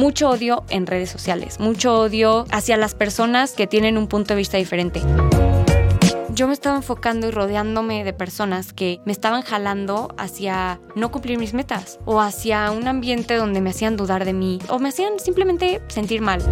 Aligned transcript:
mucho 0.00 0.30
odio 0.30 0.64
en 0.70 0.86
redes 0.86 1.10
sociales, 1.10 1.60
mucho 1.60 2.00
odio 2.00 2.46
hacia 2.50 2.78
las 2.78 2.94
personas 2.94 3.52
que 3.52 3.66
tienen 3.66 3.98
un 3.98 4.06
punto 4.08 4.32
de 4.32 4.38
vista 4.38 4.56
diferente 4.56 5.02
yo 6.32 6.46
me 6.46 6.54
estaba 6.54 6.76
enfocando 6.76 7.28
y 7.28 7.32
rodeándome 7.32 8.02
de 8.02 8.14
personas 8.14 8.72
que 8.72 9.02
me 9.04 9.12
estaban 9.12 9.42
jalando 9.42 10.14
hacia 10.16 10.80
no 10.94 11.10
cumplir 11.10 11.38
mis 11.38 11.52
metas 11.52 11.98
o 12.06 12.18
hacia 12.18 12.70
un 12.70 12.88
ambiente 12.88 13.34
donde 13.34 13.60
me 13.60 13.68
hacían 13.68 13.98
dudar 13.98 14.24
de 14.24 14.32
mí 14.32 14.58
o 14.70 14.78
me 14.78 14.88
hacían 14.88 15.18
simplemente 15.18 15.82
sentir 15.88 16.22
mal. 16.22 16.42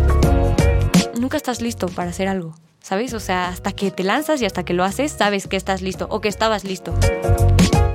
Nunca 1.18 1.38
estás 1.38 1.62
listo 1.62 1.86
para 1.88 2.10
hacer 2.10 2.28
algo, 2.28 2.54
¿sabes? 2.82 3.14
O 3.14 3.20
sea, 3.20 3.48
hasta 3.48 3.72
que 3.72 3.90
te 3.90 4.04
lanzas 4.04 4.42
y 4.42 4.44
hasta 4.44 4.62
que 4.62 4.74
lo 4.74 4.84
haces, 4.84 5.12
sabes 5.12 5.48
que 5.48 5.56
estás 5.56 5.80
listo 5.80 6.06
o 6.10 6.20
que 6.20 6.28
estabas 6.28 6.64
listo 6.64 6.92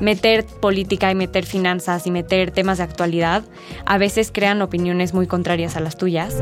meter 0.02 0.46
política 0.46 1.12
y 1.12 1.16
meter 1.16 1.46
finanzas 1.46 2.07
y 2.07 2.12
meter 2.12 2.52
temas 2.52 2.78
de 2.78 2.84
actualidad 2.84 3.43
a 3.86 3.98
veces 3.98 4.32
crean 4.34 4.62
opiniones 4.62 5.14
muy 5.14 5.28
contrarias 5.28 5.75
a 5.75 5.80
las 5.80 5.98
tuyas. 5.98 6.36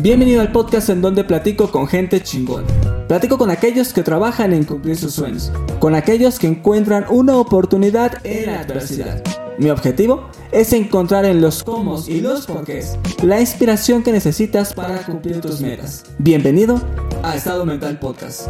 Bienvenido 0.00 0.40
al 0.40 0.52
podcast 0.52 0.90
en 0.90 1.02
donde 1.02 1.24
platico 1.24 1.70
con 1.70 1.88
gente 1.88 2.22
chingón. 2.22 2.64
Platico 3.08 3.36
con 3.36 3.50
aquellos 3.50 3.92
que 3.92 4.02
trabajan 4.02 4.52
en 4.52 4.64
cumplir 4.64 4.96
sus 4.96 5.14
sueños, 5.14 5.50
con 5.80 5.94
aquellos 5.94 6.38
que 6.38 6.46
encuentran 6.46 7.06
una 7.08 7.36
oportunidad 7.36 8.24
en 8.24 8.46
la 8.46 8.60
adversidad. 8.60 9.22
Mi 9.58 9.70
objetivo 9.70 10.28
es 10.52 10.72
encontrar 10.72 11.24
en 11.24 11.40
los 11.40 11.64
cómo 11.64 12.00
y 12.06 12.20
los 12.20 12.46
porqués 12.46 12.96
la 13.22 13.40
inspiración 13.40 14.04
que 14.04 14.12
necesitas 14.12 14.72
para 14.72 14.98
cumplir 15.04 15.40
tus 15.40 15.60
metas. 15.60 16.04
Bienvenido 16.18 16.80
a 17.24 17.34
Estado 17.34 17.66
Mental 17.66 17.98
Podcast. 17.98 18.48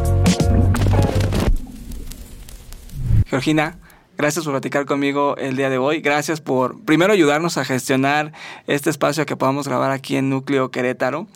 Georgina, 3.28 3.78
Gracias 4.18 4.44
por 4.44 4.54
platicar 4.54 4.84
conmigo 4.84 5.36
el 5.36 5.56
día 5.56 5.70
de 5.70 5.78
hoy. 5.78 6.00
Gracias 6.00 6.40
por 6.40 6.80
primero 6.80 7.12
ayudarnos 7.12 7.56
a 7.56 7.64
gestionar 7.64 8.32
este 8.66 8.90
espacio 8.90 9.24
que 9.26 9.36
podamos 9.36 9.68
grabar 9.68 9.92
aquí 9.92 10.16
en 10.16 10.28
Núcleo 10.28 10.72
Querétaro. 10.72 11.28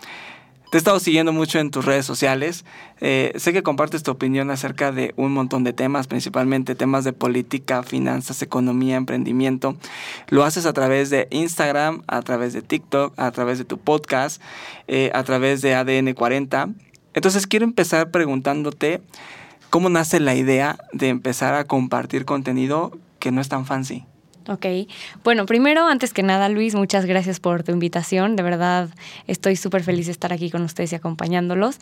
Te 0.73 0.79
he 0.79 0.81
estado 0.81 0.99
siguiendo 0.99 1.33
mucho 1.33 1.61
en 1.61 1.71
tus 1.71 1.85
redes 1.85 2.05
sociales. 2.05 2.65
Eh, 3.01 3.33
sé 3.37 3.53
que 3.53 3.63
compartes 3.63 4.03
tu 4.03 4.11
opinión 4.11 4.51
acerca 4.51 4.91
de 4.91 5.15
un 5.17 5.33
montón 5.33 5.63
de 5.63 5.73
temas, 5.73 6.09
principalmente 6.09 6.75
temas 6.75 7.05
de 7.05 7.13
política, 7.13 7.85
finanzas, 7.85 8.43
economía, 8.43 8.97
emprendimiento. 8.97 9.77
Lo 10.29 10.43
haces 10.43 10.67
a 10.67 10.73
través 10.73 11.09
de 11.09 11.29
Instagram, 11.31 12.03
a 12.09 12.21
través 12.23 12.53
de 12.53 12.63
TikTok, 12.63 13.13
a 13.17 13.31
través 13.31 13.59
de 13.59 13.65
tu 13.65 13.79
podcast, 13.79 14.43
eh, 14.89 15.13
a 15.15 15.23
través 15.23 15.63
de 15.63 15.77
ADN 15.77 16.15
40. 16.15 16.71
Entonces 17.15 17.47
quiero 17.47 17.65
empezar 17.65 18.11
preguntándote 18.11 19.03
¿Cómo 19.73 19.89
nace 19.89 20.21
la 20.21 20.35
idea 20.35 20.77
de 20.93 21.09
empezar 21.09 21.55
a 21.55 21.65
compartir 21.65 22.27
contenido 22.27 22.93
que 23.19 23.33
no 23.33 23.41
es 23.41 23.49
tan 23.49 23.65
fancy? 23.65 24.05
Ok, 24.49 24.67
bueno, 25.23 25.47
primero, 25.47 25.87
antes 25.87 26.13
que 26.13 26.23
nada, 26.23 26.49
Luis, 26.49 26.75
muchas 26.75 27.07
gracias 27.07 27.39
por 27.39 27.63
tu 27.63 27.71
invitación. 27.71 28.35
De 28.35 28.43
verdad, 28.43 28.89
estoy 29.29 29.55
súper 29.55 29.85
feliz 29.85 30.07
de 30.07 30.13
estar 30.13 30.33
aquí 30.33 30.51
con 30.51 30.63
ustedes 30.63 30.93
y 30.93 30.97
acompañándolos. 30.97 31.79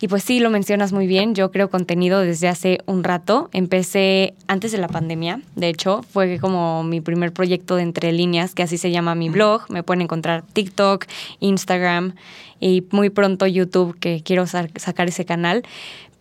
Y 0.00 0.08
pues 0.08 0.22
sí, 0.22 0.38
lo 0.38 0.50
mencionas 0.50 0.92
muy 0.92 1.06
bien. 1.06 1.34
Yo 1.34 1.50
creo 1.50 1.70
contenido 1.70 2.20
desde 2.20 2.48
hace 2.48 2.80
un 2.84 3.02
rato. 3.02 3.48
Empecé 3.52 4.34
antes 4.46 4.72
de 4.72 4.78
la 4.78 4.88
pandemia. 4.88 5.40
De 5.56 5.68
hecho, 5.68 6.02
fue 6.02 6.38
como 6.38 6.84
mi 6.84 7.00
primer 7.00 7.32
proyecto 7.32 7.76
de 7.76 7.82
entre 7.82 8.12
líneas, 8.12 8.54
que 8.54 8.62
así 8.62 8.76
se 8.76 8.90
llama 8.90 9.14
mi 9.14 9.30
blog. 9.30 9.70
Me 9.70 9.82
pueden 9.82 10.02
encontrar 10.02 10.42
TikTok, 10.52 11.06
Instagram 11.40 12.14
y 12.60 12.84
muy 12.90 13.08
pronto 13.08 13.46
YouTube, 13.46 13.98
que 13.98 14.22
quiero 14.22 14.46
sacar 14.46 15.08
ese 15.08 15.24
canal 15.24 15.62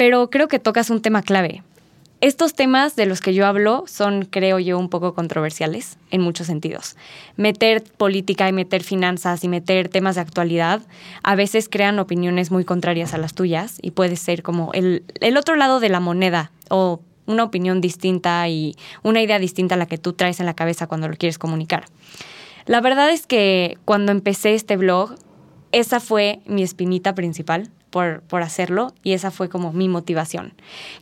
pero 0.01 0.31
creo 0.31 0.47
que 0.47 0.57
tocas 0.57 0.89
un 0.89 0.99
tema 1.03 1.21
clave. 1.21 1.61
Estos 2.21 2.53
temas 2.53 2.95
de 2.95 3.07
los 3.07 3.19
que 3.19 3.33
yo 3.33 3.47
hablo 3.47 3.83
son, 3.87 4.25
creo 4.25 4.59
yo, 4.59 4.77
un 4.77 4.89
poco 4.89 5.15
controversiales 5.15 5.97
en 6.11 6.21
muchos 6.21 6.45
sentidos. 6.45 6.95
Meter 7.35 7.81
política 7.81 8.47
y 8.47 8.53
meter 8.53 8.83
finanzas 8.83 9.43
y 9.43 9.47
meter 9.47 9.89
temas 9.89 10.13
de 10.13 10.21
actualidad 10.21 10.83
a 11.23 11.33
veces 11.33 11.67
crean 11.67 11.97
opiniones 11.97 12.51
muy 12.51 12.63
contrarias 12.63 13.15
a 13.15 13.17
las 13.17 13.33
tuyas 13.33 13.79
y 13.81 13.89
puede 13.89 14.17
ser 14.17 14.43
como 14.43 14.71
el, 14.73 15.03
otro 15.35 15.55
lado 15.55 15.79
de 15.79 15.89
la 15.89 15.99
moneda 15.99 16.51
o 16.69 17.01
una 17.25 17.43
opinión 17.43 17.81
distinta 17.81 18.47
y 18.47 18.75
una 19.01 19.23
idea 19.23 19.39
distinta 19.39 19.73
a 19.73 19.79
la 19.79 19.87
que 19.87 19.97
tú 19.97 20.13
traes 20.13 20.39
en 20.39 20.45
la 20.45 20.53
cabeza 20.53 20.85
cuando 20.85 21.07
lo 21.07 21.15
quieres 21.15 21.39
comunicar. 21.39 21.85
La 22.67 22.81
verdad 22.81 23.09
es 23.09 23.25
que 23.25 23.79
cuando 23.83 24.11
empecé 24.11 24.53
este 24.53 24.77
blog, 24.77 25.15
esa 25.71 25.99
fue 25.99 26.41
mi 26.45 26.61
espinita 26.61 27.15
principal 27.15 27.71
por, 27.91 28.21
por, 28.23 28.41
hacerlo 28.41 28.93
y 29.03 29.13
esa 29.13 29.29
fue 29.29 29.49
como 29.49 29.71
mi 29.71 29.87
motivación. 29.87 30.53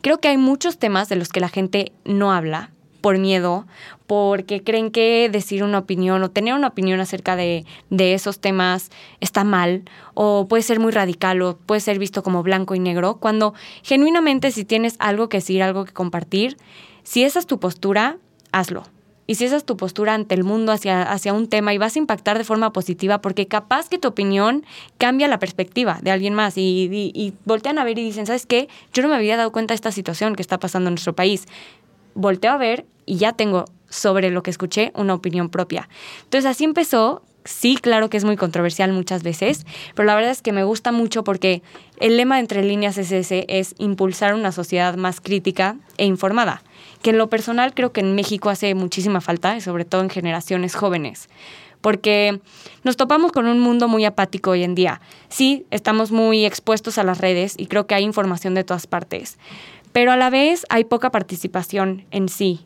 Creo 0.02 0.20
que 0.20 0.28
hay 0.28 0.38
muchos 0.38 0.78
temas 0.78 1.08
de 1.08 1.16
los 1.16 1.30
que 1.30 1.40
la 1.40 1.50
gente 1.50 1.94
no 2.04 2.34
habla 2.34 2.72
por 3.00 3.18
miedo, 3.18 3.66
porque 4.08 4.64
creen 4.64 4.92
que 4.92 5.30
decir 5.32 5.64
una 5.64 5.78
opinión 5.78 6.22
o 6.24 6.32
tener 6.32 6.54
una 6.54 6.68
opinión 6.68 7.00
acerca 7.00 7.36
de, 7.36 7.66
de 7.90 8.14
esos 8.14 8.40
temas 8.40 8.90
está 9.20 9.44
mal 9.44 9.84
o 10.14 10.48
puede 10.50 10.64
ser 10.64 10.80
muy 10.80 10.92
radical 10.92 11.42
o 11.42 11.58
puede 11.58 11.82
ser 11.82 12.00
visto 12.00 12.24
como 12.24 12.44
blanco 12.44 12.76
y 12.76 12.80
negro, 12.80 13.16
cuando 13.16 13.54
genuinamente 13.84 14.52
si 14.52 14.66
tienes 14.66 14.96
algo 15.00 15.30
que 15.30 15.38
decir, 15.38 15.64
algo 15.64 15.86
que 15.86 15.94
compartir, 15.94 16.58
si 17.04 17.24
esa 17.24 17.40
es 17.40 17.46
tu 17.46 17.60
postura, 17.60 18.18
hazlo 18.52 18.84
y 19.30 19.36
si 19.36 19.46
esa 19.46 19.58
es 19.58 19.64
tu 19.64 19.78
postura 19.78 20.16
ante 20.16 20.34
el 20.34 20.44
mundo 20.44 20.72
hacia, 20.72 21.04
hacia 21.04 21.34
un 21.34 21.50
tema 21.50 21.72
y 21.72 21.78
vas 21.78 21.96
a 21.96 22.00
impactar 22.00 22.40
de 22.40 22.44
forma 22.44 22.74
positiva 22.74 23.22
porque 23.22 23.46
capaz 23.46 23.88
que 23.88 24.00
tu 24.00 24.08
opinión 24.08 24.66
cambia 24.98 25.28
la 25.28 25.38
perspectiva 25.38 26.00
de 26.02 26.10
alguien 26.10 26.34
más 26.34 26.58
y, 26.58 26.90
y, 27.14 27.34
voltean 27.46 27.78
a 27.78 27.84
ver 27.84 28.00
y 28.00 28.04
dicen, 28.04 28.26
¿sabes 28.26 28.48
qué? 28.48 28.70
Yo 28.92 29.04
no 29.04 29.10
me 29.10 29.14
había 29.14 29.38
dado 29.38 29.52
cuenta 29.52 29.74
de 29.74 29.76
esta 29.76 29.92
situación 29.92 30.34
que 30.34 30.42
está 30.42 30.58
pasando 30.58 30.88
en 30.88 30.96
nuestro 30.96 31.14
país. 31.14 31.46
Volteo 32.16 32.54
a 32.54 32.58
ver 32.58 32.88
y 33.06 33.18
ya 33.18 33.34
tengo 33.34 33.66
sobre 33.88 34.32
lo 34.32 34.42
que 34.42 34.50
escuché 34.50 34.92
una 34.96 35.14
opinión 35.14 35.50
propia. 35.50 35.90
Entonces 36.24 36.50
así 36.50 36.64
empezó. 36.64 37.22
Sí, 37.46 37.78
claro 37.78 38.10
que 38.10 38.18
es 38.18 38.26
muy 38.26 38.36
controversial 38.36 38.92
muchas 38.94 39.24
veces, 39.24 39.66
pero 39.96 40.08
la 40.08 40.16
verdad 40.16 40.32
es 40.32 40.42
que 40.42 40.52
me 40.52 40.64
gusta 40.64 40.92
mucho 40.92 41.24
porque 41.24 41.62
el 42.00 42.18
lema 42.18 42.36
de 42.36 42.42
entre 42.42 42.64
líneas 42.64 42.98
es 42.98 43.12
ese, 43.12 43.46
es 43.48 43.76
impulsar 43.78 44.34
una 44.34 44.52
sociedad 44.52 44.98
más 44.98 45.22
crítica 45.22 45.78
e 45.98 46.06
informada 46.06 46.64
que 47.02 47.12
en 47.12 47.18
lo 47.18 47.30
personal 47.30 47.74
creo 47.74 47.92
que 47.92 48.02
en 48.02 48.16
México 48.16 48.50
hace 48.50 48.76
muchísima 48.76 49.22
falta, 49.22 49.56
y 49.56 49.62
sobre 49.62 49.86
todo 49.86 50.02
en 50.02 50.10
generaciones 50.10 50.76
jóvenes, 50.76 51.30
porque 51.82 52.42
nos 52.84 52.98
topamos 52.98 53.32
con 53.32 53.48
un 53.48 53.60
mundo 53.60 53.88
muy 53.88 54.06
apático 54.06 54.52
hoy 54.52 54.64
en 54.64 54.76
día. 54.76 55.02
Sí, 55.30 55.66
estamos 55.72 56.12
muy 56.12 56.46
expuestos 56.46 56.98
a 56.98 57.04
las 57.04 57.20
redes 57.20 57.56
y 57.58 57.68
creo 57.68 57.88
que 57.88 57.96
hay 57.96 58.04
información 58.04 58.54
de 58.54 58.64
todas 58.64 58.88
partes, 58.88 59.38
pero 59.94 60.12
a 60.12 60.18
la 60.18 60.30
vez 60.30 60.66
hay 60.70 60.84
poca 60.84 61.12
participación 61.12 62.06
en 62.12 62.30
sí 62.30 62.66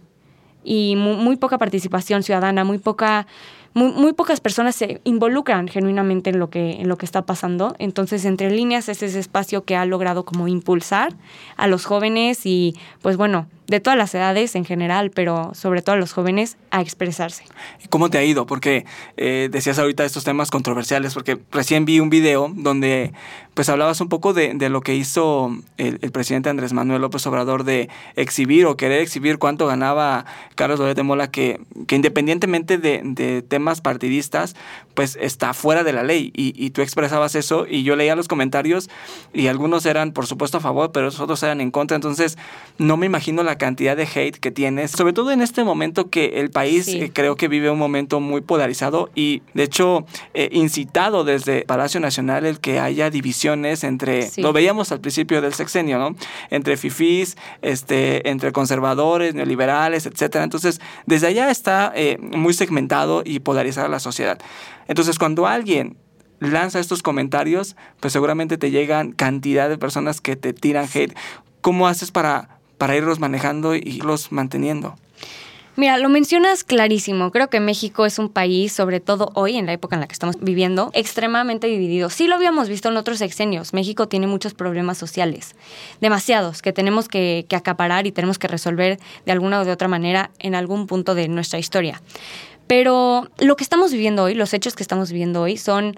y 0.63 0.95
muy, 0.95 1.35
poca 1.35 1.57
participación 1.57 2.23
ciudadana, 2.23 2.63
muy 2.63 2.77
poca 2.77 3.27
muy, 3.75 4.13
pocas 4.13 4.39
personas 4.39 4.75
se 4.75 5.01
involucran 5.03 5.67
genuinamente 5.67 6.29
en 6.29 6.37
lo 6.37 6.51
que 6.51 6.73
en 6.73 6.87
lo 6.87 6.95
que 6.95 7.07
está 7.07 7.23
pasando. 7.23 7.75
Entonces, 7.79 8.23
entre 8.23 8.51
líneas 8.51 8.87
es 8.87 9.01
ese 9.01 9.17
espacio 9.17 9.63
que 9.63 9.75
ha 9.75 9.83
logrado 9.87 10.25
como 10.25 10.47
impulsar 10.47 11.15
a 11.57 11.65
los 11.65 11.85
jóvenes 11.85 12.45
y 12.45 12.75
pues 13.01 13.17
bueno, 13.17 13.47
de 13.67 13.79
todas 13.79 13.97
las 13.97 14.13
edades 14.13 14.55
en 14.55 14.65
general, 14.65 15.11
pero 15.11 15.51
sobre 15.53 15.81
todo 15.81 15.95
a 15.95 15.99
los 15.99 16.13
jóvenes, 16.13 16.57
a 16.71 16.81
expresarse. 16.81 17.45
¿Y 17.83 17.87
cómo 17.87 18.09
te 18.09 18.17
ha 18.17 18.23
ido? 18.23 18.45
Porque 18.45 18.85
eh, 19.17 19.49
decías 19.51 19.79
ahorita 19.79 20.05
estos 20.05 20.23
temas 20.23 20.51
controversiales, 20.51 21.13
porque 21.13 21.39
recién 21.51 21.85
vi 21.85 21.99
un 21.99 22.09
video 22.09 22.51
donde 22.53 23.13
pues 23.53 23.69
hablabas 23.69 24.01
un 24.01 24.09
poco 24.09 24.33
de, 24.33 24.53
de 24.55 24.69
lo 24.69 24.81
que 24.81 24.95
hizo 24.95 25.55
el, 25.77 25.99
presidente 26.11 26.49
Andrés 26.49 26.73
Manuel 26.73 27.01
López 27.01 27.25
Obrador 27.27 27.63
de 27.63 27.89
exhibir 28.15 28.65
o 28.65 28.77
querer 28.77 29.01
exhibir 29.01 29.37
cuánto 29.37 29.67
ganaba 29.67 30.25
Carlos 30.55 30.79
Loret 30.79 30.95
de 30.95 31.03
Mola, 31.03 31.29
que, 31.29 31.61
que 31.87 31.95
independientemente 31.95 32.77
de, 32.77 33.01
de, 33.03 33.41
temas 33.43 33.81
partidistas, 33.81 34.55
pues 34.95 35.17
está 35.21 35.53
fuera 35.53 35.83
de 35.83 35.93
la 35.93 36.03
ley. 36.03 36.31
Y, 36.35 36.53
y 36.63 36.71
tú 36.71 36.81
expresabas 36.81 37.35
eso 37.35 37.65
y 37.67 37.83
yo 37.83 37.95
leía 37.95 38.15
los 38.15 38.27
comentarios 38.27 38.89
y 39.33 39.47
algunos 39.47 39.85
eran 39.85 40.13
por 40.13 40.25
supuesto 40.25 40.57
a 40.57 40.61
favor, 40.61 40.91
pero 40.91 41.07
otros 41.07 41.43
eran 41.43 41.61
en 41.61 41.69
contra. 41.69 41.95
Entonces 41.95 42.37
no 42.79 42.97
me 42.97 43.05
imagino 43.05 43.43
la 43.43 43.52
cantidad 43.57 43.95
de 43.97 44.03
hate 44.03 44.37
que 44.37 44.51
tienes, 44.51 44.91
sobre 44.91 45.13
todo 45.13 45.31
en 45.31 45.41
este 45.41 45.63
momento 45.63 46.09
que 46.09 46.39
el 46.39 46.49
país 46.49 46.87
eh, 46.87 47.11
creo 47.13 47.35
que 47.35 47.47
vive 47.47 47.69
un 47.69 47.79
momento 47.79 48.19
muy 48.19 48.41
polarizado 48.41 49.09
y 49.15 49.41
de 49.53 49.63
hecho 49.63 50.05
eh, 50.33 50.49
incitado 50.51 51.23
desde 51.23 51.63
Palacio 51.63 51.99
Nacional 51.99 52.45
el 52.45 52.59
que 52.59 52.79
haya 52.79 53.09
divisiones 53.09 53.83
entre, 53.83 54.29
lo 54.37 54.53
veíamos 54.53 54.91
al 54.91 55.01
principio 55.01 55.41
del 55.41 55.53
sexenio, 55.53 55.99
¿no? 55.99 56.15
Entre 56.49 56.77
fifís, 56.77 57.37
este, 57.61 58.29
entre 58.29 58.51
conservadores, 58.51 59.35
neoliberales, 59.35 60.05
etcétera. 60.05 60.43
Entonces, 60.43 60.81
desde 61.05 61.27
allá 61.27 61.49
está 61.49 61.91
eh, 61.95 62.17
muy 62.19 62.53
segmentado 62.53 63.23
y 63.25 63.39
polarizada 63.39 63.87
la 63.87 63.99
sociedad. 63.99 64.39
Entonces, 64.87 65.17
cuando 65.19 65.47
alguien 65.47 65.97
lanza 66.39 66.79
estos 66.79 67.01
comentarios, 67.01 67.75
pues 67.99 68.13
seguramente 68.13 68.57
te 68.57 68.71
llegan 68.71 69.11
cantidad 69.11 69.69
de 69.69 69.77
personas 69.77 70.21
que 70.21 70.35
te 70.35 70.53
tiran 70.53 70.87
hate. 70.93 71.15
¿Cómo 71.61 71.87
haces 71.87 72.11
para 72.11 72.59
para 72.83 72.97
irlos 72.97 73.17
manejando 73.17 73.75
y 73.75 73.81
irlos 73.85 74.33
manteniendo. 74.33 74.97
Mira, 75.77 75.97
lo 75.99 76.09
mencionas 76.09 76.65
clarísimo. 76.65 77.31
Creo 77.31 77.49
que 77.49 77.61
México 77.61 78.05
es 78.05 78.19
un 78.19 78.27
país, 78.27 78.73
sobre 78.73 78.99
todo 78.99 79.31
hoy, 79.35 79.55
en 79.55 79.67
la 79.67 79.71
época 79.71 79.95
en 79.95 80.01
la 80.01 80.07
que 80.07 80.11
estamos 80.11 80.35
viviendo, 80.41 80.91
extremadamente 80.93 81.67
dividido. 81.67 82.09
Sí 82.09 82.27
lo 82.27 82.35
habíamos 82.35 82.67
visto 82.67 82.89
en 82.89 82.97
otros 82.97 83.19
sexenios. 83.19 83.71
México 83.71 84.09
tiene 84.09 84.27
muchos 84.27 84.53
problemas 84.53 84.97
sociales, 84.97 85.55
demasiados, 86.01 86.61
que 86.61 86.73
tenemos 86.73 87.07
que, 87.07 87.45
que 87.47 87.55
acaparar 87.55 88.05
y 88.05 88.11
tenemos 88.11 88.37
que 88.37 88.49
resolver 88.49 88.99
de 89.25 89.31
alguna 89.31 89.61
o 89.61 89.63
de 89.63 89.71
otra 89.71 89.87
manera 89.87 90.31
en 90.39 90.53
algún 90.53 90.85
punto 90.85 91.15
de 91.15 91.29
nuestra 91.29 91.59
historia. 91.59 92.01
Pero 92.67 93.29
lo 93.39 93.55
que 93.55 93.63
estamos 93.63 93.93
viviendo 93.93 94.23
hoy, 94.23 94.33
los 94.33 94.53
hechos 94.53 94.75
que 94.75 94.83
estamos 94.83 95.09
viviendo 95.09 95.41
hoy 95.41 95.55
son, 95.55 95.97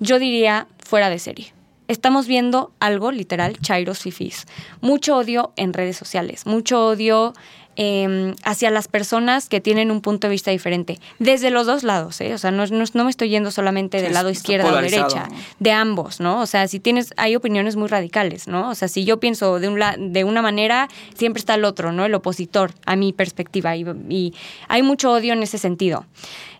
yo 0.00 0.18
diría, 0.18 0.66
fuera 0.80 1.08
de 1.08 1.20
serie 1.20 1.55
estamos 1.88 2.26
viendo 2.26 2.72
algo 2.80 3.12
literal, 3.12 3.58
chairos 3.60 4.00
fifis. 4.00 4.46
Mucho 4.80 5.16
odio 5.16 5.52
en 5.56 5.72
redes 5.72 5.96
sociales, 5.96 6.46
mucho 6.46 6.86
odio 6.86 7.34
em, 7.76 8.34
hacia 8.42 8.70
las 8.70 8.88
personas 8.88 9.48
que 9.48 9.60
tienen 9.60 9.90
un 9.90 10.00
punto 10.00 10.26
de 10.26 10.30
vista 10.30 10.50
diferente, 10.50 10.98
desde 11.18 11.50
los 11.50 11.66
dos 11.66 11.84
lados, 11.84 12.20
¿eh? 12.22 12.32
O 12.32 12.38
sea, 12.38 12.50
no, 12.50 12.64
no, 12.66 13.04
me 13.04 13.10
estoy 13.10 13.28
yendo 13.28 13.50
solamente 13.50 14.00
del 14.00 14.14
lado 14.14 14.30
izquierda 14.30 14.72
o 14.72 14.76
derecha, 14.76 15.28
de 15.58 15.72
ambos, 15.72 16.20
¿no? 16.20 16.40
O 16.40 16.46
sea, 16.46 16.68
si 16.68 16.80
tienes, 16.80 17.12
hay 17.18 17.36
opiniones 17.36 17.76
muy 17.76 17.88
radicales, 17.88 18.48
¿no? 18.48 18.70
O 18.70 18.74
sea, 18.74 18.88
si 18.88 19.04
yo 19.04 19.20
pienso 19.20 19.60
de, 19.60 19.68
un 19.68 20.12
de 20.12 20.24
una 20.24 20.40
manera, 20.40 20.88
siempre 21.14 21.40
está 21.40 21.54
el 21.54 21.64
otro, 21.64 21.92
¿no? 21.92 22.06
El 22.06 22.14
opositor, 22.14 22.72
a 22.86 22.96
mi 22.96 23.12
perspectiva, 23.12 23.76
y 23.76 24.34
hay 24.68 24.82
mucho 24.82 25.12
odio 25.12 25.34
en 25.34 25.42
ese 25.42 25.58
sentido. 25.58 26.06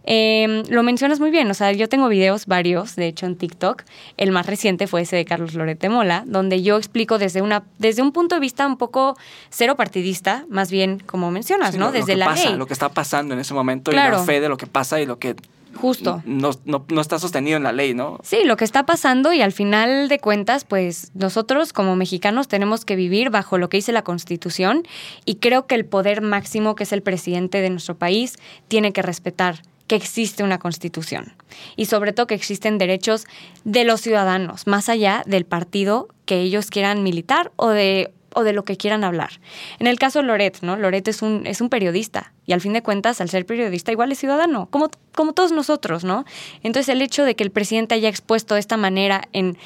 Em, 0.08 0.62
lo 0.69 0.85
mencionas 0.85 1.19
muy 1.19 1.32
bien, 1.32 1.50
o 1.50 1.55
sea, 1.55 1.73
yo 1.73 1.88
tengo 1.88 2.08
videos 2.08 2.47
varios, 2.47 2.94
de 2.94 3.08
hecho 3.08 3.26
en 3.26 3.37
TikTok. 3.37 3.82
El 4.17 4.31
más 4.31 4.47
reciente 4.47 4.87
fue 4.87 5.03
ese 5.03 5.17
de 5.17 5.25
Carlos 5.25 5.55
Lorete 5.55 5.88
Mola, 5.88 6.23
donde 6.26 6.62
yo 6.62 6.76
explico 6.76 7.19
desde, 7.19 7.43
una, 7.43 7.64
desde 7.79 8.03
un 8.03 8.12
punto 8.12 8.37
de 8.37 8.41
vista 8.41 8.67
un 8.67 8.76
poco 8.76 9.17
cero 9.50 9.75
partidista, 9.75 10.47
más 10.49 10.70
bien 10.70 11.03
como 11.05 11.32
mencionas, 11.32 11.76
¿no? 11.76 11.91
desde 11.91 12.14
la 12.14 12.26
pasa, 12.26 12.50
ley. 12.50 12.56
Lo 12.56 12.67
que 12.67 12.73
está 12.73 12.88
pasando 12.88 13.35
en 13.35 13.41
ese 13.41 13.53
momento 13.53 13.91
y 13.91 13.97
la 13.97 14.23
fe 14.23 14.41
de 14.41 14.49
lo 14.49 14.56
que 14.56 14.69
pasa 14.69 15.00
y 15.00 15.06
lo 15.06 15.19
que 15.19 15.35
Justo. 15.76 16.23
No, 16.25 16.52
no, 16.64 16.87
no, 16.88 17.00
está 17.02 17.19
sostenido 17.19 17.59
en 17.59 17.62
la 17.62 17.73
ley, 17.73 17.93
¿no? 17.93 18.19
Sí, 18.23 18.44
lo 18.44 18.56
que 18.56 18.64
está 18.64 18.87
pasando 18.87 19.32
y 19.32 19.43
al 19.43 19.52
final 19.52 20.09
de 20.09 20.19
cuentas, 20.19 20.64
pues 20.64 21.11
nosotros 21.14 21.75
como 21.75 21.97
mexicanos 21.97 22.49
tenemos 22.49 22.87
que 22.87 22.97
vivir 22.97 23.29
bajo 23.29 23.59
lo 23.59 23.69
que 23.69 23.76
dice 23.76 23.93
la 23.93 24.02
Constitución 24.02 24.85
y 25.26 25.35
creo 25.35 25.67
que 25.67 25.75
el 25.75 25.85
poder 25.85 26.23
máximo, 26.23 26.75
que 26.76 26.85
es 26.85 26.93
el 26.93 27.02
presidente 27.02 27.61
de 27.61 27.69
nuestro 27.69 27.94
país, 27.97 28.37
tiene 28.69 28.93
que 28.93 29.02
respetar 29.02 29.61
que 29.87 29.97
existe 29.97 30.43
una 30.43 30.59
constitución 30.59 31.35
y 31.77 31.87
sobre 31.87 32.12
todo 32.12 32.27
que 32.27 32.35
existen 32.35 32.79
derechos 32.79 33.27
de 33.65 33.85
los 33.85 34.00
ciudadanos, 34.00 34.67
más 34.67 34.88
allá 34.88 35.23
del 35.27 35.44
partido 35.44 36.09
que 36.25 36.41
ellos 36.41 36.71
quieran 36.71 37.03
militar 37.03 37.53
o 37.56 37.69
de, 37.69 38.12
o 38.35 38.43
de 38.43 38.53
lo 38.53 38.65
que 38.65 38.77
quieran 38.77 39.05
hablar. 39.05 39.41
En 39.79 39.87
el 39.87 39.99
caso 39.99 40.21
de 40.21 40.27
Loret, 40.27 40.61
¿no? 40.62 40.77
Loret 40.77 41.06
es 41.09 41.23
un, 41.23 41.47
es 41.47 41.61
un 41.61 41.69
periodista 41.69 42.33
y 42.47 42.53
al 42.53 42.61
fin 42.61 42.73
de 42.73 42.83
cuentas, 42.83 43.21
al 43.21 43.31
ser 43.31 43.47
periodista, 43.47 43.93
igual 43.93 44.12
es 44.12 44.19
ciudadano, 44.19 44.69
como, 44.71 44.91
como 45.15 45.33
todos 45.33 45.53
nosotros, 45.53 46.05
¿no? 46.05 46.25
Entonces 46.62 46.88
el 46.88 47.03
hecho 47.03 47.25
de 47.25 47.35
que 47.37 47.44
el 47.44 47.50
presidente 47.50 47.94
haya 47.94 48.09
expuesto 48.09 48.55
de 48.55 48.61
esta 48.61 48.77
manera 48.77 49.29
en, 49.33 49.56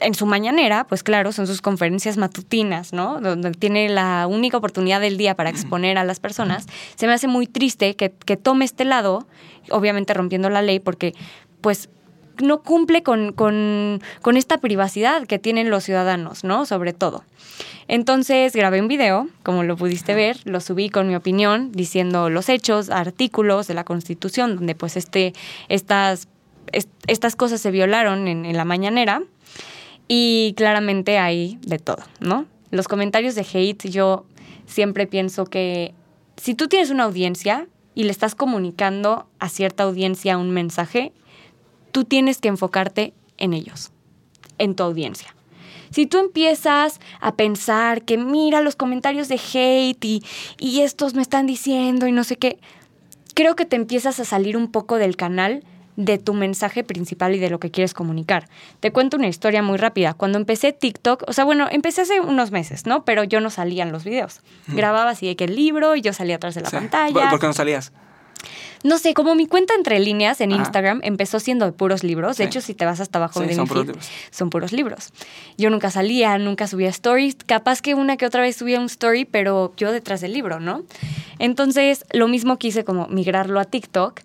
en 0.00 0.14
su 0.14 0.26
mañanera, 0.26 0.84
pues 0.84 1.02
claro, 1.02 1.32
son 1.32 1.46
sus 1.46 1.60
conferencias 1.60 2.16
matutinas, 2.16 2.92
¿no? 2.92 3.20
Donde 3.20 3.52
tiene 3.52 3.88
la 3.88 4.26
única 4.28 4.56
oportunidad 4.56 5.00
del 5.00 5.16
día 5.16 5.34
para 5.34 5.50
exponer 5.50 5.98
a 5.98 6.04
las 6.04 6.20
personas. 6.20 6.66
Se 6.94 7.06
me 7.06 7.12
hace 7.12 7.28
muy 7.28 7.46
triste 7.46 7.96
que, 7.96 8.10
tome 8.36 8.64
este 8.64 8.84
lado, 8.84 9.26
obviamente 9.70 10.14
rompiendo 10.14 10.50
la 10.50 10.62
ley, 10.62 10.80
porque 10.80 11.14
pues 11.60 11.88
no 12.38 12.62
cumple 12.62 13.02
con, 13.02 13.32
con, 13.32 14.00
con, 14.22 14.36
esta 14.36 14.58
privacidad 14.58 15.26
que 15.26 15.38
tienen 15.38 15.68
los 15.68 15.84
ciudadanos, 15.84 16.44
¿no? 16.44 16.64
Sobre 16.64 16.92
todo. 16.92 17.24
Entonces 17.86 18.54
grabé 18.54 18.80
un 18.80 18.88
video, 18.88 19.28
como 19.42 19.64
lo 19.64 19.76
pudiste 19.76 20.14
ver, 20.14 20.38
lo 20.44 20.60
subí 20.60 20.90
con 20.90 21.08
mi 21.08 21.16
opinión, 21.16 21.72
diciendo 21.72 22.30
los 22.30 22.48
hechos, 22.48 22.88
artículos 22.88 23.66
de 23.66 23.74
la 23.74 23.84
Constitución, 23.84 24.56
donde 24.56 24.74
pues 24.74 24.96
este, 24.96 25.34
estas, 25.68 26.28
estas 27.06 27.36
cosas 27.36 27.60
se 27.60 27.70
violaron 27.70 28.28
en, 28.28 28.46
en 28.46 28.56
la 28.56 28.64
mañanera. 28.64 29.22
Y 30.12 30.54
claramente 30.56 31.18
hay 31.18 31.56
de 31.62 31.78
todo, 31.78 32.02
¿no? 32.18 32.46
Los 32.72 32.88
comentarios 32.88 33.36
de 33.36 33.46
hate, 33.52 33.88
yo 33.88 34.24
siempre 34.66 35.06
pienso 35.06 35.44
que 35.44 35.94
si 36.36 36.56
tú 36.56 36.66
tienes 36.66 36.90
una 36.90 37.04
audiencia 37.04 37.68
y 37.94 38.02
le 38.02 38.10
estás 38.10 38.34
comunicando 38.34 39.28
a 39.38 39.48
cierta 39.48 39.84
audiencia 39.84 40.36
un 40.36 40.50
mensaje, 40.50 41.12
tú 41.92 42.02
tienes 42.02 42.38
que 42.38 42.48
enfocarte 42.48 43.14
en 43.38 43.52
ellos, 43.54 43.92
en 44.58 44.74
tu 44.74 44.82
audiencia. 44.82 45.32
Si 45.92 46.06
tú 46.06 46.18
empiezas 46.18 46.98
a 47.20 47.36
pensar 47.36 48.02
que 48.02 48.18
mira 48.18 48.62
los 48.62 48.74
comentarios 48.74 49.28
de 49.28 49.36
hate 49.36 50.04
y, 50.04 50.24
y 50.58 50.80
estos 50.80 51.14
me 51.14 51.22
están 51.22 51.46
diciendo 51.46 52.08
y 52.08 52.12
no 52.12 52.24
sé 52.24 52.34
qué, 52.34 52.58
creo 53.34 53.54
que 53.54 53.64
te 53.64 53.76
empiezas 53.76 54.18
a 54.18 54.24
salir 54.24 54.56
un 54.56 54.72
poco 54.72 54.96
del 54.96 55.14
canal 55.14 55.62
de 56.04 56.18
tu 56.18 56.34
mensaje 56.34 56.82
principal 56.82 57.34
y 57.34 57.38
de 57.38 57.50
lo 57.50 57.60
que 57.60 57.70
quieres 57.70 57.94
comunicar. 57.94 58.48
Te 58.80 58.90
cuento 58.90 59.16
una 59.16 59.28
historia 59.28 59.62
muy 59.62 59.76
rápida. 59.76 60.14
Cuando 60.14 60.38
empecé 60.38 60.72
TikTok, 60.72 61.24
o 61.28 61.32
sea, 61.32 61.44
bueno, 61.44 61.68
empecé 61.70 62.02
hace 62.02 62.20
unos 62.20 62.50
meses, 62.50 62.86
¿no? 62.86 63.04
Pero 63.04 63.24
yo 63.24 63.40
no 63.40 63.50
salía 63.50 63.82
en 63.82 63.92
los 63.92 64.04
videos. 64.04 64.40
Grababa 64.68 65.10
así 65.10 65.26
de 65.26 65.36
que 65.36 65.44
el 65.44 65.56
libro 65.56 65.96
y 65.96 66.00
yo 66.00 66.12
salía 66.12 66.36
atrás 66.36 66.54
de 66.54 66.62
la 66.62 66.70
pantalla. 66.70 67.30
¿Por 67.30 67.38
qué 67.38 67.46
no 67.46 67.52
salías? 67.52 67.92
No 68.82 68.96
sé, 68.96 69.12
como 69.12 69.34
mi 69.34 69.46
cuenta 69.46 69.74
entre 69.74 69.98
líneas 69.98 70.40
en 70.40 70.52
Instagram 70.52 71.00
empezó 71.02 71.38
siendo 71.38 71.66
de 71.66 71.72
puros 71.72 72.02
libros. 72.02 72.38
De 72.38 72.44
hecho, 72.44 72.62
si 72.62 72.74
te 72.74 72.86
vas 72.86 72.98
hasta 73.00 73.18
abajo 73.18 73.40
de 73.40 73.54
son 73.54 73.64
mi 73.64 73.68
puros 73.68 73.82
feed, 73.82 73.88
libros. 73.88 74.10
son 74.30 74.48
puros 74.48 74.72
libros. 74.72 75.12
Yo 75.58 75.68
nunca 75.68 75.90
salía, 75.90 76.38
nunca 76.38 76.66
subía 76.66 76.88
stories. 76.88 77.36
Capaz 77.44 77.82
que 77.82 77.94
una 77.94 78.16
que 78.16 78.24
otra 78.24 78.40
vez 78.40 78.56
subía 78.56 78.80
un 78.80 78.86
story, 78.86 79.26
pero 79.26 79.74
yo 79.76 79.92
detrás 79.92 80.22
del 80.22 80.32
libro, 80.32 80.60
¿no? 80.60 80.84
Entonces, 81.38 82.06
lo 82.12 82.26
mismo 82.26 82.58
quise 82.58 82.84
como 82.84 83.06
migrarlo 83.08 83.60
a 83.60 83.66
TikTok 83.66 84.20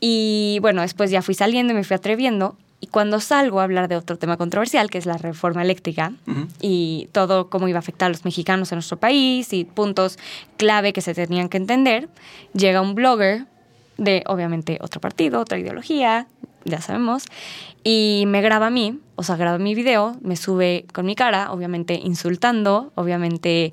y 0.00 0.58
bueno, 0.60 0.82
después 0.82 1.10
ya 1.10 1.22
fui 1.22 1.34
saliendo 1.34 1.72
y 1.72 1.76
me 1.76 1.84
fui 1.84 1.94
atreviendo. 1.94 2.56
Y 2.78 2.88
cuando 2.88 3.20
salgo 3.20 3.60
a 3.60 3.64
hablar 3.64 3.88
de 3.88 3.96
otro 3.96 4.18
tema 4.18 4.36
controversial, 4.36 4.90
que 4.90 4.98
es 4.98 5.06
la 5.06 5.16
reforma 5.16 5.62
eléctrica 5.62 6.12
y 6.60 7.08
todo 7.12 7.48
cómo 7.48 7.68
iba 7.68 7.78
a 7.78 7.80
afectar 7.80 8.06
a 8.06 8.08
los 8.10 8.24
mexicanos 8.26 8.70
en 8.70 8.76
nuestro 8.76 8.98
país 8.98 9.52
y 9.54 9.64
puntos 9.64 10.18
clave 10.58 10.92
que 10.92 11.00
se 11.00 11.14
tenían 11.14 11.48
que 11.48 11.56
entender, 11.56 12.10
llega 12.52 12.82
un 12.82 12.94
blogger 12.94 13.46
de 13.96 14.22
obviamente 14.26 14.78
otro 14.82 15.00
partido, 15.00 15.40
otra 15.40 15.58
ideología, 15.58 16.26
ya 16.66 16.80
sabemos, 16.80 17.24
y 17.82 18.24
me 18.26 18.42
graba 18.42 18.66
a 18.66 18.70
mí, 18.70 18.98
o 19.14 19.22
sea, 19.22 19.36
graba 19.36 19.58
mi 19.58 19.74
video, 19.74 20.16
me 20.20 20.36
sube 20.36 20.86
con 20.92 21.06
mi 21.06 21.14
cara, 21.14 21.52
obviamente 21.52 21.94
insultando, 21.94 22.92
obviamente 22.96 23.72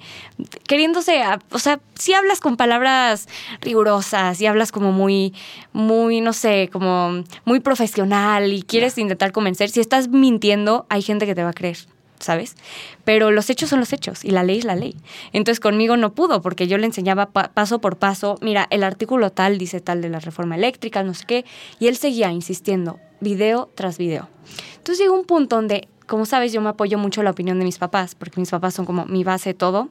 queriéndose, 0.67 1.21
o 1.51 1.59
sea, 1.59 1.79
si 1.95 2.13
hablas 2.13 2.39
con 2.39 2.55
palabras 2.55 3.27
rigurosas, 3.61 4.39
y 4.39 4.45
hablas 4.45 4.71
como 4.71 4.91
muy, 4.91 5.33
muy, 5.73 6.21
no 6.21 6.33
sé, 6.33 6.69
como 6.71 7.23
muy 7.45 7.59
profesional 7.59 8.53
y 8.53 8.61
quieres 8.61 8.97
intentar 8.97 9.31
convencer, 9.31 9.69
si 9.69 9.79
estás 9.79 10.07
mintiendo, 10.07 10.85
hay 10.89 11.01
gente 11.01 11.25
que 11.25 11.35
te 11.35 11.43
va 11.43 11.49
a 11.49 11.53
creer. 11.53 11.77
¿Sabes? 12.23 12.55
Pero 13.03 13.31
los 13.31 13.49
hechos 13.49 13.69
son 13.69 13.79
los 13.79 13.93
hechos 13.93 14.25
y 14.25 14.31
la 14.31 14.43
ley 14.43 14.59
es 14.59 14.65
la 14.65 14.75
ley. 14.75 14.95
Entonces 15.31 15.59
conmigo 15.59 15.97
no 15.97 16.13
pudo 16.13 16.41
porque 16.41 16.67
yo 16.67 16.77
le 16.77 16.85
enseñaba 16.85 17.31
paso 17.31 17.79
por 17.79 17.97
paso, 17.97 18.37
mira, 18.41 18.67
el 18.69 18.83
artículo 18.83 19.31
tal 19.31 19.57
dice 19.57 19.81
tal 19.81 20.01
de 20.01 20.09
la 20.09 20.19
reforma 20.19 20.55
eléctrica, 20.55 21.03
no 21.03 21.13
sé 21.13 21.25
qué, 21.25 21.45
y 21.79 21.87
él 21.87 21.97
seguía 21.97 22.31
insistiendo, 22.31 22.99
video 23.19 23.69
tras 23.75 23.97
video. 23.97 24.29
Entonces 24.77 24.99
llegó 24.99 25.15
un 25.15 25.25
punto 25.25 25.55
donde, 25.55 25.87
como 26.07 26.25
sabes, 26.25 26.51
yo 26.53 26.61
me 26.61 26.69
apoyo 26.69 26.97
mucho 26.97 27.23
la 27.23 27.31
opinión 27.31 27.59
de 27.59 27.65
mis 27.65 27.77
papás, 27.77 28.15
porque 28.15 28.39
mis 28.39 28.49
papás 28.49 28.73
son 28.73 28.85
como 28.85 29.05
mi 29.05 29.23
base 29.23 29.53
todo, 29.53 29.89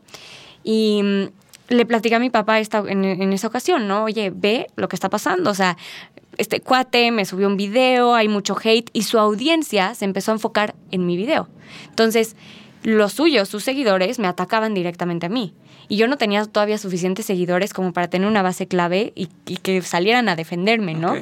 y 0.64 1.00
mm, 1.02 1.24
le 1.68 1.86
platicé 1.86 2.14
a 2.14 2.18
mi 2.18 2.30
papá 2.30 2.60
esta, 2.60 2.78
en, 2.86 3.04
en, 3.04 3.32
esa 3.32 3.46
ocasión, 3.46 3.88
¿no? 3.88 4.04
Oye, 4.04 4.32
ve 4.34 4.66
lo 4.76 4.88
que 4.88 4.96
está 4.96 5.08
pasando. 5.08 5.50
O 5.50 5.54
sea, 5.54 5.76
este 6.38 6.60
cuate 6.60 7.10
me 7.10 7.24
subió 7.24 7.46
un 7.46 7.56
video, 7.56 8.14
hay 8.14 8.28
mucho 8.28 8.56
hate 8.62 8.90
y 8.92 9.02
su 9.02 9.18
audiencia 9.18 9.94
se 9.94 10.04
empezó 10.04 10.30
a 10.32 10.34
enfocar 10.34 10.74
en 10.90 11.06
mi 11.06 11.16
video. 11.16 11.48
Entonces, 11.88 12.36
los 12.82 13.12
suyos, 13.12 13.48
sus 13.48 13.62
seguidores, 13.62 14.18
me 14.18 14.28
atacaban 14.28 14.74
directamente 14.74 15.26
a 15.26 15.28
mí. 15.28 15.54
Y 15.88 15.96
yo 15.96 16.08
no 16.08 16.16
tenía 16.16 16.44
todavía 16.46 16.78
suficientes 16.78 17.26
seguidores 17.26 17.74
como 17.74 17.92
para 17.92 18.08
tener 18.08 18.26
una 18.26 18.42
base 18.42 18.66
clave 18.66 19.12
y, 19.14 19.26
que 19.58 19.82
salieran 19.82 20.28
a 20.28 20.36
defenderme, 20.36 20.94
¿no? 20.94 21.14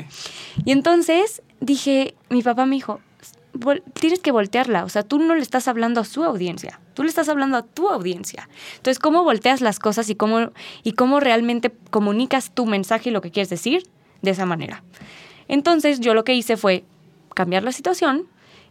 Y 0.65 0.71
entonces 0.73 1.43
dije, 1.61 2.15
mi 2.29 2.43
papá 2.43 2.67
me 2.67 2.77
dijo, 2.77 3.01
tienes 3.95 4.21
que 4.21 4.31
voltearla, 4.31 4.85
o 4.85 4.89
sea, 4.89 5.03
tú 5.03 5.19
no 5.19 5.35
le 5.35 5.43
estás 5.43 5.67
hablando 5.67 6.01
a 6.01 6.05
su 6.05 6.25
audiencia, 6.25 6.81
tú 6.95 7.03
le 7.03 7.09
estás 7.09 7.29
hablando 7.29 7.57
a 7.57 7.63
tu 7.63 7.89
audiencia. 7.89 8.49
Entonces, 8.77 8.99
¿cómo 8.99 9.25
volteas 9.25 9.61
las 9.61 9.79
cosas 9.79 10.09
y 10.09 10.15
cómo, 10.15 10.53
y 10.85 10.93
cómo 10.93 11.21
realmente 11.21 11.73
comunicas 11.91 12.53
tu 12.53 12.67
mensaje 12.67 13.11
y 13.11 13.13
lo 13.13 13.21
que 13.21 13.31
quieres 13.31 13.51
decir? 13.51 13.89
De 14.23 14.31
esa 14.31 14.47
manera. 14.47 14.83
Entonces 15.49 16.01
yo 16.01 16.15
lo 16.15 16.25
que 16.25 16.35
hice 16.35 16.57
fue 16.57 16.85
cambiar 17.35 17.63
la 17.63 17.73
situación 17.73 18.27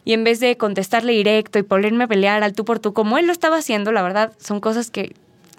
y 0.05 0.13
en 0.13 0.23
vez 0.23 0.39
de 0.39 0.57
contestarle 0.57 1.13
directo 1.13 1.59
y 1.59 1.63
ponerme 1.63 2.05
a 2.05 2.07
pelear 2.07 2.43
al 2.43 2.53
tú 2.53 2.65
por 2.65 2.79
tú 2.79 2.93
como 2.93 3.17
él 3.17 3.27
lo 3.27 3.31
estaba 3.31 3.57
haciendo, 3.57 3.91
la 3.91 4.01
verdad 4.01 4.33
son 4.39 4.59
cosas 4.59 4.91
que 4.91 5.13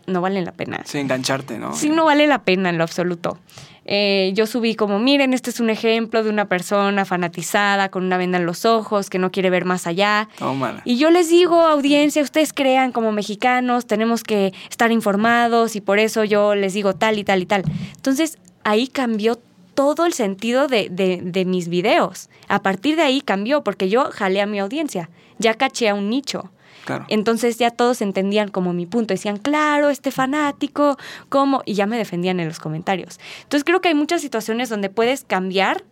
no 0.07 0.21
valen 0.21 0.45
la 0.45 0.53
pena. 0.53 0.83
Sí, 0.85 0.99
engancharte, 0.99 1.59
¿no? 1.59 1.75
Sí, 1.75 1.89
no 1.89 2.05
vale 2.05 2.27
la 2.27 2.43
pena 2.43 2.71
en 2.71 2.79
lo 2.79 2.85
absoluto. 2.85 3.39
Eh, 3.85 4.33
yo 4.35 4.47
subí 4.47 4.75
como, 4.75 4.99
miren, 4.99 5.33
este 5.33 5.51
es 5.51 5.59
un 5.59 5.71
ejemplo 5.71 6.23
de 6.23 6.31
una 6.31 6.47
persona 6.47 7.05
fanatizada 7.05 7.91
con 7.91 8.05
una 8.05 8.19
venda 8.19 8.39
en 8.39 8.47
los 8.47 8.65
ojos 8.65 9.11
que 9.11 9.19
no 9.19 9.31
quiere 9.31 9.51
ver 9.51 9.65
más 9.65 9.87
allá. 9.87 10.29
y 10.85 10.97
yo 10.97 11.11
les 11.11 11.29
digo, 11.29 11.61
audiencia, 11.61 12.23
ustedes 12.23 12.53
crean 12.53 12.93
como 12.93 13.11
mexicanos, 13.13 13.87
tenemos 13.87 14.23
que 14.23 14.53
estar 14.71 14.93
informados 14.93 15.77
y 15.77 15.81
por 15.81 15.99
eso 15.99 16.25
yo 16.25 16.55
les 16.55 16.75
digo 16.75 16.95
tal 16.95 17.19
y 17.19 17.25
tal 17.25 17.43
y 17.43 17.47
tal. 17.47 17.65
Entonces 17.97 18.39
ahí 18.65 18.87
cambió 18.87 19.41
todo 19.75 20.07
el 20.07 20.13
sentido 20.13 20.69
de, 20.69 21.45
mis 21.47 21.69
videos. 21.69 22.29
A 22.49 22.63
partir 22.63 22.97
de 22.97 23.03
ahí 23.03 23.21
cambió, 23.21 23.63
porque 23.63 23.89
yo 23.89 24.05
jalé 24.11 24.41
a 24.41 24.47
mi 24.47 24.59
audiencia, 24.59 25.11
ya 25.39 25.55
caché 25.55 25.89
a 25.89 25.95
un 25.95 26.11
nicho. 26.11 26.51
Claro. 26.85 27.05
Entonces 27.09 27.59
ya 27.59 27.71
todos 27.71 28.01
entendían 28.01 28.49
como 28.49 28.73
mi 28.73 28.87
punto. 28.87 29.13
Decían, 29.15 29.37
claro, 29.37 29.91
este 29.91 30.11
fanático, 30.11 30.97
¿cómo? 31.29 31.63
Y 31.67 31.75
ya 31.75 31.87
me 31.87 31.99
defendían 31.99 32.41
en 32.41 32.49
los 32.49 32.59
comentarios. 32.59 33.21
Entonces 33.43 33.65
creo 33.65 33.81
que 33.81 33.89
hay 33.89 33.95
muchas 33.95 34.23
situaciones 34.23 34.69
donde 34.69 34.89
puedes 34.89 35.25
cambiar 35.25 35.85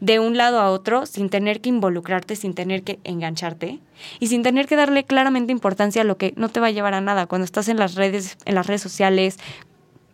de 0.00 0.18
un 0.18 0.36
lado 0.36 0.60
a 0.60 0.70
otro 0.70 1.06
sin 1.06 1.30
tener 1.30 1.62
que 1.62 1.70
involucrarte, 1.70 2.36
sin 2.36 2.54
tener 2.54 2.82
que 2.82 2.98
engancharte 3.04 3.80
y 4.20 4.26
sin 4.26 4.42
tener 4.42 4.66
que 4.66 4.76
darle 4.76 5.04
claramente 5.04 5.50
importancia 5.50 6.02
a 6.02 6.04
lo 6.04 6.18
que 6.18 6.34
no 6.36 6.50
te 6.50 6.60
va 6.60 6.66
a 6.66 6.70
llevar 6.70 6.92
a 6.92 7.00
nada. 7.00 7.26
Cuando 7.26 7.46
estás 7.46 7.68
en 7.68 7.78
las 7.78 7.94
redes, 7.94 8.36
en 8.44 8.54
las 8.54 8.66
redes 8.66 8.82
sociales, 8.82 9.38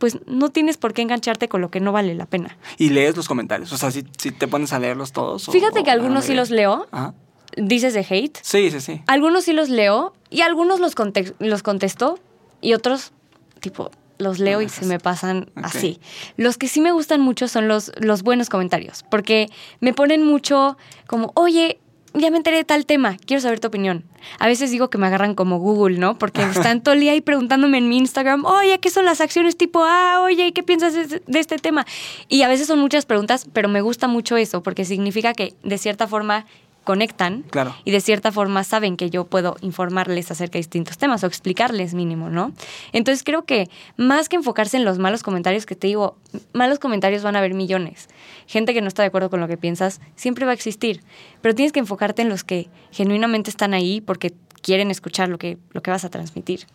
pues 0.00 0.18
no 0.26 0.48
tienes 0.50 0.76
por 0.76 0.92
qué 0.92 1.02
engancharte 1.02 1.48
con 1.48 1.60
lo 1.60 1.70
que 1.70 1.78
no 1.78 1.92
vale 1.92 2.16
la 2.16 2.26
pena. 2.26 2.56
Y 2.78 2.88
lees 2.90 3.16
los 3.16 3.28
comentarios, 3.28 3.72
o 3.72 3.76
sea, 3.78 3.92
si, 3.92 4.04
si 4.18 4.32
te 4.32 4.48
pones 4.48 4.72
a 4.72 4.80
leerlos 4.80 5.12
todos. 5.12 5.48
o- 5.48 5.52
Fíjate 5.52 5.80
o 5.80 5.84
que 5.84 5.90
algunos 5.92 6.24
sí 6.24 6.34
los 6.34 6.50
leo, 6.50 6.88
Ajá. 6.90 7.14
dices 7.56 7.94
de 7.94 8.04
hate, 8.08 8.36
Sí, 8.42 8.70
sí, 8.72 8.80
sí. 8.80 9.02
algunos 9.06 9.44
sí 9.44 9.52
los 9.52 9.68
leo 9.68 10.12
y 10.30 10.40
algunos 10.40 10.80
los, 10.80 10.96
conte- 10.96 11.34
los 11.38 11.62
contesto 11.62 12.18
y 12.60 12.74
otros, 12.74 13.12
tipo, 13.60 13.90
los 14.18 14.38
leo 14.38 14.60
y 14.60 14.68
se 14.68 14.84
me 14.84 14.98
pasan 15.00 15.50
así. 15.54 15.98
Los 16.36 16.58
que 16.58 16.68
sí 16.68 16.80
me 16.82 16.92
gustan 16.92 17.22
mucho 17.22 17.48
son 17.48 17.68
los, 17.68 17.90
los 17.98 18.22
buenos 18.22 18.48
comentarios, 18.50 19.02
porque 19.10 19.48
me 19.80 19.94
ponen 19.94 20.24
mucho 20.26 20.76
como, 21.06 21.32
oye, 21.34 21.79
ya 22.14 22.30
me 22.30 22.36
enteré 22.36 22.56
de 22.56 22.64
tal 22.64 22.86
tema, 22.86 23.16
quiero 23.26 23.40
saber 23.40 23.60
tu 23.60 23.68
opinión. 23.68 24.04
A 24.38 24.46
veces 24.46 24.70
digo 24.70 24.90
que 24.90 24.98
me 24.98 25.06
agarran 25.06 25.34
como 25.34 25.58
Google, 25.58 25.98
¿no? 25.98 26.18
Porque 26.18 26.42
están 26.42 26.82
todo 26.82 26.94
el 26.94 27.00
día 27.00 27.12
ahí 27.12 27.20
preguntándome 27.20 27.78
en 27.78 27.88
mi 27.88 27.98
Instagram, 27.98 28.44
oye, 28.44 28.78
¿qué 28.78 28.90
son 28.90 29.04
las 29.04 29.20
acciones 29.20 29.56
tipo 29.56 29.84
A? 29.84 30.20
Oye, 30.22 30.52
¿qué 30.52 30.62
piensas 30.62 30.92
de, 30.92 31.22
de 31.26 31.38
este 31.38 31.56
tema? 31.58 31.86
Y 32.28 32.42
a 32.42 32.48
veces 32.48 32.66
son 32.66 32.78
muchas 32.78 33.06
preguntas, 33.06 33.46
pero 33.52 33.68
me 33.68 33.80
gusta 33.80 34.08
mucho 34.08 34.36
eso, 34.36 34.62
porque 34.62 34.84
significa 34.84 35.32
que 35.34 35.54
de 35.62 35.78
cierta 35.78 36.06
forma 36.06 36.46
conectan 36.90 37.44
Claro. 37.50 37.72
y 37.84 37.92
de 37.92 38.00
cierta 38.00 38.32
forma 38.32 38.64
saben 38.64 38.96
que 38.96 39.10
yo 39.10 39.24
puedo 39.26 39.54
informarles 39.60 40.28
acerca 40.32 40.54
de 40.54 40.58
distintos 40.58 40.98
temas 40.98 41.22
o 41.22 41.28
explicarles 41.28 41.94
mínimo, 41.94 42.30
¿no? 42.30 42.52
Entonces 42.92 43.22
creo 43.22 43.44
que 43.44 43.68
más 43.96 44.28
que 44.28 44.34
enfocarse 44.34 44.76
en 44.76 44.84
los 44.84 44.98
malos 44.98 45.22
comentarios, 45.22 45.66
que 45.66 45.76
te 45.76 45.86
digo, 45.86 46.16
malos 46.52 46.80
comentarios 46.80 47.22
van 47.22 47.36
a 47.36 47.38
haber 47.38 47.54
millones. 47.54 48.08
Gente 48.48 48.74
que 48.74 48.80
no 48.82 48.88
está 48.88 49.02
de 49.02 49.06
acuerdo 49.06 49.30
con 49.30 49.38
lo 49.40 49.46
que 49.46 49.56
piensas 49.56 50.00
siempre 50.16 50.46
va 50.46 50.50
a 50.50 50.54
existir, 50.54 51.02
pero 51.42 51.54
tienes 51.54 51.70
que 51.72 51.78
enfocarte 51.78 52.22
en 52.22 52.28
los 52.28 52.42
que 52.42 52.68
genuinamente 52.90 53.50
están 53.50 53.72
ahí 53.72 54.00
porque 54.00 54.32
quieren 54.62 54.90
escuchar 54.90 55.28
lo 55.28 55.38
que, 55.38 55.58
lo 55.72 55.82
que 55.82 55.90
vas 55.90 56.04
a 56.04 56.10
transmitir. 56.10 56.66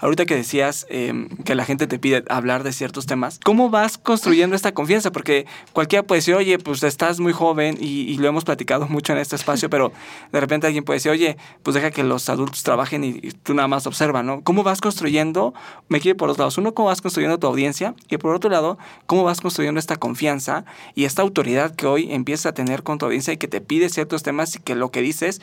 Ahorita 0.00 0.26
que 0.26 0.34
decías 0.34 0.86
eh, 0.88 1.28
que 1.44 1.54
la 1.54 1.64
gente 1.64 1.86
te 1.86 1.98
pide 1.98 2.24
hablar 2.28 2.62
de 2.62 2.72
ciertos 2.72 3.06
temas, 3.06 3.40
¿cómo 3.44 3.70
vas 3.70 3.98
construyendo 3.98 4.56
esta 4.56 4.72
confianza? 4.72 5.12
Porque 5.12 5.46
cualquiera 5.72 6.02
puede 6.02 6.18
decir, 6.18 6.34
oye, 6.34 6.58
pues 6.58 6.82
estás 6.82 7.20
muy 7.20 7.32
joven 7.32 7.76
y, 7.80 8.14
lo 8.14 8.28
hemos 8.28 8.44
platicado 8.44 8.86
mucho 8.88 9.12
en 9.12 9.18
este 9.18 9.36
espacio, 9.36 9.68
pero 9.68 9.92
de 10.32 10.40
repente 10.40 10.66
alguien 10.66 10.84
puede 10.84 10.96
decir, 10.96 11.10
oye, 11.12 11.36
pues 11.62 11.74
deja 11.74 11.90
que 11.90 12.04
los 12.04 12.28
adultos 12.28 12.62
trabajen 12.62 13.04
y, 13.04 13.08
y 13.22 13.32
tú 13.32 13.54
nada 13.54 13.68
más 13.68 13.86
observa, 13.86 14.22
¿no? 14.22 14.42
¿Cómo 14.42 14.62
vas 14.62 14.80
construyendo? 14.80 15.52
Me 15.88 16.00
quiere 16.00 16.14
por 16.14 16.28
dos 16.28 16.38
lados. 16.38 16.58
Uno, 16.58 16.74
¿cómo 16.74 16.88
vas 16.88 17.02
construyendo 17.02 17.38
tu 17.38 17.46
audiencia? 17.46 17.94
Y 18.08 18.16
por 18.16 18.34
otro 18.34 18.50
lado, 18.50 18.78
¿cómo 19.06 19.24
vas 19.24 19.40
construyendo 19.40 19.78
esta 19.78 19.96
confianza 19.96 20.64
y 20.94 21.04
esta 21.04 21.22
autoridad 21.22 21.74
que 21.74 21.86
hoy 21.86 22.12
empiezas 22.12 22.46
a 22.46 22.54
tener 22.54 22.82
con 22.82 22.98
tu 22.98 23.06
audiencia 23.06 23.32
y 23.32 23.36
que 23.36 23.48
te 23.48 23.60
pide 23.60 23.88
ciertos 23.88 24.22
temas 24.22 24.56
y 24.56 24.60
que 24.60 24.74
lo 24.74 24.90
que 24.90 25.02
dices 25.02 25.40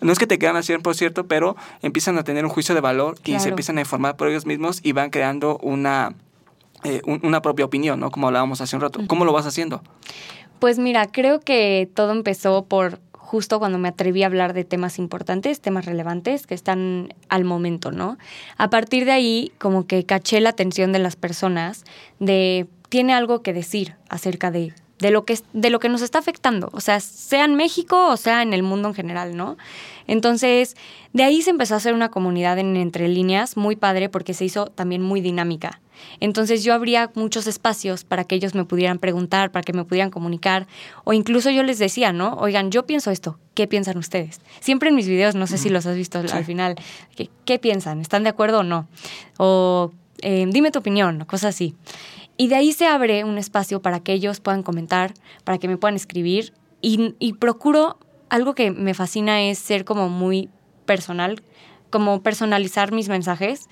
no 0.00 0.12
es 0.12 0.18
que 0.18 0.26
te 0.26 0.38
quedan 0.38 0.56
a 0.56 0.62
100%, 0.62 1.26
pero 1.26 1.56
empiezan 1.82 2.18
a 2.18 2.24
tener 2.24 2.44
un 2.44 2.50
juicio 2.50 2.74
de 2.74 2.80
valor 2.80 3.16
y 3.20 3.22
Claro. 3.32 3.40
se 3.42 3.48
empiezan 3.50 3.78
a 3.78 3.80
informar 3.82 4.16
por 4.16 4.28
ellos 4.28 4.46
mismos 4.46 4.80
y 4.82 4.92
van 4.92 5.10
creando 5.10 5.58
una, 5.62 6.14
eh, 6.84 7.00
un- 7.06 7.20
una 7.22 7.42
propia 7.42 7.64
opinión, 7.64 7.98
¿no? 8.00 8.10
Como 8.10 8.26
hablábamos 8.28 8.60
hace 8.60 8.76
un 8.76 8.82
rato. 8.82 9.00
¿Cómo 9.06 9.24
lo 9.24 9.32
vas 9.32 9.46
haciendo? 9.46 9.82
Pues 10.58 10.78
mira, 10.78 11.06
creo 11.06 11.40
que 11.40 11.88
todo 11.94 12.12
empezó 12.12 12.64
por 12.64 13.00
justo 13.12 13.58
cuando 13.58 13.76
me 13.78 13.88
atreví 13.88 14.22
a 14.22 14.26
hablar 14.26 14.54
de 14.54 14.64
temas 14.64 14.98
importantes, 14.98 15.60
temas 15.60 15.84
relevantes 15.84 16.46
que 16.46 16.54
están 16.54 17.12
al 17.28 17.44
momento, 17.44 17.92
¿no? 17.92 18.16
A 18.56 18.70
partir 18.70 19.04
de 19.04 19.12
ahí, 19.12 19.52
como 19.58 19.86
que 19.86 20.04
caché 20.06 20.40
la 20.40 20.48
atención 20.48 20.92
de 20.92 20.98
las 20.98 21.14
personas 21.16 21.84
de 22.20 22.66
tiene 22.88 23.12
algo 23.12 23.42
que 23.42 23.52
decir 23.52 23.96
acerca 24.08 24.50
de 24.50 24.72
de 24.98 25.10
lo 25.10 25.24
que 25.24 25.38
de 25.52 25.70
lo 25.70 25.78
que 25.78 25.88
nos 25.88 26.02
está 26.02 26.18
afectando, 26.18 26.70
o 26.72 26.80
sea, 26.80 27.00
sea 27.00 27.44
en 27.44 27.54
México 27.54 28.08
o 28.08 28.16
sea 28.16 28.42
en 28.42 28.52
el 28.52 28.62
mundo 28.62 28.88
en 28.88 28.94
general, 28.94 29.36
¿no? 29.36 29.56
Entonces, 30.06 30.76
de 31.12 31.22
ahí 31.24 31.42
se 31.42 31.50
empezó 31.50 31.74
a 31.74 31.76
hacer 31.76 31.94
una 31.94 32.08
comunidad 32.10 32.58
en 32.58 32.76
entre 32.76 33.08
líneas 33.08 33.56
muy 33.56 33.76
padre 33.76 34.08
porque 34.08 34.34
se 34.34 34.44
hizo 34.44 34.66
también 34.66 35.02
muy 35.02 35.20
dinámica. 35.20 35.80
Entonces 36.20 36.62
yo 36.62 36.74
abría 36.74 37.10
muchos 37.14 37.46
espacios 37.48 38.04
para 38.04 38.22
que 38.24 38.36
ellos 38.36 38.54
me 38.54 38.64
pudieran 38.64 38.98
preguntar, 38.98 39.50
para 39.50 39.64
que 39.64 39.72
me 39.72 39.84
pudieran 39.84 40.10
comunicar, 40.10 40.66
o 41.04 41.12
incluso 41.12 41.50
yo 41.50 41.62
les 41.64 41.78
decía, 41.80 42.12
¿no? 42.12 42.34
Oigan, 42.34 42.70
yo 42.70 42.86
pienso 42.86 43.10
esto, 43.10 43.38
¿qué 43.54 43.66
piensan 43.66 43.98
ustedes? 43.98 44.40
Siempre 44.60 44.90
en 44.90 44.94
mis 44.94 45.08
videos, 45.08 45.34
no 45.34 45.46
sé 45.48 45.58
si 45.58 45.68
los 45.70 45.86
has 45.86 45.96
visto 45.96 46.18
al- 46.20 46.30
al 46.32 46.44
final, 46.44 46.76
¿qué, 47.16 47.28
qué 47.44 47.58
piensan? 47.58 48.00
¿Están 48.00 48.22
de 48.22 48.28
acuerdo 48.30 48.60
o 48.60 48.62
no? 48.62 48.86
O 49.38 49.90
eh, 50.22 50.46
dime 50.48 50.70
tu 50.70 50.78
opinión, 50.78 51.24
cosas 51.26 51.54
así. 51.54 51.74
Y 52.38 52.48
de 52.48 52.54
ahí 52.54 52.72
se 52.72 52.86
abre 52.86 53.24
un 53.24 53.36
espacio 53.36 53.82
para 53.82 54.00
que 54.00 54.14
ellos 54.14 54.40
puedan 54.40 54.62
comentar, 54.62 55.12
para 55.44 55.58
que 55.58 55.68
me 55.68 55.76
puedan 55.76 55.96
escribir, 55.96 56.54
y, 56.80 57.14
y 57.18 57.34
procuro, 57.34 57.98
algo 58.30 58.54
que 58.54 58.70
me 58.70 58.94
fascina 58.94 59.42
es 59.42 59.58
ser 59.58 59.84
como 59.84 60.08
muy 60.08 60.48
personal, 60.86 61.42
como 61.90 62.22
personalizar 62.22 62.92
mis 62.92 63.08
mensajes, 63.08 63.68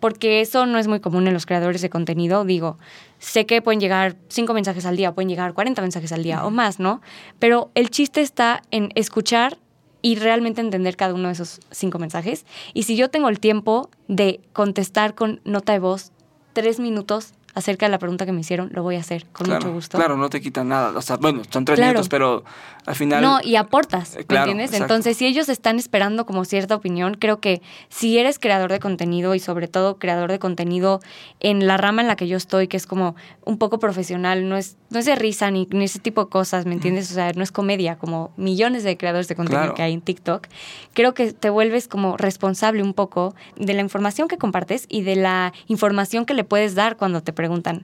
porque 0.00 0.40
eso 0.40 0.66
no 0.66 0.78
es 0.78 0.86
muy 0.86 1.00
común 1.00 1.26
en 1.28 1.34
los 1.34 1.46
creadores 1.46 1.82
de 1.82 1.90
contenido. 1.90 2.44
Digo, 2.44 2.78
sé 3.18 3.46
que 3.46 3.62
pueden 3.62 3.80
llegar 3.80 4.16
cinco 4.28 4.54
mensajes 4.54 4.86
al 4.86 4.96
día, 4.96 5.12
pueden 5.12 5.28
llegar 5.28 5.54
40 5.54 5.80
mensajes 5.82 6.12
al 6.12 6.22
día 6.22 6.44
o 6.44 6.50
más, 6.50 6.78
¿no? 6.78 7.00
Pero 7.38 7.70
el 7.74 7.90
chiste 7.90 8.20
está 8.20 8.62
en 8.70 8.90
escuchar 8.94 9.58
y 10.02 10.16
realmente 10.16 10.60
entender 10.60 10.96
cada 10.96 11.14
uno 11.14 11.28
de 11.28 11.34
esos 11.34 11.60
cinco 11.70 11.98
mensajes. 11.98 12.46
Y 12.72 12.84
si 12.84 12.96
yo 12.96 13.10
tengo 13.10 13.28
el 13.28 13.40
tiempo 13.40 13.90
de 14.08 14.40
contestar 14.52 15.14
con 15.14 15.40
nota 15.44 15.72
de 15.72 15.78
voz 15.78 16.12
tres 16.52 16.80
minutos 16.80 17.34
acerca 17.60 17.86
de 17.86 17.90
la 17.92 17.98
pregunta 17.98 18.26
que 18.26 18.32
me 18.32 18.40
hicieron, 18.40 18.70
lo 18.72 18.82
voy 18.82 18.96
a 18.96 19.00
hacer 19.00 19.26
con 19.32 19.46
claro, 19.46 19.60
mucho 19.60 19.72
gusto. 19.74 19.96
Claro, 19.98 20.16
no 20.16 20.28
te 20.28 20.40
quitan 20.40 20.68
nada. 20.68 20.92
O 20.98 21.02
sea, 21.02 21.16
bueno, 21.16 21.42
son 21.50 21.64
tres 21.64 21.76
Claro. 21.78 21.92
minutos, 21.92 22.08
pero 22.08 22.42
al 22.86 22.94
final... 22.96 23.22
No, 23.22 23.38
y 23.42 23.56
aportas, 23.56 24.14
¿me 24.16 24.22
Eh, 24.22 24.24
claro, 24.24 24.50
entiendes? 24.50 24.70
exacto. 24.72 24.94
Entonces, 24.94 25.16
si 25.16 25.26
ellos 25.26 25.48
están 25.48 25.78
esperando 25.78 26.26
como 26.26 26.44
cierta 26.44 26.74
opinión, 26.74 27.14
creo 27.14 27.40
que 27.40 27.62
si 27.88 28.18
eres 28.18 28.38
creador 28.38 28.72
de 28.72 28.80
contenido 28.80 29.34
y 29.34 29.38
sobre 29.38 29.68
todo 29.68 29.98
creador 29.98 30.30
de 30.30 30.38
contenido 30.38 31.00
en 31.40 31.66
la 31.66 31.76
rama 31.76 32.02
en 32.02 32.08
la 32.08 32.16
que 32.16 32.26
yo 32.28 32.36
estoy, 32.36 32.66
que 32.68 32.76
es 32.76 32.86
como 32.86 33.14
un 33.44 33.58
poco 33.58 33.78
profesional, 33.78 34.48
no 34.48 34.56
es, 34.56 34.76
no 34.90 34.98
es 34.98 35.04
de 35.06 35.14
risa 35.14 35.50
ni, 35.50 35.68
ni 35.70 35.84
ese 35.84 35.98
tipo 36.00 36.24
de 36.24 36.30
cosas, 36.30 36.66
¿me 36.66 36.74
entiendes? 36.74 37.10
O 37.10 37.14
sea, 37.14 37.32
no 37.34 37.42
es 37.42 37.52
comedia, 37.52 37.96
como 37.96 38.32
millones 38.36 38.82
de 38.84 38.96
creadores 38.96 39.28
de 39.28 39.36
contenido 39.36 39.74
que 39.74 39.82
hay 39.82 39.92
en 39.92 40.00
TikTok, 40.00 40.46
creo 40.94 41.14
que 41.14 41.32
te 41.32 41.50
vuelves 41.50 41.86
como 41.88 42.16
responsable 42.16 42.82
un 42.82 42.94
poco 42.94 43.34
de 43.56 43.74
la 43.74 43.82
información 43.82 44.26
que 44.28 44.38
compartes 44.38 44.86
y 44.88 45.02
de 45.02 45.16
la 45.16 45.52
información 45.66 46.24
que 46.24 46.34
le 46.34 46.44
puedes 46.44 46.74
dar 46.74 46.96
cuando 46.96 47.22
te 47.22 47.32
preguntan, 47.50 47.82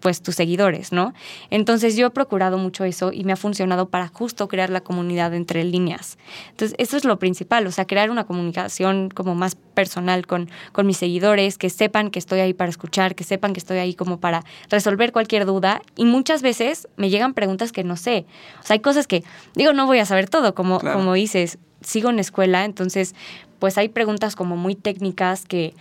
pues, 0.00 0.20
tus 0.20 0.34
seguidores, 0.34 0.92
¿no? 0.92 1.14
Entonces 1.48 1.96
yo 1.96 2.08
he 2.08 2.10
procurado 2.10 2.58
mucho 2.58 2.84
eso 2.84 3.10
y 3.10 3.24
me 3.24 3.32
ha 3.32 3.36
funcionado 3.36 3.88
para 3.88 4.08
justo 4.08 4.48
crear 4.48 4.68
la 4.68 4.82
comunidad 4.82 5.32
entre 5.32 5.64
líneas. 5.64 6.18
Entonces 6.50 6.74
eso 6.78 6.98
es 6.98 7.06
lo 7.06 7.18
principal, 7.18 7.66
o 7.66 7.72
sea, 7.72 7.86
crear 7.86 8.10
una 8.10 8.24
comunicación 8.24 9.08
como 9.08 9.34
más 9.34 9.54
personal 9.54 10.26
con, 10.26 10.50
con 10.72 10.86
mis 10.86 10.98
seguidores, 10.98 11.56
que 11.56 11.70
sepan 11.70 12.10
que 12.10 12.18
estoy 12.18 12.40
ahí 12.40 12.52
para 12.52 12.68
escuchar, 12.68 13.14
que 13.14 13.24
sepan 13.24 13.54
que 13.54 13.60
estoy 13.60 13.78
ahí 13.78 13.94
como 13.94 14.20
para 14.20 14.44
resolver 14.68 15.10
cualquier 15.12 15.46
duda. 15.46 15.80
Y 15.96 16.04
muchas 16.04 16.42
veces 16.42 16.86
me 16.96 17.08
llegan 17.08 17.32
preguntas 17.32 17.72
que 17.72 17.84
no 17.84 17.96
sé. 17.96 18.26
O 18.60 18.62
sea, 18.66 18.74
hay 18.74 18.80
cosas 18.80 19.06
que, 19.06 19.24
digo, 19.54 19.72
no 19.72 19.86
voy 19.86 20.00
a 20.00 20.04
saber 20.06 20.28
todo, 20.28 20.54
como, 20.54 20.80
Claro. 20.80 20.98
como 20.98 21.14
dices, 21.14 21.56
sigo 21.80 22.10
en 22.10 22.18
escuela, 22.18 22.66
entonces 22.66 23.14
pues 23.58 23.76
hay 23.78 23.88
preguntas 23.88 24.36
como 24.36 24.56
muy 24.56 24.74
técnicas 24.76 25.44
que 25.44 25.74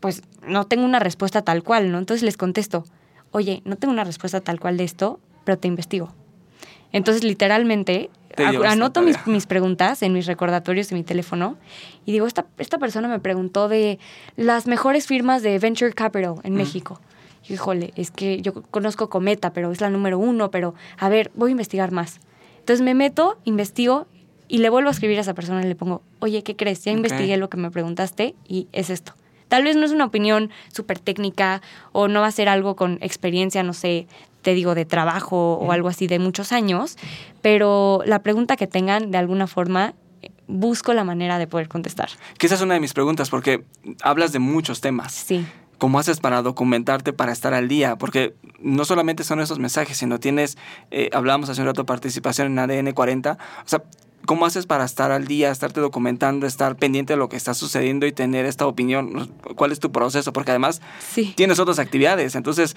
pues 0.00 0.22
no 0.46 0.66
tengo 0.66 0.84
una 0.84 0.98
respuesta 0.98 1.42
tal 1.42 1.62
cual, 1.62 1.92
¿no? 1.92 1.98
Entonces 1.98 2.22
les 2.22 2.36
contesto, 2.36 2.84
oye, 3.30 3.62
no 3.64 3.76
tengo 3.76 3.92
una 3.92 4.04
respuesta 4.04 4.40
tal 4.40 4.58
cual 4.58 4.76
de 4.76 4.84
esto, 4.84 5.20
pero 5.44 5.58
te 5.58 5.68
investigo. 5.68 6.12
Entonces, 6.92 7.22
literalmente, 7.22 8.10
anoto 8.66 9.02
mis, 9.02 9.46
preguntas 9.46 10.02
en 10.02 10.12
mis 10.12 10.26
recordatorios 10.26 10.88
de 10.88 10.96
mi 10.96 11.04
teléfono 11.04 11.56
y 12.04 12.12
digo, 12.12 12.26
esta, 12.26 12.46
esta 12.58 12.78
persona 12.78 13.08
me 13.08 13.20
preguntó 13.20 13.68
de 13.68 13.98
las 14.36 14.66
mejores 14.66 15.06
firmas 15.06 15.42
de 15.42 15.58
Venture 15.58 15.92
Capital 15.92 16.36
en 16.42 16.54
México. 16.54 17.00
Y, 17.48 17.54
híjole, 17.54 17.92
es 17.96 18.10
que 18.10 18.42
yo 18.42 18.52
conozco 18.52 19.08
Cometa, 19.08 19.52
pero 19.52 19.70
es 19.70 19.80
la 19.80 19.90
número 19.90 20.18
uno, 20.18 20.50
pero 20.50 20.74
a 20.98 21.08
ver, 21.08 21.30
voy 21.34 21.50
a 21.50 21.52
investigar 21.52 21.92
más. 21.92 22.20
Entonces 22.58 22.84
me 22.84 22.94
meto, 22.94 23.38
investigo 23.44 24.06
y 24.48 24.58
le 24.58 24.68
vuelvo 24.68 24.88
a 24.88 24.92
escribir 24.92 25.18
a 25.18 25.20
esa 25.20 25.34
persona 25.34 25.62
y 25.62 25.68
le 25.68 25.76
pongo, 25.76 26.02
oye, 26.18 26.42
¿qué 26.42 26.56
crees? 26.56 26.84
Ya 26.84 26.92
investigué 26.92 27.36
lo 27.36 27.48
que 27.48 27.56
me 27.56 27.70
preguntaste 27.70 28.34
y 28.46 28.66
es 28.72 28.90
esto. 28.90 29.14
Tal 29.50 29.64
vez 29.64 29.76
no 29.76 29.84
es 29.84 29.90
una 29.90 30.06
opinión 30.06 30.50
súper 30.72 31.00
técnica 31.00 31.60
o 31.90 32.08
no 32.08 32.20
va 32.20 32.28
a 32.28 32.32
ser 32.32 32.48
algo 32.48 32.76
con 32.76 32.98
experiencia, 33.02 33.62
no 33.64 33.74
sé, 33.74 34.06
te 34.42 34.54
digo, 34.54 34.74
de 34.74 34.84
trabajo 34.84 35.54
o 35.54 35.72
algo 35.72 35.88
así 35.88 36.06
de 36.06 36.20
muchos 36.20 36.52
años, 36.52 36.96
pero 37.42 38.00
la 38.06 38.20
pregunta 38.20 38.56
que 38.56 38.68
tengan, 38.68 39.10
de 39.10 39.18
alguna 39.18 39.48
forma, 39.48 39.94
busco 40.46 40.94
la 40.94 41.02
manera 41.02 41.38
de 41.38 41.48
poder 41.48 41.68
contestar. 41.68 42.10
Que 42.38 42.46
esa 42.46 42.54
es 42.54 42.60
una 42.60 42.74
de 42.74 42.80
mis 42.80 42.94
preguntas, 42.94 43.28
porque 43.28 43.64
hablas 44.02 44.32
de 44.32 44.38
muchos 44.38 44.80
temas. 44.80 45.12
Sí, 45.12 45.44
¿Cómo 45.80 45.98
haces 45.98 46.20
para 46.20 46.42
documentarte, 46.42 47.14
para 47.14 47.32
estar 47.32 47.54
al 47.54 47.66
día? 47.66 47.96
Porque 47.96 48.34
no 48.58 48.84
solamente 48.84 49.24
son 49.24 49.40
esos 49.40 49.58
mensajes, 49.58 49.96
sino 49.96 50.20
tienes, 50.20 50.58
eh, 50.90 51.08
hablábamos 51.14 51.48
hace 51.48 51.62
un 51.62 51.68
rato, 51.68 51.86
participación 51.86 52.48
en 52.48 52.58
ADN 52.58 52.92
40. 52.92 53.38
O 53.64 53.68
sea, 53.68 53.82
¿cómo 54.26 54.46
haces 54.46 54.66
para 54.66 54.84
estar 54.84 55.10
al 55.10 55.26
día, 55.26 55.50
estarte 55.50 55.80
documentando, 55.80 56.46
estar 56.46 56.76
pendiente 56.76 57.14
de 57.14 57.16
lo 57.16 57.28
que 57.28 57.36
está 57.36 57.54
sucediendo 57.54 58.06
y 58.06 58.12
tener 58.12 58.46
esta 58.46 58.66
opinión? 58.66 59.30
¿Cuál 59.56 59.72
es 59.72 59.80
tu 59.80 59.92
proceso? 59.92 60.32
Porque 60.32 60.50
además 60.50 60.80
tienes 61.36 61.58
otras 61.58 61.78
actividades, 61.78 62.34
entonces 62.34 62.76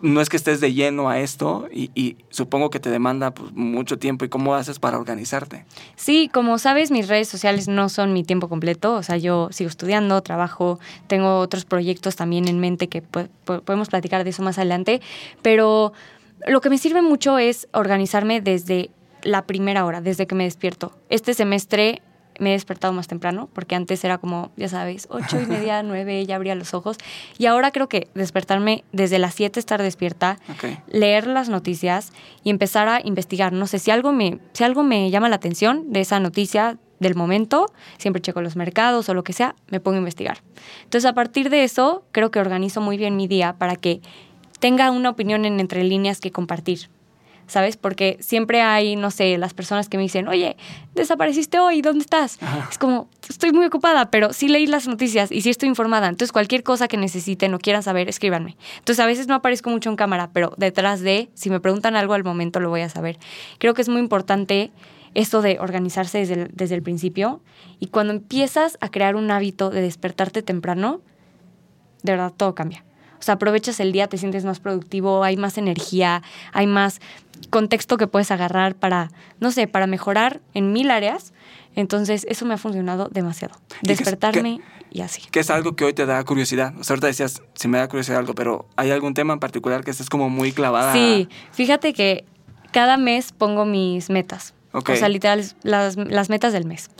no 0.00 0.20
es 0.20 0.28
que 0.28 0.36
estés 0.36 0.60
de 0.60 0.72
lleno 0.72 1.08
a 1.08 1.20
esto 1.20 1.68
y, 1.72 2.16
supongo 2.30 2.70
que 2.70 2.80
te 2.80 2.90
demanda 2.90 3.32
pues, 3.32 3.52
mucho 3.52 3.98
tiempo. 3.98 4.24
¿Y 4.24 4.28
cómo 4.28 4.54
haces 4.54 4.78
para 4.78 4.98
organizarte? 4.98 5.64
Sí, 5.96 6.30
como 6.32 6.58
sabes, 6.58 6.90
mis 6.90 7.08
redes 7.08 7.28
sociales 7.28 7.68
no 7.68 7.88
son 7.88 8.12
mi 8.12 8.24
tiempo 8.24 8.48
completo, 8.48 8.94
o 8.94 9.02
sea, 9.02 9.16
yo 9.16 9.48
sigo 9.52 9.68
estudiando, 9.68 10.20
trabajo, 10.22 10.78
tengo 11.06 11.38
otros 11.38 11.64
proyectos 11.64 12.16
también 12.16 12.48
en 12.48 12.60
mente 12.60 12.88
que 12.88 13.02
podemos 13.02 13.88
platicar 13.88 14.24
de 14.24 14.30
eso 14.30 14.42
más 14.42 14.58
adelante, 14.58 15.00
pero 15.42 15.92
lo 16.46 16.60
que 16.60 16.70
me 16.70 16.78
sirve 16.78 17.02
mucho 17.02 17.38
es 17.38 17.68
organizarme 17.72 18.40
desde 18.40 18.90
la 19.24 19.46
primera 19.46 19.84
hora, 19.84 20.00
desde 20.00 20.26
que 20.26 20.34
me 20.34 20.44
despierto. 20.44 20.92
Este 21.08 21.34
semestre 21.34 22.02
me 22.40 22.50
he 22.50 22.52
despertado 22.52 22.92
más 22.92 23.06
temprano, 23.06 23.48
porque 23.52 23.74
antes 23.76 24.02
era 24.02 24.18
como, 24.18 24.50
ya 24.56 24.68
sabes, 24.68 25.06
ocho 25.10 25.40
y 25.40 25.46
media, 25.46 25.82
nueve, 25.84 26.24
ya 26.26 26.36
abría 26.36 26.54
los 26.54 26.74
ojos. 26.74 26.96
Y 27.38 27.46
ahora 27.46 27.70
creo 27.70 27.88
que 27.88 28.08
despertarme 28.14 28.82
desde 28.92 29.18
las 29.18 29.34
siete, 29.34 29.60
estar 29.60 29.80
despierta, 29.82 30.38
leer 30.88 31.26
las 31.26 31.48
noticias 31.48 32.12
y 32.42 32.50
empezar 32.50 32.88
a 32.88 33.00
investigar. 33.04 33.52
No 33.52 33.66
sé, 33.66 33.78
si 33.78 33.90
algo, 33.90 34.12
me, 34.12 34.38
si 34.54 34.64
algo 34.64 34.82
me 34.82 35.10
llama 35.10 35.28
la 35.28 35.36
atención 35.36 35.92
de 35.92 36.00
esa 36.00 36.18
noticia 36.18 36.78
del 36.98 37.14
momento, 37.14 37.66
siempre 37.98 38.20
checo 38.20 38.42
los 38.42 38.56
mercados 38.56 39.08
o 39.08 39.14
lo 39.14 39.22
que 39.22 39.32
sea, 39.32 39.54
me 39.68 39.80
pongo 39.80 39.96
a 39.96 39.98
investigar. 39.98 40.38
Entonces, 40.84 41.08
a 41.08 41.14
partir 41.14 41.50
de 41.50 41.64
eso, 41.64 42.04
creo 42.12 42.30
que 42.30 42.40
organizo 42.40 42.80
muy 42.80 42.96
bien 42.96 43.16
mi 43.16 43.28
día 43.28 43.54
para 43.58 43.76
que 43.76 44.00
tenga 44.60 44.90
una 44.90 45.10
opinión 45.10 45.44
en 45.44 45.60
entre 45.60 45.84
líneas 45.84 46.20
que 46.20 46.30
compartir. 46.30 46.88
¿Sabes? 47.50 47.76
Porque 47.76 48.16
siempre 48.20 48.62
hay, 48.62 48.94
no 48.94 49.10
sé, 49.10 49.36
las 49.36 49.54
personas 49.54 49.88
que 49.88 49.96
me 49.96 50.04
dicen, 50.04 50.28
oye, 50.28 50.56
desapareciste 50.94 51.58
hoy, 51.58 51.82
¿dónde 51.82 52.02
estás? 52.02 52.38
Es 52.70 52.78
como, 52.78 53.08
estoy 53.28 53.50
muy 53.50 53.66
ocupada, 53.66 54.08
pero 54.12 54.32
sí 54.32 54.46
leí 54.46 54.68
las 54.68 54.86
noticias 54.86 55.32
y 55.32 55.40
sí 55.40 55.50
estoy 55.50 55.68
informada. 55.68 56.06
Entonces, 56.06 56.30
cualquier 56.30 56.62
cosa 56.62 56.86
que 56.86 56.96
necesiten 56.96 57.52
o 57.52 57.58
quieran 57.58 57.82
saber, 57.82 58.08
escríbanme. 58.08 58.56
Entonces, 58.78 59.00
a 59.00 59.06
veces 59.06 59.26
no 59.26 59.34
aparezco 59.34 59.68
mucho 59.68 59.90
en 59.90 59.96
cámara, 59.96 60.30
pero 60.32 60.52
detrás 60.58 61.00
de, 61.00 61.28
si 61.34 61.50
me 61.50 61.58
preguntan 61.58 61.96
algo 61.96 62.14
al 62.14 62.22
momento, 62.22 62.60
lo 62.60 62.70
voy 62.70 62.82
a 62.82 62.88
saber. 62.88 63.18
Creo 63.58 63.74
que 63.74 63.82
es 63.82 63.88
muy 63.88 64.00
importante 64.00 64.70
esto 65.14 65.42
de 65.42 65.58
organizarse 65.58 66.18
desde 66.18 66.34
el, 66.34 66.50
desde 66.52 66.76
el 66.76 66.82
principio. 66.82 67.42
Y 67.80 67.88
cuando 67.88 68.12
empiezas 68.12 68.78
a 68.80 68.90
crear 68.92 69.16
un 69.16 69.28
hábito 69.32 69.70
de 69.70 69.82
despertarte 69.82 70.42
temprano, 70.42 71.00
de 72.04 72.12
verdad 72.12 72.32
todo 72.36 72.54
cambia. 72.54 72.84
O 73.20 73.22
sea, 73.22 73.34
aprovechas 73.34 73.78
el 73.80 73.92
día, 73.92 74.08
te 74.08 74.18
sientes 74.18 74.44
más 74.44 74.60
productivo, 74.60 75.22
hay 75.22 75.36
más 75.36 75.58
energía, 75.58 76.22
hay 76.52 76.66
más 76.66 77.00
contexto 77.50 77.96
que 77.98 78.06
puedes 78.06 78.30
agarrar 78.30 78.74
para, 78.74 79.10
no 79.40 79.50
sé, 79.50 79.66
para 79.68 79.86
mejorar 79.86 80.40
en 80.54 80.72
mil 80.72 80.90
áreas. 80.90 81.32
Entonces, 81.76 82.26
eso 82.28 82.46
me 82.46 82.54
ha 82.54 82.58
funcionado 82.58 83.08
demasiado. 83.10 83.54
Despertarme 83.82 84.60
y 84.90 85.02
así. 85.02 85.22
Que 85.30 85.40
es 85.40 85.50
algo 85.50 85.76
que 85.76 85.84
hoy 85.84 85.92
te 85.92 86.06
da 86.06 86.22
curiosidad. 86.24 86.74
O 86.78 86.84
sea, 86.84 86.94
ahorita 86.94 87.06
decías, 87.06 87.42
si 87.54 87.68
me 87.68 87.78
da 87.78 87.88
curiosidad 87.88 88.18
algo, 88.18 88.34
pero 88.34 88.66
¿hay 88.76 88.90
algún 88.90 89.14
tema 89.14 89.34
en 89.34 89.40
particular 89.40 89.84
que 89.84 89.90
estés 89.90 90.08
como 90.08 90.28
muy 90.30 90.52
clavada? 90.52 90.92
Sí, 90.92 91.28
fíjate 91.52 91.92
que 91.92 92.24
cada 92.72 92.96
mes 92.96 93.32
pongo 93.32 93.64
mis 93.64 94.10
metas. 94.10 94.54
O 94.72 94.82
sea, 94.82 95.08
literal, 95.08 95.44
las, 95.62 95.96
las 95.96 96.30
metas 96.30 96.52
del 96.52 96.64
mes. 96.64 96.90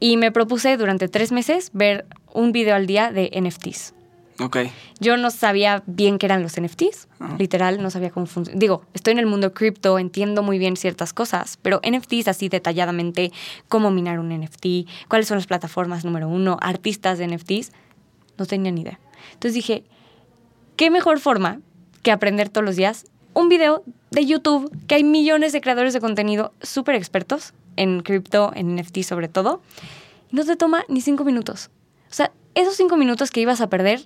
Y 0.00 0.16
me 0.16 0.32
propuse 0.32 0.76
durante 0.76 1.08
tres 1.08 1.32
meses 1.32 1.70
ver 1.74 2.06
un 2.32 2.52
video 2.52 2.74
al 2.74 2.86
día 2.86 3.12
de 3.12 3.30
NFTs. 3.38 3.94
Yo 5.00 5.16
no 5.16 5.30
sabía 5.30 5.82
bien 5.86 6.18
qué 6.18 6.26
eran 6.26 6.42
los 6.42 6.60
NFTs, 6.60 7.08
literal, 7.38 7.82
no 7.82 7.90
sabía 7.90 8.10
cómo 8.10 8.26
funcionan. 8.26 8.58
Digo, 8.58 8.82
estoy 8.94 9.12
en 9.12 9.18
el 9.18 9.26
mundo 9.26 9.52
cripto, 9.52 9.98
entiendo 9.98 10.42
muy 10.42 10.58
bien 10.58 10.76
ciertas 10.76 11.12
cosas, 11.12 11.58
pero 11.60 11.80
NFTs 11.86 12.28
así 12.28 12.48
detalladamente, 12.48 13.32
cómo 13.68 13.90
minar 13.90 14.18
un 14.18 14.30
NFT, 14.30 14.88
cuáles 15.08 15.28
son 15.28 15.36
las 15.36 15.46
plataformas 15.46 16.04
número 16.04 16.28
uno, 16.28 16.58
artistas 16.60 17.18
de 17.18 17.28
NFTs, 17.28 17.72
no 18.38 18.46
tenía 18.46 18.72
ni 18.72 18.82
idea. 18.82 18.98
Entonces 19.32 19.54
dije, 19.54 19.84
¿qué 20.76 20.90
mejor 20.90 21.20
forma 21.20 21.60
que 22.02 22.12
aprender 22.12 22.48
todos 22.48 22.64
los 22.64 22.76
días? 22.76 23.06
Un 23.34 23.48
video 23.48 23.84
de 24.10 24.26
YouTube, 24.26 24.74
que 24.86 24.96
hay 24.96 25.04
millones 25.04 25.52
de 25.52 25.60
creadores 25.60 25.92
de 25.92 26.00
contenido 26.00 26.52
súper 26.62 26.94
expertos 26.94 27.52
en 27.76 28.00
cripto, 28.00 28.52
en 28.54 28.74
NFT 28.76 29.02
sobre 29.02 29.28
todo, 29.28 29.60
y 30.30 30.36
no 30.36 30.44
te 30.44 30.56
toma 30.56 30.84
ni 30.88 31.00
cinco 31.00 31.24
minutos. 31.24 31.70
O 32.10 32.14
sea, 32.14 32.32
esos 32.54 32.76
cinco 32.76 32.96
minutos 32.96 33.30
que 33.30 33.40
ibas 33.40 33.60
a 33.60 33.68
perder 33.68 34.04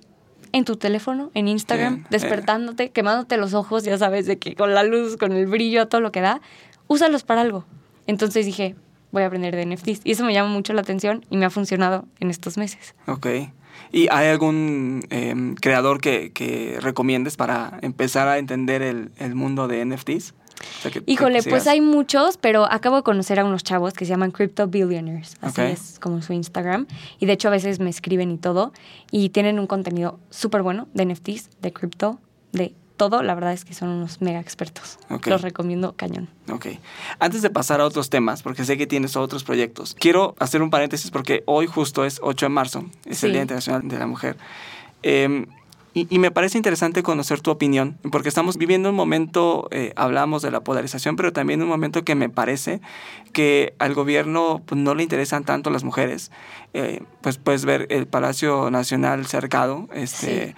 en 0.55 0.63
tu 0.63 0.77
teléfono, 0.77 1.31
en 1.33 1.49
Instagram, 1.49 2.05
despertándote, 2.09 2.89
quemándote 2.89 3.35
los 3.35 3.53
ojos, 3.53 3.83
ya 3.83 3.97
sabes, 3.97 4.25
de 4.25 4.37
que 4.39 4.55
con 4.55 4.73
la 4.73 4.83
luz, 4.83 5.17
con 5.17 5.33
el 5.33 5.47
brillo, 5.47 5.89
todo 5.89 5.99
lo 5.99 6.13
que 6.13 6.21
da, 6.21 6.39
úsalos 6.87 7.23
para 7.25 7.41
algo. 7.41 7.65
Entonces 8.07 8.45
dije, 8.45 8.73
voy 9.11 9.23
a 9.23 9.25
aprender 9.25 9.53
de 9.53 9.65
NFTs. 9.65 9.99
Y 10.05 10.11
eso 10.11 10.23
me 10.23 10.31
llama 10.31 10.47
mucho 10.47 10.71
la 10.71 10.79
atención 10.79 11.25
y 11.29 11.35
me 11.35 11.43
ha 11.43 11.49
funcionado 11.49 12.05
en 12.21 12.29
estos 12.29 12.57
meses. 12.57 12.95
Ok. 13.05 13.27
¿Y 13.91 14.07
hay 14.09 14.29
algún 14.29 15.01
em, 15.09 15.55
creador 15.55 15.99
que, 15.99 16.31
que, 16.31 16.77
recomiendes 16.79 17.35
para 17.35 17.77
empezar 17.81 18.29
a 18.29 18.37
entender 18.37 18.81
el, 18.81 19.11
el 19.17 19.35
mundo 19.35 19.67
de 19.67 19.83
NFTs? 19.83 20.35
Híjole, 21.05 21.43
pues 21.43 21.67
hay 21.67 21.81
muchos, 21.81 22.37
pero 22.37 22.71
acabo 22.71 22.97
de 22.97 23.03
conocer 23.03 23.39
a 23.39 23.45
unos 23.45 23.63
chavos 23.63 23.93
que 23.93 24.05
se 24.05 24.09
llaman 24.09 24.31
Crypto 24.31 24.67
Billionaires. 24.67 25.35
Así 25.41 25.61
es 25.61 25.99
como 25.99 26.21
su 26.21 26.33
Instagram. 26.33 26.87
Y 27.19 27.25
de 27.25 27.33
hecho 27.33 27.47
a 27.47 27.51
veces 27.51 27.79
me 27.79 27.89
escriben 27.89 28.31
y 28.31 28.37
todo. 28.37 28.73
Y 29.11 29.29
tienen 29.29 29.59
un 29.59 29.67
contenido 29.67 30.19
súper 30.29 30.61
bueno 30.61 30.87
de 30.93 31.05
NFTs, 31.05 31.49
de 31.61 31.73
cripto, 31.73 32.19
de 32.51 32.73
todo. 32.97 33.23
La 33.23 33.35
verdad 33.35 33.53
es 33.53 33.65
que 33.65 33.73
son 33.73 33.89
unos 33.89 34.21
mega 34.21 34.39
expertos. 34.39 34.97
Los 35.25 35.41
recomiendo 35.41 35.93
cañón. 35.95 36.29
Ok. 36.51 36.67
Antes 37.19 37.41
de 37.41 37.49
pasar 37.49 37.81
a 37.81 37.85
otros 37.85 38.09
temas, 38.09 38.41
porque 38.43 38.65
sé 38.65 38.77
que 38.77 38.87
tienes 38.87 39.15
otros 39.15 39.43
proyectos, 39.43 39.95
quiero 39.99 40.35
hacer 40.39 40.61
un 40.61 40.69
paréntesis 40.69 41.11
porque 41.11 41.43
hoy 41.45 41.67
justo 41.67 42.05
es 42.05 42.19
8 42.21 42.45
de 42.45 42.49
marzo, 42.49 42.85
es 43.05 43.23
el 43.23 43.33
Día 43.33 43.41
Internacional 43.41 43.87
de 43.87 43.99
la 43.99 44.07
Mujer. 44.07 44.37
Eh, 45.03 45.45
y, 45.97 46.19
me 46.19 46.29
parece 46.29 46.57
interesante 46.57 47.03
conocer 47.03 47.39
tu 47.39 47.51
opinión, 47.51 47.97
porque 48.11 48.27
estamos 48.27 48.57
viviendo 48.57 48.89
un 48.89 48.95
momento, 48.95 49.69
eh, 49.71 49.93
hablamos 49.95 50.41
de 50.41 50.51
la 50.51 50.59
polarización, 50.59 51.15
pero 51.15 51.31
también 51.31 51.61
un 51.61 51.69
momento 51.69 52.03
que 52.03 52.15
me 52.15 52.27
parece 52.27 52.81
que 53.31 53.73
al 53.79 53.93
gobierno 53.93 54.61
pues, 54.65 54.79
no 54.79 54.93
le 54.93 55.03
interesan 55.03 55.45
tanto 55.45 55.69
las 55.69 55.85
mujeres. 55.85 56.31
Eh, 56.73 57.01
pues 57.21 57.37
puedes 57.37 57.63
ver 57.63 57.87
el 57.89 58.07
Palacio 58.07 58.69
Nacional 58.69 59.25
cercado, 59.25 59.87
este, 59.93 60.53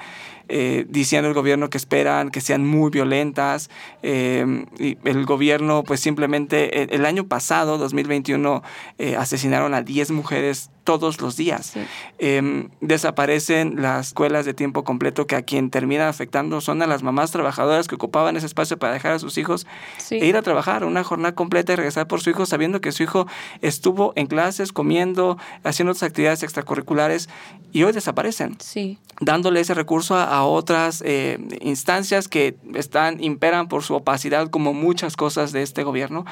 eh, 0.50 0.86
diciendo 0.88 1.28
el 1.28 1.34
gobierno 1.34 1.70
que 1.70 1.78
esperan 1.78 2.30
que 2.30 2.40
sean 2.40 2.66
muy 2.66 2.90
violentas. 2.90 3.70
Eh, 4.02 4.66
y 4.80 4.98
el 5.04 5.26
gobierno, 5.26 5.84
pues 5.84 6.00
simplemente, 6.00 6.96
el, 6.96 7.06
año 7.06 7.28
pasado, 7.28 7.78
2021, 7.78 8.64
eh, 8.98 9.16
asesinaron 9.18 9.74
a 9.74 9.82
10 9.82 10.12
mujeres 10.12 10.72
todos 10.88 11.20
los 11.20 11.36
días. 11.36 11.74
Em, 12.18 12.70
desaparecen 12.80 13.82
las 13.82 14.08
escuelas 14.08 14.46
de 14.46 14.54
tiempo 14.54 14.86
completo 14.86 15.28
que 15.28 15.36
a 15.36 15.42
quien 15.42 15.70
termina 15.70 16.08
afectando 16.08 16.62
son 16.62 16.82
a 16.82 16.88
las 16.88 17.04
mamás 17.04 17.32
trabajadoras 17.32 17.90
que 17.90 17.96
ocupaban 17.96 18.38
ese 18.38 18.46
espacio 18.46 18.78
para 18.80 18.94
dejar 18.94 19.12
a 19.12 19.20
sus 19.20 19.38
hijos 19.38 19.68
e 20.10 20.26
ir 20.26 20.38
a 20.38 20.42
trabajar 20.44 20.86
una 20.86 21.04
jornada 21.04 21.36
completa 21.36 21.74
y 21.74 21.76
regresar 21.76 22.08
por 22.08 22.22
su 22.22 22.30
hijo 22.30 22.46
sabiendo 22.46 22.80
que 22.80 22.94
su 22.94 23.04
hijo 23.04 23.28
estuvo 23.62 24.14
en 24.16 24.28
clases, 24.28 24.72
comiendo, 24.72 25.38
haciendo 25.66 25.92
otras 25.92 26.10
actividades 26.10 26.42
extracurriculares 26.42 27.28
y 27.74 27.84
hoy 27.84 27.92
desaparecen. 27.92 28.56
Sí. 28.62 28.98
Dándole 29.20 29.60
ese 29.60 29.74
recurso 29.74 30.16
a, 30.16 30.24
a 30.24 30.46
otras 30.46 31.04
eh, 31.06 31.38
instancias 31.60 32.30
que 32.30 32.56
están, 32.76 33.22
imperan 33.22 33.68
por 33.68 33.84
su 33.84 33.94
opacidad 33.94 34.50
como 34.50 34.74
muchas 34.74 35.18
cosas 35.18 35.52
de 35.52 35.64
este 35.64 35.84
gobierno 35.84 36.24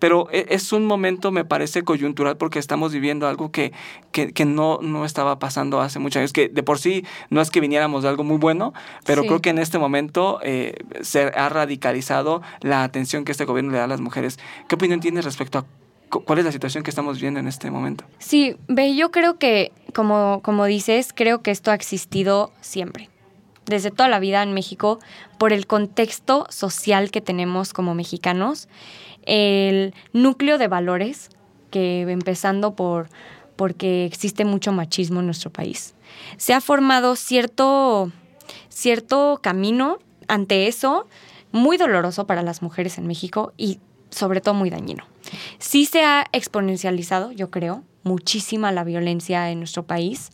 pero 0.00 0.26
e, 0.32 0.46
es 0.48 0.72
un 0.72 0.86
momento, 0.86 1.30
me 1.30 1.44
parece, 1.44 1.84
coyuntural 1.84 2.36
porque 2.36 2.58
estamos 2.58 2.92
viviendo 2.92 3.28
algo 3.28 3.52
que, 3.52 3.72
que, 4.10 4.44
no, 4.44 4.80
no 4.82 5.04
estaba 5.04 5.38
pasando 5.38 5.80
hace 5.80 6.00
muchos 6.00 6.18
años, 6.18 6.32
que 6.32 6.48
de 6.48 6.64
por 6.64 6.80
sí 6.80 7.04
no 7.28 7.40
es 7.40 7.50
que 7.50 7.60
viniéramos 7.60 8.02
de 8.02 8.08
algo 8.08 8.24
muy 8.24 8.38
bueno, 8.38 8.74
pero 9.06 9.22
creo 9.22 9.40
que 9.40 9.50
en 9.50 9.58
este 9.58 9.78
momento 9.78 10.40
eh, 10.42 10.74
se 11.02 11.26
ha 11.26 11.48
radicalizado 11.48 12.42
la 12.60 12.82
atención 12.82 13.24
que 13.24 13.30
este 13.30 13.44
gobierno 13.44 13.70
le 13.70 13.78
da 13.78 13.84
a 13.84 13.88
las 13.88 14.00
mujeres. 14.00 14.40
¿Qué 14.66 14.74
opinión 14.74 14.98
tienes 14.98 15.24
respecto 15.24 15.58
a 15.58 15.64
¿Cuál 16.10 16.40
es 16.40 16.44
la 16.44 16.50
situación 16.50 16.82
que 16.82 16.90
estamos 16.90 17.18
viviendo 17.18 17.38
en 17.38 17.46
este 17.46 17.70
momento? 17.70 18.04
Sí, 18.18 18.56
ve, 18.66 18.96
yo 18.96 19.12
creo 19.12 19.38
que, 19.38 19.70
como, 19.94 20.40
como 20.42 20.64
dices, 20.64 21.12
creo 21.14 21.40
que 21.40 21.52
esto 21.52 21.70
ha 21.70 21.74
existido 21.74 22.50
siempre, 22.60 23.08
desde 23.66 23.92
toda 23.92 24.08
la 24.08 24.18
vida 24.18 24.42
en 24.42 24.52
México, 24.52 24.98
por 25.38 25.52
el 25.52 25.68
contexto 25.68 26.46
social 26.50 27.12
que 27.12 27.20
tenemos 27.20 27.72
como 27.72 27.94
mexicanos 27.94 28.68
el 29.24 29.94
núcleo 30.12 30.58
de 30.58 30.68
valores, 30.68 31.30
que 31.70 32.02
empezando 32.02 32.74
por 32.74 33.08
porque 33.60 34.06
existe 34.06 34.46
mucho 34.46 34.72
machismo 34.72 35.20
en 35.20 35.26
nuestro 35.26 35.50
país. 35.50 35.94
Se 36.38 36.54
ha 36.54 36.62
formado 36.62 37.14
cierto, 37.14 38.10
cierto 38.70 39.38
camino 39.42 39.98
ante 40.28 40.66
eso, 40.66 41.06
muy 41.52 41.76
doloroso 41.76 42.26
para 42.26 42.42
las 42.42 42.62
mujeres 42.62 42.96
en 42.96 43.06
México 43.06 43.52
y 43.58 43.78
sobre 44.08 44.40
todo 44.40 44.54
muy 44.54 44.70
dañino. 44.70 45.04
Sí 45.58 45.84
se 45.84 46.04
ha 46.04 46.24
exponencializado, 46.32 47.32
yo 47.32 47.50
creo, 47.50 47.84
muchísima 48.02 48.72
la 48.72 48.82
violencia 48.82 49.50
en 49.50 49.58
nuestro 49.58 49.82
país 49.82 50.30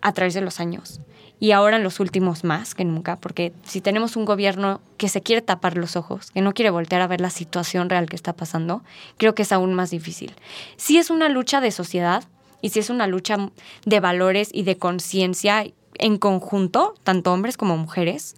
a 0.00 0.12
través 0.12 0.32
de 0.32 0.40
los 0.40 0.60
años. 0.60 1.00
Y 1.40 1.52
ahora 1.52 1.78
en 1.78 1.82
los 1.82 2.00
últimos 2.00 2.44
más 2.44 2.74
que 2.74 2.84
nunca, 2.84 3.16
porque 3.16 3.54
si 3.64 3.80
tenemos 3.80 4.14
un 4.14 4.26
gobierno 4.26 4.82
que 4.98 5.08
se 5.08 5.22
quiere 5.22 5.40
tapar 5.40 5.78
los 5.78 5.96
ojos, 5.96 6.30
que 6.30 6.42
no 6.42 6.52
quiere 6.52 6.68
voltear 6.68 7.00
a 7.00 7.06
ver 7.06 7.22
la 7.22 7.30
situación 7.30 7.88
real 7.88 8.08
que 8.08 8.14
está 8.14 8.34
pasando, 8.34 8.82
creo 9.16 9.34
que 9.34 9.42
es 9.42 9.50
aún 9.50 9.72
más 9.72 9.90
difícil. 9.90 10.34
Si 10.76 10.98
es 10.98 11.08
una 11.08 11.30
lucha 11.30 11.62
de 11.62 11.70
sociedad 11.70 12.24
y 12.60 12.68
si 12.68 12.78
es 12.78 12.90
una 12.90 13.06
lucha 13.06 13.38
de 13.86 14.00
valores 14.00 14.50
y 14.52 14.64
de 14.64 14.76
conciencia 14.76 15.64
en 15.94 16.18
conjunto, 16.18 16.94
tanto 17.04 17.32
hombres 17.32 17.56
como 17.56 17.78
mujeres, 17.78 18.36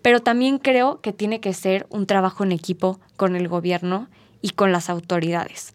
pero 0.00 0.20
también 0.20 0.58
creo 0.58 1.02
que 1.02 1.12
tiene 1.12 1.40
que 1.40 1.52
ser 1.52 1.86
un 1.90 2.06
trabajo 2.06 2.42
en 2.42 2.52
equipo 2.52 3.00
con 3.18 3.36
el 3.36 3.48
gobierno 3.48 4.08
y 4.40 4.50
con 4.50 4.72
las 4.72 4.88
autoridades, 4.88 5.74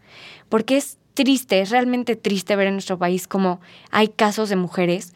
porque 0.50 0.78
es 0.78 0.98
triste, 1.14 1.62
es 1.62 1.70
realmente 1.70 2.16
triste 2.16 2.56
ver 2.56 2.68
en 2.68 2.74
nuestro 2.74 2.98
país 2.98 3.28
como 3.28 3.62
hay 3.92 4.08
casos 4.08 4.50
de 4.50 4.56
mujeres 4.56 5.14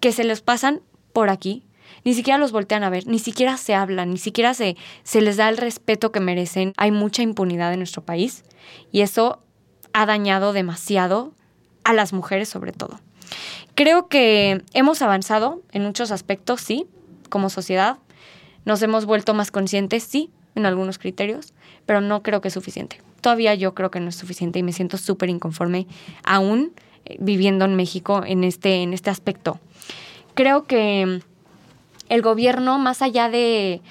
que 0.00 0.12
se 0.12 0.24
les 0.24 0.42
pasan 0.42 0.82
por 1.12 1.30
aquí, 1.30 1.64
ni 2.04 2.14
siquiera 2.14 2.38
los 2.38 2.52
voltean 2.52 2.84
a 2.84 2.90
ver, 2.90 3.06
ni 3.06 3.18
siquiera 3.18 3.56
se 3.56 3.74
hablan, 3.74 4.10
ni 4.10 4.18
siquiera 4.18 4.54
se, 4.54 4.76
se 5.02 5.20
les 5.20 5.36
da 5.36 5.48
el 5.48 5.56
respeto 5.56 6.12
que 6.12 6.20
merecen. 6.20 6.72
Hay 6.76 6.90
mucha 6.90 7.22
impunidad 7.22 7.72
en 7.72 7.80
nuestro 7.80 8.02
país 8.02 8.44
y 8.92 9.02
eso 9.02 9.42
ha 9.92 10.06
dañado 10.06 10.52
demasiado 10.52 11.34
a 11.84 11.92
las 11.92 12.12
mujeres 12.12 12.48
sobre 12.48 12.72
todo. 12.72 13.00
Creo 13.74 14.08
que 14.08 14.62
hemos 14.72 15.02
avanzado 15.02 15.62
en 15.72 15.84
muchos 15.84 16.10
aspectos, 16.10 16.60
sí, 16.60 16.86
como 17.28 17.50
sociedad. 17.50 17.98
Nos 18.64 18.82
hemos 18.82 19.06
vuelto 19.06 19.34
más 19.34 19.50
conscientes, 19.50 20.02
sí, 20.02 20.30
en 20.54 20.66
algunos 20.66 20.98
criterios, 20.98 21.54
pero 21.86 22.00
no 22.00 22.22
creo 22.22 22.40
que 22.40 22.48
es 22.48 22.54
suficiente. 22.54 23.00
Todavía 23.20 23.54
yo 23.54 23.74
creo 23.74 23.90
que 23.90 24.00
no 24.00 24.08
es 24.08 24.16
suficiente 24.16 24.58
y 24.58 24.62
me 24.62 24.72
siento 24.72 24.96
súper 24.96 25.28
inconforme 25.28 25.86
aún 26.24 26.72
eh, 27.04 27.16
viviendo 27.20 27.64
en 27.64 27.76
México 27.76 28.22
en 28.26 28.44
este, 28.44 28.82
en 28.82 28.92
este 28.92 29.10
aspecto 29.10 29.60
creo 30.40 30.64
que 30.64 31.20
el 32.08 32.22
gobierno, 32.22 32.78
más 32.78 33.02
allá 33.02 33.28
de, 33.28 33.82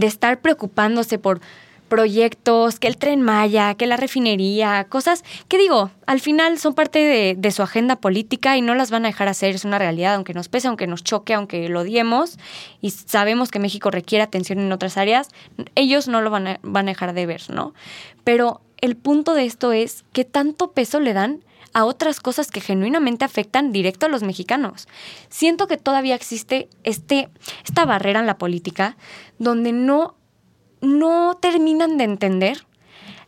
estar 0.00 0.40
preocupándose 0.40 1.18
por 1.18 1.42
proyectos, 1.90 2.78
que 2.78 2.88
el 2.88 2.96
tren 2.96 3.20
Maya, 3.20 3.74
que 3.74 3.86
la 3.86 3.98
refinería, 3.98 4.86
cosas 4.88 5.22
que 5.48 5.58
digo, 5.58 5.90
al 6.06 6.20
final 6.20 6.58
son 6.58 6.72
parte 6.72 6.98
de, 6.98 7.34
de, 7.36 7.50
su 7.50 7.62
agenda 7.62 7.96
política 7.96 8.56
y 8.56 8.62
no 8.62 8.74
las 8.74 8.90
van 8.90 9.04
a 9.04 9.08
dejar 9.08 9.28
hacer, 9.28 9.54
es 9.54 9.66
una 9.66 9.78
realidad, 9.78 10.14
aunque 10.14 10.32
nos 10.32 10.48
pese, 10.48 10.68
aunque 10.68 10.86
nos 10.86 11.04
choque, 11.04 11.34
aunque 11.34 11.68
lo 11.68 11.80
odiemos 11.80 12.38
y 12.80 12.90
sabemos 12.90 13.50
que 13.50 13.58
México 13.58 13.90
requiere 13.90 14.24
atención 14.24 14.60
en 14.60 14.72
otras 14.72 14.96
áreas, 14.96 15.28
ellos 15.74 16.08
no 16.08 16.22
lo 16.22 16.30
van 16.30 16.46
a, 16.46 16.60
van 16.62 16.88
a 16.88 16.92
dejar 16.92 17.12
de 17.12 17.26
ver, 17.26 17.42
¿no? 17.50 17.74
Pero 18.24 18.62
el 18.78 18.96
punto 18.96 19.34
de 19.34 19.44
esto 19.44 19.72
es 19.72 20.06
qué 20.14 20.24
tanto 20.24 20.72
peso 20.72 21.00
le 21.00 21.12
dan 21.12 21.44
a 21.72 21.84
otras 21.84 22.20
cosas 22.20 22.50
que 22.50 22.60
genuinamente 22.60 23.24
afectan 23.24 23.72
directo 23.72 24.06
a 24.06 24.08
los 24.08 24.22
mexicanos. 24.22 24.88
Siento 25.28 25.66
que 25.66 25.76
todavía 25.76 26.14
existe 26.14 26.68
este, 26.84 27.28
esta 27.64 27.84
barrera 27.84 28.20
en 28.20 28.26
la 28.26 28.38
política 28.38 28.96
donde 29.38 29.72
no, 29.72 30.16
no 30.80 31.36
terminan 31.40 31.98
de 31.98 32.04
entender 32.04 32.66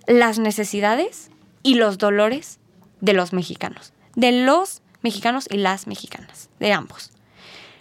las 0.07 0.39
necesidades 0.39 1.31
y 1.63 1.75
los 1.75 1.99
dolores 1.99 2.59
de 3.01 3.13
los 3.13 3.33
mexicanos, 3.33 3.93
de 4.15 4.33
los 4.33 4.83
mexicanos 5.03 5.47
y 5.51 5.59
las 5.59 5.87
mexicanas, 5.87 6.51
de 6.59 6.73
ambos. 6.73 7.13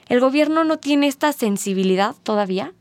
El 0.07 0.19
gobierno 0.19 0.63
no 0.63 0.77
tiene 0.77 1.07
esta 1.07 1.33
sensibilidad 1.33 2.15
todavía 2.23 2.73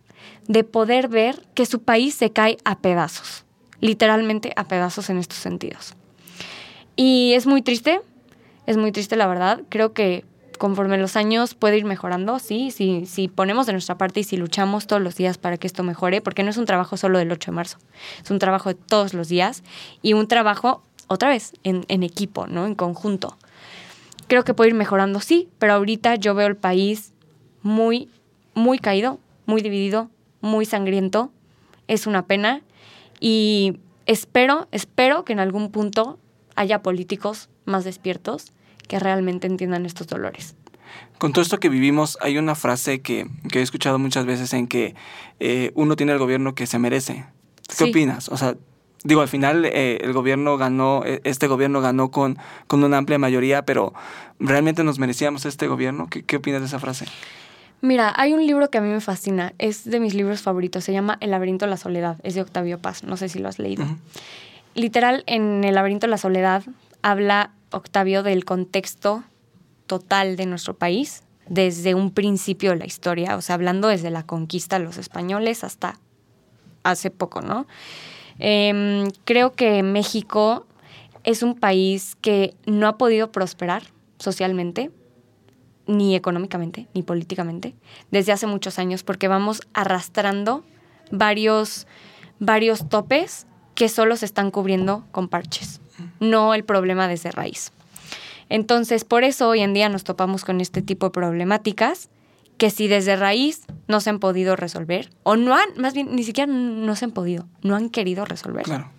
de 0.47 0.65
poder 0.65 1.09
ver 1.09 1.47
que 1.55 1.67
su 1.67 1.83
país 1.83 2.15
se 2.15 2.33
cae 2.33 2.57
a 2.65 2.79
pedazos, 2.79 3.45
literalmente 3.81 4.53
a 4.57 4.65
pedazos 4.65 5.11
en 5.11 5.19
estos 5.19 5.39
sentidos. 5.39 5.95
Y 7.01 7.35
es 7.35 7.47
muy 7.47 7.63
triste, 7.63 8.01
es 8.67 8.77
muy 8.77 8.91
triste 8.91 9.15
la 9.15 9.29
verdad. 9.29 9.63
Creo 9.69 9.93
que 9.93 10.25
conforme 10.59 10.99
los 10.99 11.15
años 11.15 11.55
puede 11.55 11.79
ir 11.79 11.85
mejorando, 11.85 12.41
sí, 12.41 12.73
sí, 12.73 13.07
si 13.07 13.29
ponemos 13.29 13.67
de 13.67 13.73
nuestra 13.73 13.97
parte 13.97 14.19
y 14.19 14.25
si 14.25 14.37
luchamos 14.37 14.89
todos 14.89 15.01
los 15.01 15.15
días 15.15 15.39
para 15.39 15.59
que 15.59 15.69
esto 15.69 15.85
mejore, 15.85 16.21
porque 16.21 16.43
no 16.43 16.51
es 16.51 16.57
un 16.57 16.65
trabajo 16.67 16.97
solo 16.97 17.21
del 17.21 17.31
8 17.31 17.53
de 17.53 17.55
marzo, 17.55 17.79
es 18.21 18.33
un 18.33 18.41
trabajo 18.41 18.71
de 18.71 18.75
todos 18.75 19.15
los 19.15 19.29
días 19.29 19.63
y 20.03 20.15
un 20.15 20.27
trabajo, 20.27 20.83
otra 21.07 21.29
vez, 21.29 21.53
en, 21.63 21.85
en 21.87 22.03
equipo, 22.03 22.49
¿no? 22.49 22.67
En 22.67 22.75
conjunto. 22.75 23.39
Creo 24.27 24.43
que 24.43 24.53
puede 24.53 24.71
ir 24.71 24.75
mejorando, 24.75 25.21
sí, 25.21 25.49
pero 25.61 25.75
ahorita 25.75 26.17
yo 26.17 26.35
veo 26.35 26.49
el 26.49 26.57
país 26.57 27.13
muy, 27.63 28.11
muy 28.55 28.81
caído, 28.81 29.21
muy 29.47 29.63
dividido, 29.63 30.11
muy 30.41 30.65
sangriento. 30.65 31.31
Es 31.87 32.09
una 32.09 32.27
pena 32.27 32.63
y 33.21 33.79
espero, 34.07 34.67
espero 34.73 35.25
que 35.25 35.33
en 35.33 35.39
algún 35.39 35.71
punto 35.71 36.19
haya 36.59 36.83
políticos 36.83 37.49
más 37.65 37.85
despiertos 37.85 38.53
que 38.89 38.99
realmente 38.99 39.47
entiendan 39.47 39.87
estos 39.87 40.09
dolores. 40.09 40.57
Con 41.19 41.33
todo 41.33 41.43
esto 41.43 41.61
que 41.61 41.69
vivimos, 41.69 42.19
hay 42.21 42.37
una 42.39 42.55
frase 42.55 43.01
que, 43.01 43.29
he 43.53 43.61
escuchado 43.61 43.99
muchas 43.99 44.27
veces 44.27 44.53
en 44.53 44.67
que 44.67 44.95
eh, 45.41 45.73
uno 45.75 45.95
tiene 45.95 46.13
el 46.13 46.19
gobierno 46.19 46.55
que 46.55 46.67
se 46.67 46.79
merece. 46.79 47.27
¿Qué 47.77 47.85
opinas? 47.85 48.29
O 48.29 48.37
sea, 48.37 48.57
digo, 49.05 49.21
al 49.21 49.29
final 49.29 49.65
eh, 49.67 49.99
el 50.03 50.13
gobierno 50.13 50.57
ganó, 50.57 51.05
e, 51.05 51.21
este 51.25 51.47
gobierno 51.47 51.81
ganó 51.81 52.11
con, 52.11 52.39
con 52.67 52.83
una 52.83 52.99
amplia 52.99 53.19
mayoría, 53.19 53.65
pero 53.65 53.93
¿realmente 54.41 54.83
nos 54.83 54.99
merecíamos 54.99 55.45
este 55.45 55.69
gobierno? 55.69 56.09
¿Qué, 56.09 56.37
opinas 56.37 56.61
de 56.61 56.67
esa 56.67 56.81
frase? 56.81 57.07
Mira, 57.81 58.13
hay 58.17 58.33
un 58.33 58.45
libro 58.45 58.71
que 58.71 58.79
a 58.79 58.81
mí 58.81 58.89
me 58.89 59.01
fascina, 59.01 59.53
es 59.59 59.85
de 59.85 60.01
mis 60.01 60.15
libros 60.15 60.41
favoritos, 60.41 60.83
se 60.83 60.93
llama 60.93 61.19
El 61.21 61.31
laberinto 61.31 61.67
de 61.67 61.71
la 61.71 61.77
soledad, 61.77 62.19
es 62.25 62.35
de 62.35 62.41
Octavio 62.41 62.79
Paz, 62.81 63.05
no 63.05 63.17
sé 63.17 63.29
si 63.29 63.39
lo 63.39 63.49
has 63.49 63.61
leído 63.61 63.87
literal, 64.79 65.25
en 65.27 65.65
El 65.65 65.75
laberinto 65.75 66.07
de 66.07 66.11
la 66.11 66.19
soledad 66.19 66.63
habla 67.03 67.53
Octavio 67.71 68.23
del 68.23 68.45
contexto 68.45 69.25
total 69.87 70.37
de 70.37 70.47
nuestro 70.47 70.75
país 70.77 71.23
desde 71.49 71.95
un 71.95 72.11
principio 72.11 72.71
de 72.71 72.77
la 72.77 72.87
historia, 72.87 73.37
o 73.37 73.41
sea, 73.41 73.55
hablando 73.55 73.89
desde 73.89 74.11
la 74.11 74.25
conquista 74.25 74.79
de 74.79 74.85
los 74.85 74.99
españoles 74.99 75.65
hasta 75.65 75.99
hace 76.83 77.11
poco, 77.11 77.41
¿no? 77.41 77.67
Em, 78.39 79.11
creo 79.25 79.55
que 79.55 79.83
México 79.83 80.67
es 81.25 81.43
un 81.43 81.55
país 81.55 82.17
que 82.21 82.55
no 82.67 82.87
ha 82.87 82.99
podido 82.99 83.33
prosperar 83.33 83.83
socialmente, 84.19 84.91
ni 85.87 86.15
económicamente, 86.15 86.87
ni 86.95 87.03
políticamente, 87.03 87.75
desde 88.11 88.33
hace 88.33 88.47
muchos 88.47 88.79
años, 88.79 89.03
porque 89.03 89.27
vamos 89.27 89.63
arrastrando 89.73 90.65
varios, 91.11 91.87
varios 92.39 92.89
topes 92.89 93.47
que 93.79 93.89
solo 93.89 94.17
se 94.17 94.25
están 94.25 94.51
cubriendo 94.51 95.05
con 95.13 95.29
parches, 95.29 95.81
no 96.19 96.53
el 96.53 96.65
problema 96.65 97.07
desde 97.07 97.31
raíz. 97.31 97.71
Entonces, 98.49 99.05
por 99.05 99.23
eso 99.23 99.49
hoy 99.49 99.61
en 99.61 99.73
día 99.73 99.89
nos 99.89 100.03
topamos 100.03 100.45
con 100.45 100.61
este 100.61 100.83
tipo 100.83 101.07
de 101.07 101.11
problemáticas 101.13 102.11
que 102.57 102.71
si 102.71 102.89
desde 102.89 103.15
raíz 103.15 103.67
no 103.87 104.01
se 104.01 104.11
han 104.11 104.19
podido 104.19 104.57
resolver, 104.57 105.11
o 105.23 105.37
no 105.37 105.55
han, 105.55 105.69
más 105.77 105.95
bien, 105.95 106.09
ni 106.17 106.25
siquiera 106.25 106.53
no 106.53 106.97
se 106.97 107.05
han 107.05 107.13
podido, 107.13 107.47
no 107.63 107.77
han 107.77 107.89
querido 107.89 108.25
resolver. 108.25 108.65
Claro. 108.65 108.91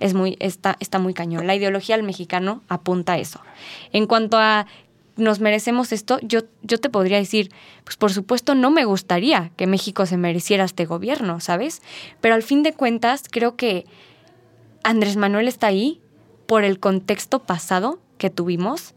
Es 0.00 0.14
muy, 0.14 0.38
está, 0.40 0.78
está 0.80 0.98
muy 0.98 1.12
cañón. 1.12 1.46
La 1.46 1.54
ideología 1.54 1.94
del 1.94 2.06
mexicano 2.06 2.62
apunta 2.68 3.12
a 3.12 3.18
eso. 3.18 3.42
En 3.92 4.06
cuanto 4.06 4.38
a 4.38 4.66
nos 5.18 5.40
merecemos 5.40 5.92
esto, 5.92 6.18
yo, 6.22 6.40
yo 6.62 6.78
te 6.78 6.88
podría 6.88 7.18
decir, 7.18 7.50
pues 7.84 7.96
por 7.96 8.12
supuesto 8.12 8.54
no 8.54 8.70
me 8.70 8.84
gustaría 8.84 9.50
que 9.56 9.66
México 9.66 10.06
se 10.06 10.16
mereciera 10.16 10.64
este 10.64 10.86
gobierno, 10.86 11.40
¿sabes? 11.40 11.82
Pero 12.20 12.34
al 12.34 12.42
fin 12.42 12.62
de 12.62 12.72
cuentas 12.72 13.24
creo 13.30 13.56
que 13.56 13.84
Andrés 14.84 15.16
Manuel 15.16 15.48
está 15.48 15.66
ahí 15.66 16.00
por 16.46 16.64
el 16.64 16.78
contexto 16.78 17.40
pasado 17.40 17.98
que 18.16 18.30
tuvimos 18.30 18.94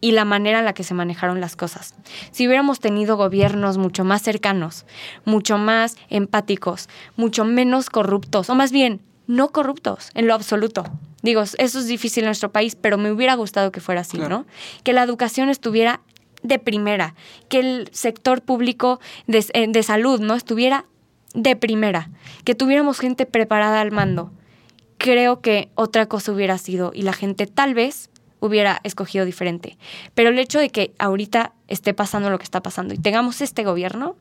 y 0.00 0.10
la 0.10 0.24
manera 0.24 0.58
en 0.58 0.64
la 0.64 0.74
que 0.74 0.82
se 0.82 0.94
manejaron 0.94 1.40
las 1.40 1.54
cosas. 1.54 1.94
Si 2.32 2.46
hubiéramos 2.46 2.80
tenido 2.80 3.16
gobiernos 3.16 3.78
mucho 3.78 4.04
más 4.04 4.20
cercanos, 4.22 4.84
mucho 5.24 5.58
más 5.58 5.96
empáticos, 6.10 6.88
mucho 7.16 7.44
menos 7.44 7.88
corruptos, 7.88 8.50
o 8.50 8.54
más 8.56 8.72
bien, 8.72 9.00
no 9.28 9.52
corruptos 9.52 10.10
en 10.14 10.26
lo 10.26 10.34
absoluto, 10.34 10.84
Digo, 11.22 11.42
eso 11.42 11.56
es 11.58 11.86
difícil 11.86 12.24
en 12.24 12.28
nuestro 12.28 12.50
país, 12.50 12.74
pero 12.74 12.98
me 12.98 13.12
hubiera 13.12 13.34
gustado 13.34 13.70
que 13.70 13.80
fuera 13.80 14.00
así, 14.00 14.18
¿no? 14.18 14.44
Que 14.82 14.92
la 14.92 15.02
educación 15.02 15.48
estuviera 15.48 16.00
de 16.42 16.58
primera, 16.58 17.14
que 17.48 17.60
el 17.60 17.88
sector 17.92 18.42
público 18.42 19.00
de, 19.28 19.44
eh, 19.54 19.66
de, 19.68 19.82
salud 19.84 20.20
no 20.20 20.34
estuviera 20.34 20.86
de 21.34 21.54
primera, 21.54 22.10
que 22.44 22.56
tuviéramos 22.56 22.98
gente 22.98 23.24
preparada 23.26 23.80
al 23.80 23.92
mando. 23.92 24.32
Creo 24.98 25.40
que 25.40 25.70
otra 25.76 26.06
cosa 26.06 26.32
hubiera 26.32 26.58
sido 26.58 26.90
y 26.92 27.02
la 27.02 27.12
gente 27.12 27.46
tal 27.46 27.74
vez 27.74 28.10
hubiera 28.40 28.80
escogido 28.82 29.24
diferente. 29.24 29.78
Pero 30.14 30.30
el 30.30 30.38
hecho 30.40 30.58
de 30.58 30.70
que 30.70 30.92
ahorita 30.98 31.52
esté 31.68 31.94
pasando 31.94 32.28
lo 32.30 32.38
que 32.38 32.44
está 32.44 32.60
pasando 32.60 32.92
y 32.92 32.98
tengamos 32.98 33.40
este 33.40 33.62
gobierno 33.62 34.16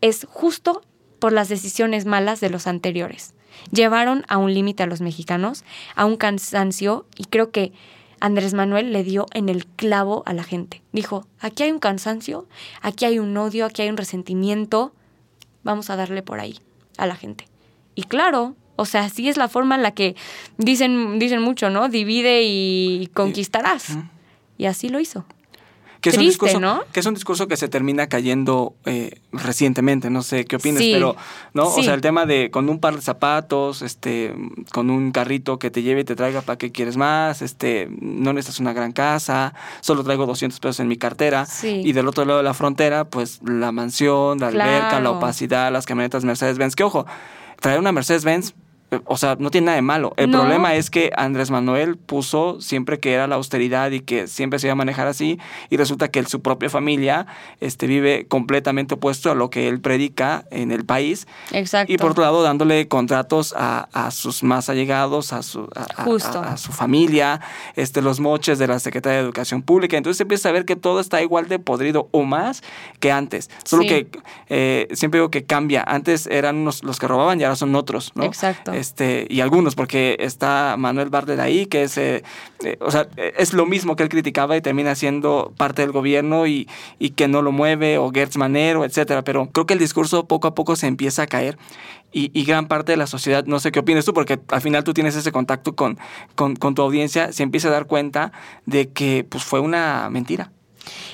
es 0.00 0.24
justo 0.30 0.82
por 1.18 1.32
las 1.32 1.48
decisiones 1.48 2.04
malas 2.04 2.38
de 2.38 2.50
los 2.50 2.68
anteriores 2.68 3.34
llevaron 3.70 4.24
a 4.28 4.38
un 4.38 4.52
límite 4.52 4.82
a 4.82 4.86
los 4.86 5.00
mexicanos, 5.00 5.64
a 5.94 6.04
un 6.04 6.16
cansancio, 6.16 7.06
y 7.16 7.24
creo 7.24 7.50
que 7.50 7.72
Andrés 8.20 8.54
Manuel 8.54 8.92
le 8.92 9.04
dio 9.04 9.26
en 9.32 9.48
el 9.48 9.66
clavo 9.66 10.22
a 10.26 10.32
la 10.32 10.42
gente. 10.42 10.82
Dijo, 10.92 11.26
aquí 11.40 11.62
hay 11.62 11.70
un 11.70 11.78
cansancio, 11.78 12.46
aquí 12.82 13.04
hay 13.04 13.18
un 13.18 13.36
odio, 13.36 13.66
aquí 13.66 13.82
hay 13.82 13.88
un 13.88 13.96
resentimiento, 13.96 14.92
vamos 15.62 15.90
a 15.90 15.96
darle 15.96 16.22
por 16.22 16.40
ahí 16.40 16.58
a 16.96 17.06
la 17.06 17.16
gente. 17.16 17.46
Y 17.94 18.04
claro, 18.04 18.56
o 18.76 18.84
sea, 18.84 19.02
así 19.02 19.28
es 19.28 19.36
la 19.36 19.48
forma 19.48 19.74
en 19.74 19.82
la 19.82 19.92
que 19.92 20.16
dicen, 20.56 21.18
dicen 21.18 21.42
mucho, 21.42 21.70
¿no? 21.70 21.88
Divide 21.88 22.42
y 22.44 23.10
conquistarás. 23.12 23.98
Y 24.56 24.66
así 24.66 24.88
lo 24.88 25.00
hizo. 25.00 25.24
Que 26.00 26.10
es 26.10 26.16
un 26.16 26.24
discurso, 26.24 26.60
¿no? 26.60 26.82
Que 26.92 27.00
es 27.00 27.06
un 27.06 27.14
discurso 27.14 27.48
que 27.48 27.56
se 27.56 27.68
termina 27.68 28.06
cayendo 28.06 28.74
eh, 28.84 29.20
recientemente, 29.32 30.10
no 30.10 30.22
sé 30.22 30.44
qué 30.44 30.56
opines, 30.56 30.80
Sí. 30.80 30.92
pero, 30.92 31.16
¿no? 31.54 31.70
Sí. 31.70 31.80
O 31.80 31.82
sea, 31.82 31.94
el 31.94 32.00
tema 32.00 32.24
de 32.24 32.50
con 32.50 32.68
un 32.68 32.78
par 32.78 32.94
de 32.94 33.02
zapatos, 33.02 33.82
este, 33.82 34.32
con 34.72 34.90
un 34.90 35.10
carrito 35.10 35.58
que 35.58 35.70
te 35.70 35.82
lleve 35.82 36.02
y 36.02 36.04
te 36.04 36.14
traiga 36.14 36.40
para 36.42 36.56
qué 36.56 36.70
quieres 36.70 36.96
más, 36.96 37.42
este, 37.42 37.88
no 38.00 38.32
necesitas 38.32 38.60
una 38.60 38.72
gran 38.72 38.92
casa, 38.92 39.54
solo 39.80 40.04
traigo 40.04 40.26
200 40.26 40.60
pesos 40.60 40.78
en 40.80 40.86
mi 40.88 40.96
cartera. 40.96 41.46
Sí. 41.46 41.82
Y 41.84 41.92
del 41.92 42.06
otro 42.06 42.24
lado 42.24 42.38
de 42.38 42.44
la 42.44 42.54
frontera, 42.54 43.04
pues 43.04 43.40
la 43.44 43.72
mansión, 43.72 44.38
la 44.38 44.48
alberca, 44.48 45.00
la 45.00 45.10
opacidad, 45.10 45.72
las 45.72 45.84
camionetas 45.86 46.24
Mercedes-Benz. 46.24 46.76
Que 46.76 46.84
ojo, 46.84 47.06
traer 47.60 47.80
una 47.80 47.90
Mercedes-Benz, 47.92 48.54
o 49.04 49.16
sea, 49.16 49.36
no 49.38 49.50
tiene 49.50 49.66
nada 49.66 49.76
de 49.76 49.82
malo. 49.82 50.14
El 50.16 50.30
No. 50.30 50.38
problema 50.40 50.74
es 50.74 50.88
que 50.90 51.10
Andrés 51.16 51.50
Manuel 51.50 51.96
puso 51.96 52.60
siempre 52.60 52.98
que 52.98 53.12
era 53.12 53.26
la 53.26 53.34
austeridad 53.34 53.90
y 53.90 54.00
que 54.00 54.26
siempre 54.26 54.58
se 54.58 54.66
iba 54.66 54.72
a 54.72 54.76
manejar 54.76 55.06
así, 55.06 55.38
y 55.70 55.76
resulta 55.76 56.08
que 56.08 56.24
su 56.24 56.40
propia 56.40 56.70
familia 56.70 57.26
este, 57.60 57.86
vive 57.86 58.26
completamente 58.28 58.94
opuesto 58.94 59.30
a 59.30 59.34
lo 59.34 59.50
que 59.50 59.68
él 59.68 59.80
predica 59.80 60.44
en 60.50 60.70
el 60.72 60.84
país. 60.84 61.26
Exacto. 61.52 61.92
Y 61.92 61.98
por 61.98 62.12
otro 62.12 62.22
lado, 62.24 62.42
dándole 62.42 62.88
contratos 62.88 63.54
a, 63.56 63.88
a 63.92 64.10
sus 64.10 64.42
más 64.42 64.68
allegados, 64.70 65.32
a 65.32 65.42
su, 65.42 65.68
a, 65.74 66.04
Justo. 66.04 66.38
a- 66.40 66.52
a 66.52 66.56
su 66.56 66.72
familia, 66.72 67.40
este, 67.76 68.00
los 68.02 68.20
moches 68.20 68.58
de 68.58 68.66
la 68.68 68.78
Secretaría 68.78 69.18
de 69.18 69.24
Educación 69.24 69.62
Pública. 69.62 69.96
Entonces 69.96 70.20
empieza 70.20 70.48
a 70.48 70.52
ver 70.52 70.64
que 70.64 70.76
todo 70.76 71.00
está 71.00 71.20
igual 71.22 71.48
de 71.48 71.58
podrido 71.58 72.08
o 72.12 72.22
más 72.22 72.62
que 73.00 73.12
antes. 73.12 73.50
Solo 73.64 73.82
Sí. 73.82 73.88
que 73.88 74.08
eh, 74.48 74.88
siempre 74.92 75.20
digo 75.20 75.30
que 75.30 75.44
cambia. 75.44 75.84
Antes 75.86 76.26
eran 76.26 76.56
unos, 76.56 76.82
los 76.84 76.98
que 76.98 77.06
robaban 77.06 77.40
y 77.40 77.44
ahora 77.44 77.56
son 77.56 77.74
otros, 77.74 78.12
¿no? 78.14 78.24
Exacto. 78.24 78.72
Este, 78.78 79.26
y 79.28 79.40
algunos, 79.40 79.74
porque 79.74 80.16
está 80.20 80.76
Manuel 80.78 81.10
Bartlett 81.10 81.40
ahí, 81.40 81.66
que 81.66 81.82
es, 81.82 81.98
eh, 81.98 82.22
eh, 82.64 82.76
o 82.80 82.90
sea, 82.90 83.08
es 83.16 83.52
lo 83.52 83.66
mismo 83.66 83.96
que 83.96 84.04
él 84.04 84.08
criticaba 84.08 84.56
y 84.56 84.60
termina 84.60 84.94
siendo 84.94 85.52
parte 85.56 85.82
del 85.82 85.92
gobierno 85.92 86.46
y, 86.46 86.68
y 86.98 87.10
que 87.10 87.28
no 87.28 87.42
lo 87.42 87.52
mueve, 87.52 87.98
o 87.98 88.10
Gertz 88.10 88.36
Manero, 88.36 88.84
etcétera. 88.84 89.22
Pero 89.22 89.50
creo 89.50 89.66
que 89.66 89.74
el 89.74 89.80
discurso 89.80 90.26
poco 90.26 90.48
a 90.48 90.54
poco 90.54 90.76
se 90.76 90.86
empieza 90.86 91.22
a 91.22 91.26
caer 91.26 91.58
y, 92.12 92.30
y 92.32 92.44
gran 92.44 92.68
parte 92.68 92.92
de 92.92 92.96
la 92.96 93.06
sociedad, 93.06 93.44
no 93.46 93.60
sé 93.60 93.70
qué 93.72 93.80
opinas 93.80 94.04
tú, 94.04 94.14
porque 94.14 94.38
al 94.48 94.60
final 94.60 94.84
tú 94.84 94.94
tienes 94.94 95.14
ese 95.16 95.32
contacto 95.32 95.74
con, 95.74 95.98
con, 96.34 96.56
con 96.56 96.74
tu 96.74 96.82
audiencia, 96.82 97.32
se 97.32 97.42
empieza 97.42 97.68
a 97.68 97.72
dar 97.72 97.86
cuenta 97.86 98.32
de 98.64 98.88
que 98.88 99.26
pues 99.28 99.44
fue 99.44 99.60
una 99.60 100.08
mentira. 100.10 100.50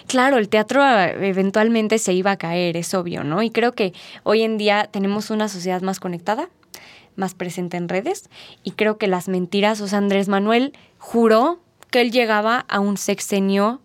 Claro, 0.07 0.37
el 0.39 0.49
teatro 0.49 0.83
eh, 0.85 1.29
eventualmente 1.29 1.99
se 1.99 2.13
iba 2.13 2.31
a 2.31 2.37
caer, 2.37 2.77
es 2.77 2.95
obvio, 2.95 3.25
¿no? 3.25 3.43
Y 3.43 3.51
creo 3.51 3.73
que 3.73 3.93
hoy 4.23 4.43
en 4.43 4.57
día 4.59 4.89
tenemos 4.91 5.31
una 5.31 5.49
sociedad 5.49 5.83
más 5.83 5.99
conectada, 5.99 6.49
más 7.17 7.35
presente 7.35 7.77
en 7.77 7.89
redes, 7.89 8.29
y 8.63 8.73
creo 8.73 8.99
que 8.99 9.07
las 9.07 9.29
mentiras, 9.29 9.81
o 9.81 9.89
sea, 9.89 9.99
Andrés 9.99 10.29
Manuel 10.29 10.73
juró 10.99 11.61
que 11.91 12.01
él 12.01 12.11
llegaba 12.11 12.65
a 12.69 12.81
un 12.81 12.97
sexenio 12.97 13.81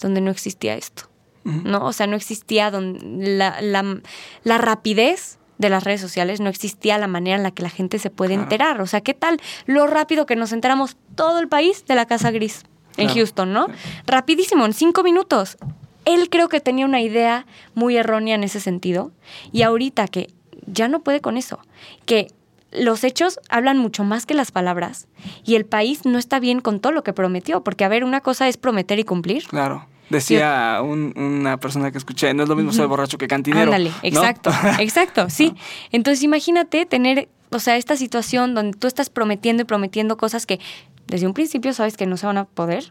donde 0.00 0.20
no 0.20 0.30
existía 0.30 0.76
esto, 0.76 1.04
¿no? 1.44 1.84
O 1.86 1.92
sea, 1.92 2.06
no 2.06 2.14
existía 2.16 2.70
don- 2.70 2.98
la, 3.38 3.60
la- 3.60 4.00
la 4.44 4.58
rapidez 4.58 5.38
de 5.58 5.70
las 5.70 5.82
redes 5.82 6.00
sociales, 6.00 6.40
no 6.40 6.48
existía 6.48 6.98
la 6.98 7.08
manera 7.08 7.36
en 7.36 7.42
la 7.42 7.50
que 7.50 7.64
la 7.64 7.70
gente 7.70 7.98
se 7.98 8.10
puede 8.10 8.34
Claro. 8.34 8.42
enterar. 8.44 8.80
O 8.80 8.86
sea, 8.86 9.00
¿qué 9.00 9.12
tal 9.14 9.40
lo 9.66 9.88
rápido 9.88 10.24
que 10.24 10.36
nos 10.36 10.52
enteramos 10.52 10.96
todo 11.16 11.40
el 11.40 11.48
país 11.48 11.84
de 11.86 11.96
la 11.96 12.06
Casa 12.06 12.30
Gris 12.30 12.62
en 12.96 13.06
Claro. 13.06 13.14
Houston, 13.14 13.52
¿no? 13.52 13.66
Rapidísimo, 14.06 14.64
en 14.66 14.72
cinco 14.72 15.02
minutos. 15.02 15.56
Él 16.04 16.30
creo 16.30 16.48
que 16.48 16.60
tenía 16.60 16.86
una 16.86 17.00
idea 17.00 17.44
muy 17.74 17.96
errónea 17.96 18.36
en 18.36 18.44
ese 18.44 18.60
sentido 18.60 19.10
y 19.50 19.62
ahorita 19.62 20.06
que 20.06 20.28
ya 20.66 20.86
no 20.86 21.00
puede 21.02 21.20
con 21.20 21.36
eso, 21.36 21.58
que 22.06 22.28
los 22.70 23.02
hechos 23.04 23.40
hablan 23.48 23.78
mucho 23.78 24.04
más 24.04 24.26
que 24.26 24.34
las 24.34 24.50
palabras 24.52 25.08
y 25.44 25.54
el 25.54 25.64
país 25.64 26.04
no 26.04 26.18
está 26.18 26.38
bien 26.38 26.60
con 26.60 26.80
todo 26.80 26.92
lo 26.92 27.02
que 27.02 27.12
prometió, 27.12 27.64
porque 27.64 27.84
a 27.84 27.88
ver, 27.88 28.04
una 28.04 28.20
cosa 28.20 28.46
es 28.48 28.56
prometer 28.56 28.98
y 28.98 29.04
cumplir. 29.04 29.46
Claro. 29.48 29.86
Decía 30.10 30.80
un- 30.82 31.12
una 31.16 31.58
persona 31.58 31.90
que 31.90 31.98
escuché, 31.98 32.32
no 32.32 32.42
es 32.42 32.48
lo 32.48 32.56
mismo 32.56 32.72
ser 32.72 32.86
borracho 32.86 33.18
que 33.18 33.28
cantinero. 33.28 33.64
Ándale, 33.64 33.90
¿no? 33.90 33.96
exacto, 34.02 34.50
exacto, 34.80 35.28
sí. 35.30 35.54
Entonces 35.92 36.22
imagínate 36.22 36.86
tener, 36.86 37.28
o 37.50 37.58
sea, 37.58 37.76
esta 37.76 37.96
situación 37.96 38.54
donde 38.54 38.76
tú 38.78 38.86
estás 38.86 39.10
prometiendo 39.10 39.62
y 39.62 39.64
prometiendo 39.66 40.16
cosas 40.16 40.46
que 40.46 40.60
desde 41.06 41.26
un 41.26 41.34
principio 41.34 41.72
sabes 41.74 41.96
que 41.96 42.06
no 42.06 42.16
se 42.16 42.26
van 42.26 42.38
a 42.38 42.44
poder. 42.46 42.90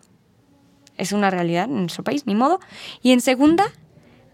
Es 0.98 1.12
una 1.12 1.30
realidad 1.30 1.66
en 1.66 1.82
nuestro 1.82 2.04
país, 2.04 2.26
ni 2.28 2.34
modo. 2.36 2.60
Y 3.04 3.12
en 3.12 3.22
segunda, 3.22 3.66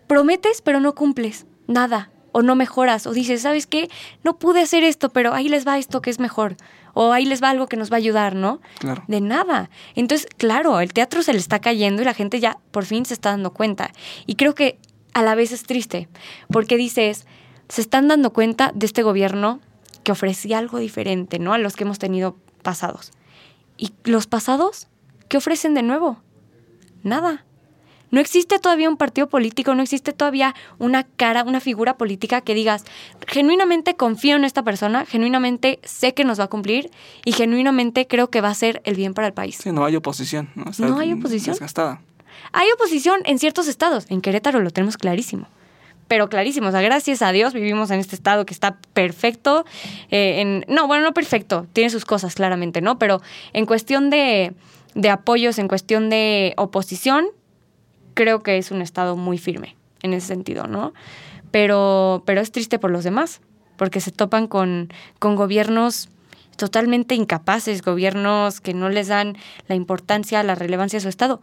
prometes 0.07 0.61
pero 0.61 0.79
no 0.79 0.93
cumples 0.95 1.45
nada. 1.67 2.09
O 2.33 2.41
no 2.41 2.55
mejoras, 2.55 3.07
o 3.07 3.13
dices, 3.13 3.43
¿sabes 3.43 3.67
qué? 3.67 3.89
No 4.23 4.37
pude 4.37 4.61
hacer 4.61 4.83
esto, 4.83 5.09
pero 5.09 5.33
ahí 5.33 5.47
les 5.47 5.65
va 5.65 5.77
esto 5.77 6.01
que 6.01 6.09
es 6.09 6.19
mejor. 6.19 6.57
O 6.93 7.13
ahí 7.13 7.25
les 7.25 7.41
va 7.41 7.49
algo 7.49 7.67
que 7.67 7.77
nos 7.77 7.91
va 7.91 7.95
a 7.95 7.99
ayudar, 7.99 8.35
¿no? 8.35 8.59
Claro. 8.79 9.03
De 9.07 9.21
nada. 9.21 9.69
Entonces, 9.95 10.27
claro, 10.37 10.81
el 10.81 10.91
teatro 10.91 11.23
se 11.23 11.31
le 11.31 11.39
está 11.39 11.59
cayendo 11.59 12.01
y 12.01 12.05
la 12.05 12.13
gente 12.13 12.41
ya 12.41 12.57
por 12.71 12.85
fin 12.85 13.05
se 13.05 13.13
está 13.13 13.29
dando 13.29 13.53
cuenta. 13.53 13.91
Y 14.25 14.35
creo 14.35 14.53
que 14.53 14.77
a 15.13 15.23
la 15.23 15.35
vez 15.35 15.51
es 15.51 15.63
triste, 15.63 16.09
porque 16.49 16.75
dices, 16.75 17.25
se 17.69 17.81
están 17.81 18.07
dando 18.07 18.33
cuenta 18.33 18.71
de 18.75 18.85
este 18.85 19.03
gobierno 19.03 19.59
que 20.03 20.11
ofrecía 20.11 20.57
algo 20.57 20.79
diferente, 20.79 21.39
¿no? 21.39 21.53
A 21.53 21.57
los 21.57 21.75
que 21.75 21.83
hemos 21.83 21.99
tenido 21.99 22.35
pasados. 22.61 23.11
¿Y 23.77 23.93
los 24.03 24.27
pasados? 24.27 24.87
¿Qué 25.29 25.37
ofrecen 25.37 25.73
de 25.73 25.83
nuevo? 25.83 26.21
Nada. 27.03 27.45
No 28.13 28.19
existe 28.19 28.59
todavía 28.59 28.89
un 28.89 28.97
partido 28.97 29.27
político, 29.27 29.73
no 29.73 29.81
existe 29.81 30.13
todavía 30.13 30.53
una 30.77 31.01
cara, 31.01 31.43
una 31.43 31.59
figura 31.59 31.97
política 31.97 32.41
que 32.41 32.53
digas, 32.53 32.85
genuinamente 33.25 33.95
confío 33.95 34.35
en 34.35 34.43
esta 34.43 34.61
persona, 34.61 35.03
genuinamente 35.07 35.79
sé 35.83 36.13
que 36.13 36.23
nos 36.23 36.39
va 36.39 36.43
a 36.43 36.47
cumplir 36.47 36.91
y 37.25 37.31
genuinamente 37.31 38.05
creo 38.05 38.29
que 38.29 38.39
va 38.39 38.49
a 38.49 38.53
ser 38.53 38.83
el 38.85 38.93
bien 38.93 39.15
para 39.15 39.25
el 39.25 39.33
país. 39.33 39.57
Sí, 39.63 39.71
no 39.71 39.83
hay 39.83 39.95
oposición. 39.95 40.51
No, 40.53 40.69
Está 40.69 40.85
No 40.85 40.99
hay 40.99 41.11
oposición. 41.11 41.55
Desgastada. 41.55 42.01
Hay 42.51 42.67
oposición 42.75 43.21
en 43.25 43.39
ciertos 43.39 43.67
estados, 43.67 44.05
en 44.09 44.21
Querétaro 44.21 44.59
lo 44.59 44.69
tenemos 44.69 44.95
clarísimo. 44.97 45.47
Pero 46.07 46.29
clarísimo, 46.29 46.67
o 46.67 46.71
sea, 46.71 46.81
gracias 46.81 47.23
a 47.23 47.31
Dios 47.31 47.55
vivimos 47.55 47.89
en 47.89 47.99
este 47.99 48.15
estado 48.15 48.45
que 48.45 48.53
está 48.53 48.77
perfecto. 48.93 49.65
eh, 50.11 50.39
en, 50.39 50.65
no, 50.67 50.85
bueno, 50.85 51.03
no 51.03 51.15
perfecto, 51.15 51.65
tiene 51.73 51.89
sus 51.89 52.05
cosas 52.05 52.35
claramente, 52.35 52.79
¿no? 52.79 52.99
Pero 52.99 53.23
en 53.53 53.65
cuestión 53.65 54.11
de, 54.11 54.53
de 54.93 55.09
apoyos, 55.09 55.57
en 55.57 55.67
cuestión 55.67 56.11
de 56.11 56.53
oposición, 56.57 57.25
creo 58.13 58.43
que 58.43 58.57
es 58.57 58.71
un 58.71 58.81
estado 58.81 59.15
muy 59.15 59.37
firme 59.37 59.75
en 60.01 60.13
ese 60.13 60.27
sentido, 60.27 60.67
¿no? 60.67 60.93
Pero, 61.51 62.23
pero 62.25 62.41
es 62.41 62.51
triste 62.51 62.79
por 62.79 62.91
los 62.91 63.03
demás, 63.03 63.41
porque 63.77 64.01
se 64.01 64.11
topan 64.11 64.47
con, 64.47 64.89
con 65.19 65.35
gobiernos 65.35 66.09
totalmente 66.57 67.15
incapaces, 67.15 67.81
gobiernos 67.81 68.61
que 68.61 68.73
no 68.73 68.89
les 68.89 69.07
dan 69.07 69.37
la 69.67 69.75
importancia, 69.75 70.43
la 70.43 70.55
relevancia 70.55 70.97
a 70.97 71.01
su 71.01 71.09
estado, 71.09 71.39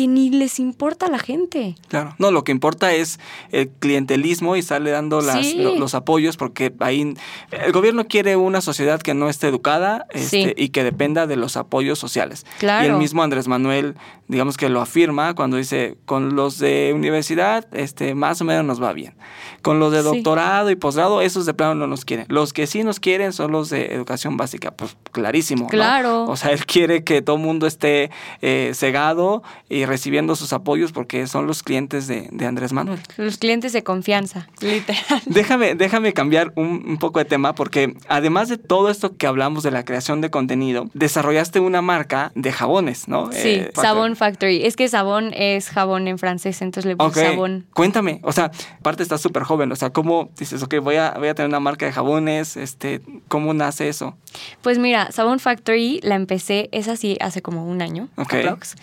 que 0.00 0.08
ni 0.08 0.30
les 0.30 0.58
importa 0.58 1.06
a 1.06 1.10
la 1.10 1.18
gente. 1.18 1.74
Claro. 1.88 2.14
No, 2.18 2.30
lo 2.30 2.42
que 2.42 2.52
importa 2.52 2.92
es 2.94 3.20
el 3.52 3.68
clientelismo 3.68 4.56
y 4.56 4.62
sale 4.62 4.90
dando 4.90 5.20
las, 5.20 5.46
Sí. 5.46 5.56
lo- 5.62 5.74
los 5.76 5.94
apoyos 5.94 6.36
porque 6.38 6.72
ahí 6.80 7.14
el 7.50 7.72
gobierno 7.72 8.06
quiere 8.06 8.36
una 8.36 8.60
sociedad 8.62 9.00
que 9.00 9.12
no 9.12 9.28
esté 9.28 9.48
educada 9.48 10.06
este, 10.10 10.44
Sí. 10.44 10.54
y 10.56 10.68
que 10.70 10.84
dependa 10.84 11.26
de 11.26 11.36
los 11.36 11.56
apoyos 11.58 11.98
sociales. 11.98 12.46
Claro. 12.58 12.86
Y 12.86 12.90
el 12.90 12.96
mismo 12.96 13.22
Andrés 13.22 13.46
Manuel, 13.46 13.94
digamos 14.28 14.56
que 14.56 14.68
lo 14.70 14.80
afirma 14.80 15.34
cuando 15.34 15.56
dice, 15.58 15.96
con 16.06 16.34
los 16.34 16.58
de 16.58 16.92
universidad, 16.94 17.66
este, 17.74 18.14
más 18.14 18.40
o 18.40 18.44
menos 18.44 18.64
nos 18.64 18.82
va 18.82 18.92
bien. 18.94 19.14
Con 19.62 19.80
los 19.80 19.92
de 19.92 19.98
Sí. 19.98 20.04
doctorado 20.04 20.70
y 20.70 20.76
posgrado, 20.76 21.20
esos 21.20 21.44
de 21.44 21.52
plano 21.52 21.74
no 21.74 21.86
nos 21.86 22.04
quieren. 22.06 22.24
Los 22.28 22.52
que 22.54 22.66
sí 22.66 22.84
nos 22.84 23.00
quieren 23.00 23.32
son 23.34 23.52
los 23.52 23.68
de 23.68 23.92
educación 23.94 24.36
básica, 24.38 24.70
pues 24.70 24.96
clarísimo. 25.12 25.64
¿no? 25.64 25.68
Claro. 25.68 26.24
O 26.24 26.36
sea, 26.36 26.52
él 26.52 26.64
quiere 26.64 27.04
que 27.04 27.20
todo 27.20 27.36
el 27.36 27.42
mundo 27.42 27.66
esté 27.66 28.10
eh, 28.40 28.70
cegado 28.74 29.42
y 29.68 29.84
recibiendo 29.90 30.36
sus 30.36 30.52
apoyos 30.52 30.92
porque 30.92 31.26
son 31.26 31.46
los 31.46 31.62
clientes 31.62 32.06
de, 32.06 32.28
de 32.30 32.46
Andrés 32.46 32.72
Manuel. 32.72 33.00
Los 33.16 33.36
clientes 33.38 33.72
de 33.72 33.82
confianza, 33.82 34.48
literal. 34.60 35.20
Déjame, 35.26 35.74
déjame 35.74 36.12
cambiar 36.12 36.52
un, 36.56 36.84
un 36.86 36.98
poco 36.98 37.18
de 37.18 37.24
tema 37.24 37.54
porque 37.54 37.94
además 38.08 38.48
de 38.48 38.56
todo 38.56 38.88
esto 38.90 39.16
que 39.16 39.26
hablamos 39.26 39.62
de 39.62 39.70
la 39.72 39.84
creación 39.84 40.20
de 40.20 40.30
contenido, 40.30 40.88
desarrollaste 40.94 41.60
una 41.60 41.82
marca 41.82 42.30
de 42.34 42.52
jabones, 42.52 43.08
¿no? 43.08 43.30
Sí, 43.32 43.38
Eh, 43.60 43.70
Sabón 43.74 44.16
Factory. 44.16 44.64
Es 44.64 44.76
que 44.76 44.88
Sabón 44.88 45.32
es 45.34 45.68
jabón 45.68 46.06
en 46.08 46.18
francés, 46.18 46.62
entonces 46.62 46.86
le 46.88 46.96
puse 46.96 47.08
Ok, 47.26 47.30
Sabón. 47.32 47.66
Cuéntame, 47.74 48.20
o 48.22 48.32
sea, 48.32 48.50
aparte 48.78 49.02
estás 49.02 49.20
súper 49.20 49.42
joven, 49.42 49.72
o 49.72 49.76
sea, 49.76 49.90
¿cómo 49.90 50.30
dices, 50.38 50.62
ok, 50.62 50.76
voy 50.80 50.96
a, 50.96 51.14
voy 51.18 51.28
a 51.28 51.34
tener 51.34 51.48
una 51.48 51.60
marca 51.60 51.86
de 51.86 51.92
jabones, 51.92 52.56
este, 52.56 53.00
¿cómo 53.28 53.52
nace 53.54 53.88
eso? 53.88 54.16
Pues 54.62 54.78
mira, 54.78 55.10
Sabón 55.10 55.40
Factory 55.40 55.98
la 56.04 56.14
empecé, 56.14 56.68
es 56.72 56.86
así, 56.88 57.16
hace 57.20 57.42
como 57.42 57.66
un 57.66 57.82
año, 57.82 58.08
Ok. 58.16 58.34
aprox. 58.34 58.76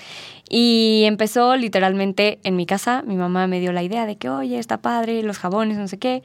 Y 0.49 1.03
empezó 1.05 1.55
literalmente 1.55 2.39
en 2.43 2.55
mi 2.55 2.65
casa. 2.65 3.03
Mi 3.05 3.15
mamá 3.15 3.47
me 3.47 3.59
dio 3.59 3.71
la 3.73 3.83
idea 3.83 4.05
de 4.05 4.15
que, 4.17 4.29
oye, 4.29 4.59
está 4.59 4.77
padre, 4.77 5.23
los 5.23 5.37
jabones, 5.37 5.77
no 5.77 5.87
sé 5.87 5.97
qué. 5.97 6.23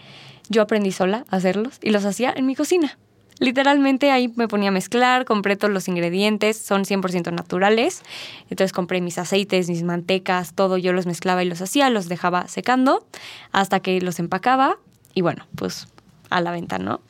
Yo 0.48 0.62
aprendí 0.62 0.92
sola 0.92 1.24
a 1.30 1.36
hacerlos 1.36 1.78
y 1.82 1.90
los 1.90 2.04
hacía 2.04 2.32
en 2.36 2.46
mi 2.46 2.54
cocina. 2.54 2.98
Literalmente 3.38 4.12
ahí 4.12 4.32
me 4.36 4.46
ponía 4.46 4.68
a 4.68 4.72
mezclar, 4.72 5.24
compré 5.24 5.56
todos 5.56 5.74
los 5.74 5.88
ingredientes, 5.88 6.56
son 6.56 6.84
100% 6.84 7.32
naturales. 7.32 8.02
Entonces 8.50 8.72
compré 8.72 9.00
mis 9.00 9.18
aceites, 9.18 9.68
mis 9.68 9.82
mantecas, 9.82 10.54
todo, 10.54 10.78
yo 10.78 10.92
los 10.92 11.06
mezclaba 11.06 11.42
y 11.42 11.48
los 11.48 11.60
hacía, 11.60 11.90
los 11.90 12.08
dejaba 12.08 12.46
secando 12.46 13.04
hasta 13.50 13.80
que 13.80 14.00
los 14.00 14.20
empacaba 14.20 14.78
y 15.14 15.22
bueno, 15.22 15.46
pues 15.56 15.88
a 16.30 16.40
la 16.40 16.50
venta, 16.50 16.78
¿no? 16.78 17.00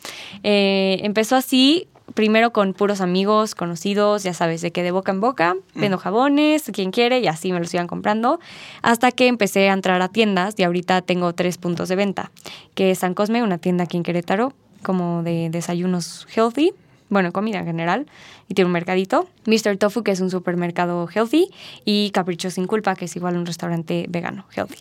Eh, 0.43 1.01
empezó 1.03 1.37
así, 1.37 1.89
primero 2.15 2.53
con 2.53 2.75
puros 2.75 3.01
amigos, 3.01 3.55
conocidos, 3.55 4.23
ya 4.23 4.35
sabes, 4.35 4.61
de 4.61 4.71
que 4.71 4.83
de 4.83 4.91
boca 4.91 5.13
en 5.13 5.21
boca, 5.21 5.57
vendo 5.75 5.99
jabones, 5.99 6.71
quien 6.73 6.91
quiere, 6.91 7.21
y 7.21 7.27
así 7.27 7.53
me 7.53 7.59
los 7.61 7.73
iban 7.75 7.87
comprando, 7.87 8.41
hasta 8.83 9.13
que 9.13 9.27
empecé 9.27 9.69
a 9.69 9.73
entrar 9.73 10.01
a 10.03 10.09
tiendas 10.09 10.55
y 10.59 10.63
ahorita 10.63 11.03
tengo 11.03 11.33
tres 11.33 11.59
puntos 11.59 11.89
de 11.89 11.97
venta, 11.97 12.31
que 12.75 12.91
es 12.91 12.99
San 12.99 13.15
Cosme, 13.15 13.43
una 13.43 13.59
tienda 13.59 13.85
aquí 13.85 13.97
en 13.97 14.03
Querétaro, 14.03 14.53
como 14.83 15.23
de 15.23 15.49
desayunos 15.51 16.27
healthy, 16.35 16.73
bueno, 17.13 17.31
comida 17.31 17.59
en 17.59 17.67
general, 17.67 18.07
y 18.49 18.55
tiene 18.55 18.67
un 18.67 18.73
mercadito. 18.73 19.29
Mr. 19.45 19.77
Tofu, 19.77 20.03
que 20.03 20.13
es 20.13 20.21
un 20.21 20.31
supermercado 20.31 21.07
healthy, 21.07 21.51
y 21.85 22.11
Capricho 22.11 22.51
Sin 22.51 22.67
Culpa, 22.67 22.97
que 22.97 23.05
es 23.05 23.15
igual 23.17 23.37
un 23.37 23.45
restaurante 23.45 24.07
vegano, 24.09 24.47
healthy. 24.57 24.79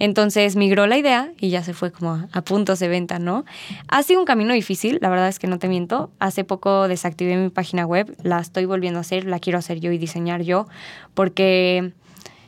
Entonces 0.00 0.56
migró 0.56 0.88
la 0.88 0.98
idea 0.98 1.32
y 1.38 1.50
ya 1.50 1.62
se 1.62 1.72
fue 1.72 1.92
como 1.92 2.26
a, 2.32 2.42
puntos 2.42 2.80
de 2.80 2.88
venta, 2.88 3.20
¿no? 3.20 3.44
Ha 3.86 4.02
sido 4.02 4.18
un 4.18 4.26
camino 4.26 4.54
difícil, 4.54 4.98
la 5.00 5.08
verdad 5.08 5.28
es 5.28 5.38
que 5.38 5.46
no 5.46 5.60
te 5.60 5.68
miento. 5.68 6.10
Hace 6.18 6.42
poco 6.42 6.88
desactivé 6.88 7.36
mi 7.36 7.50
página 7.50 7.86
web, 7.86 8.12
la 8.24 8.40
estoy 8.40 8.64
volviendo 8.64 8.98
a 8.98 9.02
hacer, 9.02 9.24
la 9.24 9.38
quiero 9.38 9.60
hacer 9.60 9.78
yo 9.78 9.92
y 9.92 9.98
diseñar 9.98 10.42
yo, 10.42 10.66
porque 11.14 11.92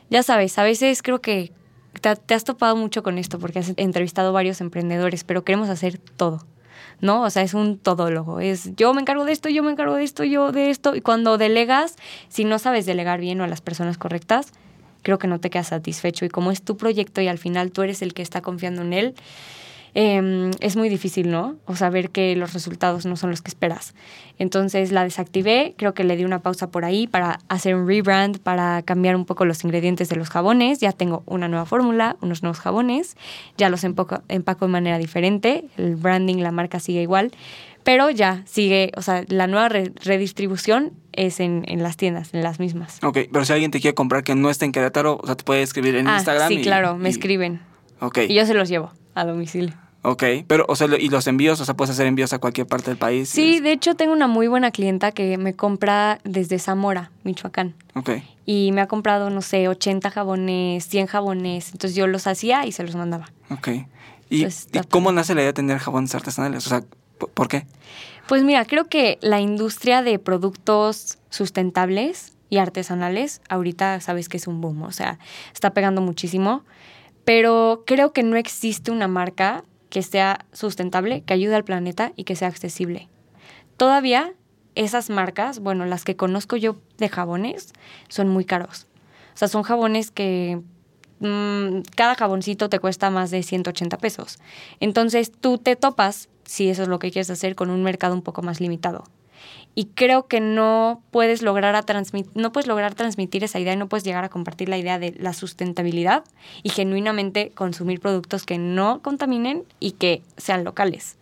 ya 0.09 0.23
sabes, 0.23 0.57
a 0.59 0.63
veces 0.63 1.01
creo 1.01 1.21
que 1.21 1.53
te, 2.01 2.13
te 2.17 2.33
has 2.33 2.43
topado 2.43 2.75
mucho 2.75 3.01
con 3.01 3.17
esto, 3.17 3.39
porque 3.39 3.59
has 3.59 3.71
entrevistado 3.77 4.33
varios 4.33 4.59
emprendedores, 4.59 5.23
pero 5.23 5.45
queremos 5.45 5.69
hacer 5.69 5.99
todo 5.99 6.43
¿no? 7.01 7.23
O 7.23 7.29
sea, 7.29 7.43
es 7.43 7.53
un 7.53 7.77
todólogo, 7.77 8.39
es 8.39 8.75
yo 8.75 8.93
me 8.93 9.01
encargo 9.01 9.25
de 9.25 9.31
esto, 9.31 9.49
yo 9.49 9.63
me 9.63 9.71
encargo 9.71 9.95
de 9.95 10.03
esto, 10.03 10.23
yo 10.23 10.51
de 10.51 10.69
esto, 10.69 10.95
y 10.95 11.01
cuando 11.01 11.37
delegas, 11.37 11.95
si 12.29 12.45
no 12.45 12.59
sabes 12.59 12.85
delegar 12.85 13.19
bien 13.19 13.41
o 13.41 13.43
a 13.43 13.47
las 13.47 13.61
personas 13.61 13.97
correctas, 13.97 14.51
creo 15.05 15.19
que 15.19 15.27
no 15.27 15.39
te 15.39 15.49
quedas 15.49 15.67
satisfecho. 15.67 16.25
Y 16.25 16.29
como 16.29 16.51
es 16.51 16.63
tu 16.63 16.77
proyecto 16.77 17.21
y 17.21 17.27
al 17.27 17.37
final 17.37 17.71
tú 17.71 17.83
eres 17.83 18.01
el 18.01 18.13
que 18.13 18.23
está 18.23 18.41
confiando 18.41 18.81
en 18.81 18.93
él, 18.93 19.15
Em, 19.97 20.51
es 20.59 20.75
muy 20.75 20.89
difícil, 20.89 21.31
¿no? 21.31 21.55
O 21.63 21.77
saber 21.77 22.09
que 22.09 22.35
los 22.35 22.53
resultados 22.53 23.05
no 23.05 23.15
son 23.15 23.29
los 23.29 23.41
que 23.41 23.47
esperas. 23.47 23.95
Entonces 24.37 24.91
la 24.91 25.05
desactivé, 25.05 25.73
creo 25.77 25.93
que 25.93 26.03
le 26.03 26.17
di 26.17 26.25
una 26.25 26.39
pausa 26.39 26.69
por 26.69 26.83
ahí 26.83 27.07
para 27.07 27.39
hacer 27.47 27.75
un 27.75 27.87
rebrand, 27.87 28.39
para 28.39 28.81
cambiar 28.81 29.15
un 29.15 29.23
poco 29.23 29.45
los 29.45 29.63
ingredientes 29.63 30.09
de 30.09 30.17
los 30.17 30.29
jabones. 30.29 30.81
Ya 30.81 30.91
tengo 30.91 31.23
una 31.25 31.47
nueva 31.47 31.65
fórmula, 31.65 32.17
unos 32.19 32.43
nuevos 32.43 32.59
jabones, 32.59 33.15
ya 33.57 33.69
los 33.69 33.85
empaco, 33.85 34.21
empaco 34.27 34.65
de 34.65 34.71
manera 34.73 34.97
diferente, 34.97 35.63
el 35.77 35.95
branding, 35.95 36.39
la 36.39 36.51
marca 36.51 36.81
sigue 36.81 37.01
igual, 37.01 37.31
pero 37.85 38.09
ya 38.09 38.43
sigue, 38.45 38.91
o 38.97 39.01
sea, 39.01 39.23
la 39.29 39.47
nueva 39.47 39.69
redistribución 39.69 40.91
es 41.13 41.39
en, 41.39 41.63
las 41.77 41.95
tiendas, 41.95 42.33
en 42.33 42.43
las 42.43 42.59
mismas. 42.59 42.99
Ok, 43.01 43.19
pero 43.31 43.45
si 43.45 43.53
alguien 43.53 43.71
te 43.71 43.79
quiere 43.79 43.95
comprar 43.95 44.25
que 44.25 44.35
no 44.35 44.49
esté 44.49 44.65
en 44.65 44.73
Querétaro, 44.73 45.19
o 45.23 45.25
sea, 45.25 45.35
te 45.35 45.45
puede 45.45 45.61
escribir 45.61 45.95
en 45.95 46.09
ah, 46.09 46.15
Instagram. 46.17 46.49
Sí, 46.49 46.61
claro, 46.61 46.97
me 46.97 47.07
escriben. 47.07 47.61
Ok. 48.01 48.17
Y 48.27 48.33
yo 48.33 48.45
se 48.45 48.53
los 48.53 48.67
llevo 48.67 48.91
a 49.13 49.23
domicilio. 49.23 49.84
Ok, 50.07 50.23
pero, 50.45 50.65
o 50.67 50.75
sea, 50.75 50.87
y 50.99 51.09
los 51.09 51.25
envíos, 51.25 51.59
o 51.59 51.65
sea, 51.65 51.75
puedes 51.75 51.89
hacer 51.89 52.05
envíos 52.05 52.31
a 52.31 52.37
cualquier 52.37 52.67
parte 52.67 52.91
del 52.91 52.97
país. 52.97 53.27
Sí, 53.27 53.59
de 53.59 53.71
hecho 53.71 53.95
tengo 53.95 54.13
una 54.13 54.27
muy 54.27 54.47
buena 54.47 54.69
clienta 54.69 55.11
que 55.11 55.39
me 55.39 55.55
compra 55.55 56.19
desde 56.23 56.59
Zamora, 56.59 57.09
Michoacán. 57.23 57.73
Ok. 57.95 58.11
Y 58.45 58.71
me 58.71 58.81
ha 58.81 58.87
comprado, 58.87 59.31
no 59.31 59.41
sé, 59.41 59.67
80 59.67 60.11
jabones, 60.11 60.87
100 60.87 61.07
jabones. 61.07 61.71
Entonces 61.71 61.95
yo 61.95 62.05
los 62.05 62.27
hacía 62.27 62.67
y 62.67 62.71
se 62.71 62.83
los 62.83 62.95
mandaba. 62.95 63.31
Ok. 63.49 63.69
¿Y, 64.29 64.45
cómo 64.89 65.11
nace 65.11 65.33
la 65.33 65.41
idea 65.41 65.49
de 65.49 65.53
tener 65.53 65.79
jabones 65.79 66.13
artesanales? 66.13 66.67
O 66.67 66.69
sea, 66.69 66.83
¿por 67.33 67.47
qué? 67.47 67.65
Pues 68.27 68.43
mira, 68.43 68.63
creo 68.65 68.85
que 68.85 69.17
la 69.21 69.39
industria 69.39 70.03
de 70.03 70.19
productos 70.19 71.17
sustentables 71.31 72.33
y 72.51 72.57
artesanales, 72.57 73.41
ahorita 73.49 73.99
sabes 74.01 74.29
que 74.29 74.37
es 74.37 74.45
un 74.45 74.61
boom, 74.61 74.83
o 74.83 74.91
sea, 74.91 75.17
está 75.51 75.71
pegando 75.71 76.01
muchísimo. 76.01 76.63
Pero 77.23 77.83
creo 77.87 78.13
que 78.13 78.21
no 78.21 78.35
existe 78.35 78.91
una 78.91 79.07
marca 79.07 79.63
que 79.95 80.03
sea 80.03 80.45
sustentable, 80.51 81.21
que 81.21 81.33
ayude 81.33 81.55
al 81.55 81.63
planeta 81.63 82.11
y 82.17 82.25
que 82.25 82.35
sea 82.35 82.49
accesible. 82.49 83.07
Todavía 83.77 84.33
esas 84.75 85.09
marcas, 85.09 85.59
bueno, 85.59 85.85
las 85.85 86.03
que 86.03 86.17
conozco 86.17 86.57
yo 86.57 86.75
de 86.97 87.07
jabones, 87.07 87.71
son 88.09 88.27
muy 88.27 88.43
caros. 88.43 88.87
O 89.33 89.37
sea, 89.37 89.47
son 89.47 89.63
jabones 89.63 90.11
que 90.11 90.59
mm, 91.21 91.83
cada 91.95 92.15
jaboncito 92.15 92.67
te 92.67 92.79
cuesta 92.79 93.09
más 93.09 93.31
de 93.31 93.41
180 93.41 93.97
pesos. 93.99 94.37
Entonces 94.81 95.31
tú 95.31 95.59
te 95.59 95.77
topas, 95.77 96.27
si 96.43 96.67
eso 96.69 96.83
es 96.83 96.89
lo 96.89 96.99
que 96.99 97.09
quieres 97.09 97.29
hacer, 97.29 97.55
con 97.55 97.69
un 97.69 97.81
mercado 97.81 98.15
un 98.15 98.21
poco 98.21 98.41
más 98.41 98.59
limitado 98.59 99.05
y 99.75 99.85
creo 99.85 100.27
que 100.27 100.39
no 100.39 101.01
puedes 101.11 101.41
lograr 101.41 101.75
a 101.75 101.83
transmitir, 101.83 102.31
no 102.33 102.51
puedes 102.51 102.67
lograr 102.67 102.95
transmitir 102.95 103.43
esa 103.43 103.59
idea 103.59 103.73
y 103.73 103.77
no 103.77 103.87
puedes 103.87 104.05
llegar 104.05 104.23
a 104.23 104.29
compartir 104.29 104.69
la 104.69 104.77
idea 104.77 104.97
de 104.99 105.13
la 105.19 105.33
sustentabilidad 105.33 106.23
y 106.63 106.69
genuinamente 106.69 107.51
consumir 107.51 107.99
productos 107.99 108.45
que 108.45 108.57
no 108.57 109.01
contaminen 109.01 109.63
y 109.79 109.91
que 109.91 110.21
sean 110.37 110.63
locales. 110.63 111.17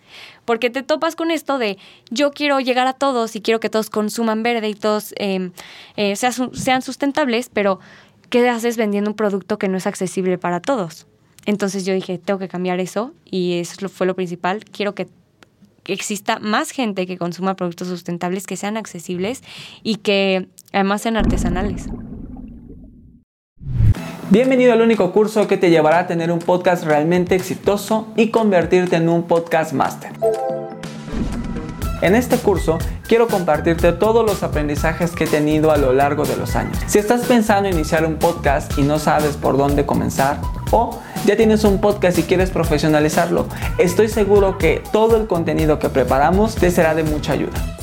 Porque 0.46 0.70
te 0.70 0.84
topas 0.84 1.16
con 1.16 1.32
esto 1.32 1.58
de 1.58 1.80
yo 2.12 2.32
quiero 2.32 2.60
llegar 2.60 2.86
a 2.86 2.94
todos 2.94 3.36
y 3.36 3.42
quiero 3.42 3.60
que 3.60 3.70
todos 3.70 3.90
consuman 3.90 4.44
verde 4.44 4.70
y 4.70 4.76
todos 4.76 5.16
em, 5.18 5.52
eh, 5.98 6.16
sean 6.16 6.82
sustentables, 6.84 7.50
pero 7.50 7.80
¿qué 8.30 8.48
haces 8.48 8.78
vendiendo 8.78 9.10
un 9.10 9.16
producto 9.16 9.58
que 9.58 9.68
no 9.68 9.78
es 9.78 9.88
accesible 9.88 10.38
para 10.38 10.60
todos? 10.60 11.08
Entonces 11.46 11.86
yo 11.86 11.94
dije, 11.94 12.20
tengo 12.20 12.40
que 12.40 12.48
cambiar 12.48 12.80
eso 12.80 13.14
y 13.26 13.60
eso 13.60 13.90
fue 13.90 14.08
lo 14.08 14.16
principal. 14.16 14.64
Quiero 14.66 14.96
que 14.96 15.08
que 15.84 15.94
exista 15.94 16.40
más 16.40 16.72
gente 16.72 17.06
que 17.06 17.18
consuma 17.18 17.56
productos 17.56 17.88
sustentables, 17.88 18.48
que 18.48 18.58
sean 18.58 18.78
accesibles 18.78 19.44
y 19.84 19.98
que 19.98 20.48
además 20.72 21.02
sean 21.02 21.18
artesanales. 21.18 21.88
Bienvenido 24.30 24.74
al 24.74 24.82
único 24.82 25.12
curso 25.12 25.48
que 25.48 25.58
te 25.58 25.70
llevará 25.70 26.00
a 26.00 26.08
tener 26.08 26.32
un 26.32 26.40
podcast 26.40 26.86
realmente 26.86 27.36
exitoso 27.36 28.08
y 28.16 28.30
convertirte 28.30 28.96
en 28.96 29.10
un 29.10 29.24
podcast 29.28 29.74
master. 29.74 30.12
En 32.04 32.16
este 32.16 32.36
curso 32.36 32.80
quiero 33.08 33.30
compartirte 33.30 33.94
todos 33.94 34.26
los 34.26 34.44
aprendizajes 34.44 35.12
que 35.12 35.24
he 35.24 35.28
tenido 35.28 35.72
a 35.72 35.78
lo 35.78 35.94
largo 35.94 36.26
de 36.26 36.36
los 36.36 36.58
años. 36.58 36.78
Si 36.86 37.00
estás 37.00 37.22
pensando 37.22 37.70
iniciar 37.70 38.06
un 38.06 38.18
podcast 38.18 38.78
y 38.78 38.82
no 38.82 39.00
sabes 39.00 39.38
por 39.38 39.56
dónde 39.56 39.86
comenzar, 39.86 40.38
o 40.72 41.00
ya 41.26 41.38
tienes 41.38 41.64
un 41.64 41.80
podcast 41.80 42.20
y 42.20 42.24
quieres 42.24 42.50
profesionalizarlo, 42.50 43.46
estoy 43.78 44.10
seguro 44.10 44.58
que 44.58 44.84
todo 44.92 45.16
el 45.16 45.28
contenido 45.28 45.80
que 45.80 45.88
preparamos 45.88 46.56
te 46.56 46.72
será 46.72 46.94
de 46.94 47.04
mucha 47.04 47.32
ayuda. 47.32 47.78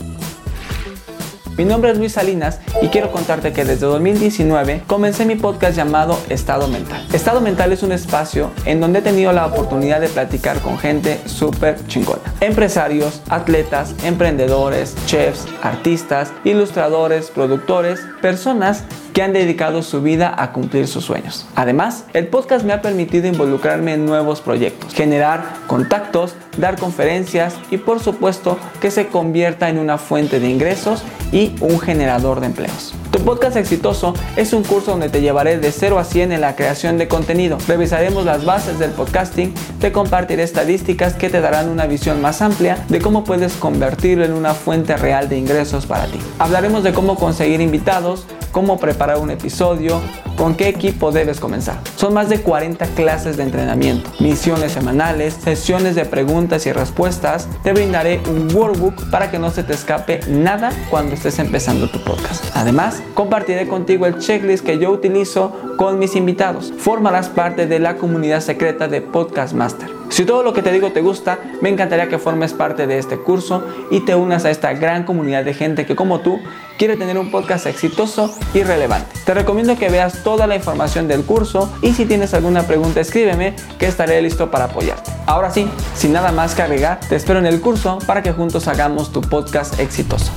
Mi 1.61 1.67
nombre 1.67 1.91
es 1.91 1.99
Luis 1.99 2.13
Salinas 2.13 2.59
y 2.81 2.89
quiero 2.89 3.13
contarte 3.13 3.53
que 3.53 3.67
desde 3.67 3.85
2019 3.85 4.85
comencé 4.87 5.27
mi 5.27 5.35
podcast 5.35 5.77
llamado 5.77 6.19
Estado 6.31 6.69
Mental. 6.69 7.07
Estado 7.13 7.43
Mental 7.43 7.71
es 7.71 7.83
un 7.83 7.93
espacio 7.93 8.51
en 8.65 8.81
donde 8.81 9.01
he 9.01 9.03
tenido 9.03 9.31
la 9.35 9.45
oportunidad 9.45 10.01
de 10.01 10.09
platicar 10.09 10.61
con 10.61 10.79
gente 10.79 11.21
súper 11.27 11.77
chingona. 11.87 12.23
Empresarios, 12.41 13.21
atletas, 13.29 13.95
emprendedores, 14.05 14.97
chefs, 15.05 15.45
artistas, 15.61 16.33
ilustradores, 16.45 17.29
productores, 17.29 18.01
personas 18.23 18.85
que 19.13 19.23
han 19.23 19.33
dedicado 19.33 19.83
su 19.83 20.03
vida 20.03 20.33
a 20.37 20.53
cumplir 20.53 20.87
sus 20.87 21.05
sueños. 21.05 21.47
Además, 21.57 22.05
el 22.13 22.29
podcast 22.29 22.65
me 22.65 22.73
ha 22.73 22.81
permitido 22.81 23.27
involucrarme 23.27 23.95
en 23.95 24.07
nuevos 24.07 24.41
proyectos, 24.41 24.95
generar 24.95 25.43
contactos, 25.67 26.35
dar 26.57 26.79
conferencias 26.79 27.57
y 27.71 27.77
por 27.79 28.01
supuesto 28.01 28.59
que 28.81 28.91
se 28.91 29.09
convierta 29.09 29.69
en 29.69 29.79
una 29.79 29.99
fuente 29.99 30.41
de 30.41 30.49
ingresos 30.49 31.03
y 31.33 31.50
un 31.61 31.81
generador 31.81 32.41
de 32.41 32.47
empleos. 32.47 32.95
Tu 33.11 33.19
podcast 33.21 33.57
exitoso 33.57 34.15
es 34.37 34.53
un 34.53 34.63
curso 34.63 34.93
donde 34.93 35.09
te 35.09 35.21
llevaré 35.21 35.59
de 35.59 35.73
0 35.73 35.99
a 35.99 36.05
100 36.05 36.33
en 36.33 36.41
la 36.41 36.57
creación 36.57 36.97
de 36.99 37.09
contenido. 37.09 37.59
Revisaremos 37.67 38.25
las 38.25 38.45
bases 38.45 38.79
del 38.79 38.91
podcasting, 38.93 39.53
te 39.81 39.93
compartiré 39.93 40.43
estadísticas 40.43 41.15
que 41.15 41.29
te 41.29 41.41
darán 41.41 41.69
una 41.69 41.87
visión 41.87 42.21
más 42.21 42.41
amplia 42.43 42.85
de 42.89 43.01
cómo 43.01 43.25
puedes 43.25 43.55
convertirlo 43.55 44.25
en 44.25 44.33
una 44.33 44.55
fuente 44.55 44.97
real 44.97 45.29
de 45.29 45.39
ingresos 45.39 45.87
para 45.87 46.07
ti. 46.07 46.19
Hablaremos 46.39 46.83
de 46.85 46.93
cómo 46.93 47.17
conseguir 47.17 47.61
invitados, 47.61 48.27
cómo 48.53 48.79
preparar 48.79 49.19
un 49.19 49.31
episodio, 49.31 50.01
con 50.37 50.55
qué 50.55 50.69
equipo 50.69 51.13
debes 51.13 51.41
comenzar. 51.41 51.81
Son 51.97 52.15
más 52.15 52.29
de 52.29 52.41
40 52.41 52.87
clases 52.95 53.37
de 53.37 53.43
entrenamiento, 53.43 54.11
misiones 54.21 54.73
semanales, 54.73 55.35
sesiones 55.35 55.95
de 55.95 56.05
preguntas 56.05 56.67
y 56.67 56.73
respuestas. 56.73 57.49
Te 57.63 57.73
brindaré 57.73 58.21
un 58.29 58.55
workbook 58.55 59.11
para 59.11 59.31
que 59.31 59.39
no 59.39 59.51
se 59.51 59.63
te 59.63 59.75
escape 59.75 60.21
nada 60.29 60.73
cuando 60.89 61.15
estés 61.15 61.39
empezando 61.39 61.91
tu 61.91 62.01
podcast. 62.01 62.45
Además, 62.55 63.03
compartiré 63.15 63.69
contigo 63.69 64.07
el 64.07 64.19
checklist 64.19 64.65
que 64.65 64.79
yo 64.79 64.91
utilizo 64.91 65.53
con 65.77 65.99
mis 65.99 66.17
invitados. 66.17 66.73
Formarás 66.79 67.29
parte 67.29 67.67
de 67.67 67.79
la 67.79 67.97
comunidad 67.97 68.41
secreta 68.41 68.89
de 68.89 69.01
Podcast 69.01 69.55
Master. 69.55 70.00
Si 70.11 70.25
todo 70.25 70.43
lo 70.43 70.53
que 70.53 70.61
te 70.61 70.73
digo 70.73 70.91
te 70.91 71.03
gusta, 71.03 71.39
me 71.61 71.69
encantaría 71.69 72.09
que 72.09 72.19
formes 72.19 72.53
parte 72.53 72.89
de 72.89 72.99
este 72.99 73.17
curso 73.17 73.65
y 73.93 74.01
te 74.01 74.17
unas 74.17 74.45
a 74.45 74.51
esta 74.51 74.73
gran 74.73 75.05
comunidad 75.05 75.45
de 75.45 75.55
gente 75.55 75.87
que 75.87 75.95
como 75.95 76.19
tú 76.19 76.41
quiere 76.79 76.97
tener 76.97 77.17
un 77.17 77.31
podcast 77.31 77.67
exitoso 77.67 78.35
y 78.53 78.65
relevante. 78.65 79.09
Te 79.25 79.35
recomiendo 79.35 79.79
que 79.79 79.89
veas 79.89 80.25
toda 80.25 80.49
la 80.49 80.57
información 80.57 81.07
del 81.07 81.23
curso 81.23 81.73
y 81.81 81.93
si 81.93 82.07
tienes 82.07 82.35
alguna 82.35 82.65
pregunta 82.65 83.01
escríbeme 83.01 83.55
que 83.79 83.87
estaré 83.87 84.21
listo 84.21 84.51
para 84.51 84.65
apoyarte. 84.65 85.13
Ahora 85.27 85.53
sí, 85.53 85.69
sin 85.95 86.13
nada 86.13 86.33
más 86.33 86.57
que 86.57 86.63
agregar, 86.63 86.99
te 87.09 87.15
espero 87.15 87.39
en 87.39 87.47
el 87.47 87.61
curso 87.61 88.01
para 88.05 88.23
que 88.23 88.33
juntos 88.33 88.67
hagamos 88.67 89.13
tu 89.13 89.21
podcast 89.21 89.79
exitoso. 89.79 90.33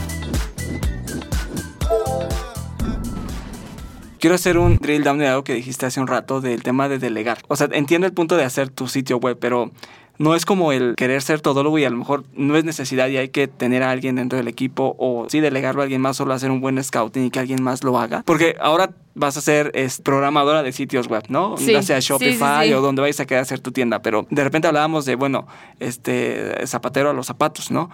Quiero 4.24 4.36
hacer 4.36 4.57
un 4.57 4.78
drill 4.78 5.03
down 5.03 5.17
de 5.17 5.28
algo 5.28 5.43
que 5.43 5.53
dijiste 5.53 5.86
hace 5.86 5.99
un 5.99 6.07
rato 6.07 6.39
del 6.39 6.63
tema 6.63 6.88
de 6.88 6.97
delegar. 6.97 7.39
O 7.49 7.57
sea, 7.57 7.67
entiendo 7.74 8.07
el 8.07 8.13
punto 8.13 8.38
de 8.38 8.45
hacer 8.45 8.69
tu 8.69 8.88
sitio 8.88 9.17
web, 9.17 9.38
pero 9.38 9.69
no 10.17 10.34
es 10.34 10.45
como 10.45 10.71
el 10.71 10.95
querer 10.95 11.21
ser 11.21 11.41
todólogo 11.41 11.78
y 11.78 11.84
a 11.84 11.89
lo 11.89 11.97
mejor 11.97 12.24
no 12.34 12.55
es 12.55 12.63
necesidad 12.63 13.09
y 13.09 13.17
hay 13.17 13.28
que 13.28 13.49
tener 13.49 13.84
a 13.84 13.91
alguien 13.91 14.15
dentro 14.15 14.38
del 14.38 14.47
equipo 14.47 14.95
o 14.97 15.28
sí 15.30 15.41
delegarlo 15.41 15.82
a 15.82 15.84
alguien 15.84 15.99
más, 15.99 16.15
solo 16.15 16.34
hacer 16.34 16.51
un 16.51 16.61
buen 16.61 16.82
scouting 16.82 17.26
y 17.26 17.32
que 17.32 17.39
alguien 17.39 17.61
más 17.61 17.84
lo 17.84 17.99
haga. 17.99 18.24
Porque 18.26 18.55
ahora 18.61 18.91
vas 19.13 19.36
a 19.36 19.41
ser 19.41 19.71
es, 19.74 19.99
programadora 19.99 20.63
de 20.63 20.71
sitios 20.71 21.09
web, 21.09 21.26
¿no? 21.28 21.57
Sí, 21.57 21.74
ya 21.74 21.82
sea 21.82 21.99
Shopify 21.99 22.67
sí, 22.67 22.69
sí. 22.69 22.74
o 22.76 22.80
donde 22.80 23.01
vayas 23.01 23.19
a 23.19 23.26
querer 23.26 23.41
hacer 23.41 23.59
tu 23.59 23.74
tienda, 23.74 24.01
pero 24.01 24.26
de 24.30 24.41
repente 24.41 24.69
hablábamos 24.69 25.03
de, 25.03 25.15
bueno, 25.15 25.47
este 25.82 26.65
zapatero 26.65 27.09
a 27.09 27.13
los 27.13 27.28
zapatos, 27.28 27.71
¿no? 27.71 27.89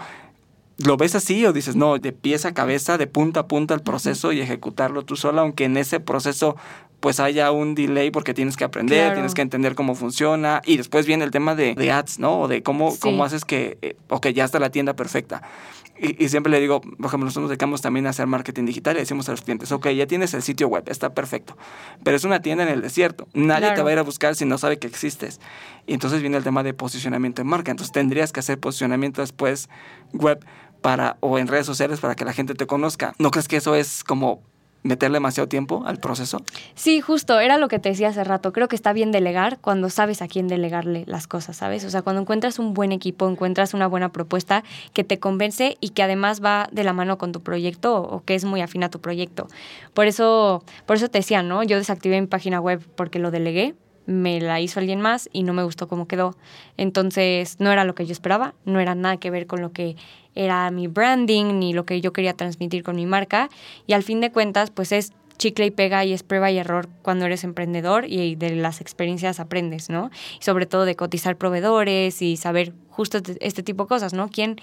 ¿Lo 0.85 0.95
ves 0.97 1.13
así 1.15 1.45
o 1.45 1.53
dices, 1.53 1.75
no, 1.75 1.97
de 1.97 2.11
pies 2.13 2.45
a 2.45 2.53
cabeza, 2.53 2.97
de 2.97 3.05
punta 3.07 3.41
a 3.41 3.47
punta 3.47 3.73
el 3.73 3.81
proceso 3.81 4.31
y 4.31 4.39
ejecutarlo 4.41 5.03
tú 5.03 5.15
sola, 5.15 5.41
aunque 5.41 5.65
en 5.65 5.75
ese 5.77 5.99
proceso 5.99 6.55
pues 7.01 7.21
haya 7.21 7.51
un 7.51 7.75
delay 7.75 8.11
porque 8.11 8.33
tienes 8.33 8.57
que 8.57 8.65
aprender, 8.65 8.97
Claro. 8.99 9.13
tienes 9.13 9.33
que 9.33 9.41
entender 9.41 9.73
cómo 9.73 9.95
funciona 9.95 10.61
y 10.65 10.75
después 10.75 11.05
viene 11.05 11.23
el 11.23 11.31
tema 11.31 11.55
de, 11.55 11.73
de 11.75 11.91
ads, 11.93 12.19
¿no? 12.19 12.41
O 12.41 12.47
de 12.49 12.61
cómo, 12.61 12.91
Sí. 12.91 12.99
cómo 12.99 13.23
haces 13.23 13.45
que, 13.45 13.77
eh, 13.81 13.95
ok, 14.09 14.27
ya 14.29 14.43
está 14.43 14.59
la 14.59 14.69
tienda 14.69 14.93
perfecta. 14.97 15.41
Y, 15.97 16.21
y 16.23 16.27
siempre 16.29 16.49
le 16.51 16.59
digo, 16.59 16.81
por 16.81 17.05
ejemplo, 17.07 17.25
nosotros 17.25 17.43
nos 17.43 17.49
dedicamos 17.51 17.81
también 17.81 18.05
a 18.07 18.09
hacer 18.09 18.27
marketing 18.27 18.65
digital 18.65 18.97
y 18.97 18.99
decimos 18.99 19.27
a 19.29 19.31
los 19.31 19.41
clientes, 19.41 19.71
ok, 19.71 19.87
ya 19.91 20.07
tienes 20.07 20.33
el 20.33 20.41
sitio 20.43 20.67
web, 20.67 20.83
está 20.87 21.13
perfecto, 21.13 21.57
pero 22.03 22.15
es 22.17 22.23
una 22.25 22.41
tienda 22.41 22.63
en 22.65 22.69
el 22.69 22.81
desierto, 22.81 23.27
nadie 23.33 23.71
te 23.73 23.81
va 23.81 23.89
a 23.89 23.93
ir 23.93 23.99
a 23.99 24.03
buscar 24.03 24.35
si 24.35 24.43
no 24.45 24.57
sabe 24.57 24.77
que 24.77 24.87
existes. 24.87 25.39
Y 25.87 25.93
entonces 25.93 26.19
viene 26.21 26.35
el 26.37 26.43
tema 26.43 26.63
de 26.63 26.73
posicionamiento 26.73 27.41
en 27.41 27.47
marca, 27.47 27.71
entonces 27.71 27.91
tendrías 27.93 28.31
que 28.33 28.39
hacer 28.41 28.59
posicionamiento 28.59 29.21
después 29.21 29.69
web 30.13 30.39
para 30.81 31.17
o 31.19 31.37
en 31.37 31.47
redes 31.47 31.65
sociales 31.65 31.99
para 31.99 32.15
que 32.15 32.25
la 32.25 32.33
gente 32.33 32.55
te 32.55 32.67
conozca. 32.67 33.13
¿No 33.19 33.31
crees 33.31 33.47
que 33.47 33.57
eso 33.57 33.75
es 33.75 34.03
como 34.03 34.41
meterle 34.83 35.17
demasiado 35.17 35.47
tiempo 35.47 35.83
al 35.85 35.97
proceso? 35.97 36.41
Sí, 36.75 37.01
justo, 37.01 37.39
era 37.39 37.57
lo 37.57 37.67
que 37.67 37.79
te 37.79 37.89
decía 37.89 38.09
hace 38.09 38.23
rato. 38.23 38.53
Creo 38.53 38.67
que 38.67 38.75
está 38.75 38.93
bien 38.93 39.11
delegar 39.11 39.59
cuando 39.59 39.89
sabes 39.89 40.21
a 40.21 40.27
quién 40.27 40.47
delegarle 40.47 41.03
las 41.05 41.27
cosas, 41.27 41.57
¿sabes? 41.57 41.83
O 41.83 41.89
sea, 41.89 42.01
cuando 42.01 42.21
encuentras 42.21 42.59
un 42.59 42.73
buen 42.73 42.91
equipo, 42.91 43.29
encuentras 43.29 43.73
una 43.73 43.87
buena 43.87 44.11
propuesta 44.11 44.63
que 44.93 45.03
te 45.03 45.19
convence 45.19 45.77
y 45.79 45.89
que 45.89 46.03
además 46.03 46.43
va 46.43 46.69
de 46.71 46.83
la 46.83 46.93
mano 46.93 47.17
con 47.17 47.31
tu 47.31 47.41
proyecto 47.41 48.01
o 48.01 48.23
que 48.23 48.35
es 48.35 48.45
muy 48.45 48.61
afín 48.61 48.83
a 48.83 48.89
tu 48.89 48.99
proyecto. 48.99 49.47
Por 49.93 50.07
eso, 50.07 50.63
por 50.85 50.95
eso 50.95 51.09
te 51.09 51.19
decía, 51.19 51.43
¿no? 51.43 51.63
Yo 51.63 51.77
desactivé 51.77 52.19
mi 52.19 52.27
página 52.27 52.61
web 52.61 52.81
porque 52.95 53.19
lo 53.19 53.31
delegué, 53.31 53.75
me 54.05 54.41
la 54.41 54.59
hizo 54.59 54.79
alguien 54.79 55.01
más 55.01 55.29
y 55.31 55.43
no 55.43 55.53
me 55.53 55.63
gustó 55.63 55.87
cómo 55.87 56.07
quedó. 56.07 56.35
Entonces, 56.77 57.57
no 57.59 57.71
era 57.71 57.83
lo 57.83 57.93
que 57.93 58.07
yo 58.07 58.11
esperaba, 58.11 58.55
no 58.65 58.79
era 58.79 58.95
nada 58.95 59.17
que 59.17 59.29
ver 59.29 59.45
con 59.45 59.61
lo 59.61 59.71
que 59.71 59.97
era 60.39 60.71
mi 60.71 60.87
branding 60.87 61.59
ni 61.59 61.73
lo 61.73 61.85
que 61.85 61.99
yo 61.99 62.13
quería 62.13 62.33
transmitir 62.33 62.81
con 62.81 62.95
mi 62.95 63.05
marca. 63.05 63.49
Y 63.87 63.93
al 63.93 64.03
fin 64.03 64.21
de 64.21 64.31
cuentas, 64.31 64.71
pues 64.71 64.93
es 64.93 65.11
chicle 65.37 65.65
y 65.65 65.71
pega 65.71 66.05
y 66.05 66.13
es 66.13 66.23
prueba 66.23 66.49
y 66.49 66.57
error 66.57 66.87
cuando 67.01 67.25
eres 67.25 67.43
emprendedor 67.43 68.05
y 68.05 68.35
de 68.35 68.55
las 68.55 68.79
experiencias 68.79 69.41
aprendes, 69.41 69.89
¿no? 69.89 70.11
Sobre 70.39 70.65
todo 70.65 70.85
de 70.85 70.95
cotizar 70.95 71.35
proveedores 71.35 72.21
y 72.21 72.37
saber 72.37 72.73
justo 72.89 73.17
este, 73.17 73.37
este 73.45 73.63
tipo 73.63 73.83
de 73.83 73.89
cosas, 73.89 74.13
¿no? 74.13 74.29
¿Quién 74.29 74.61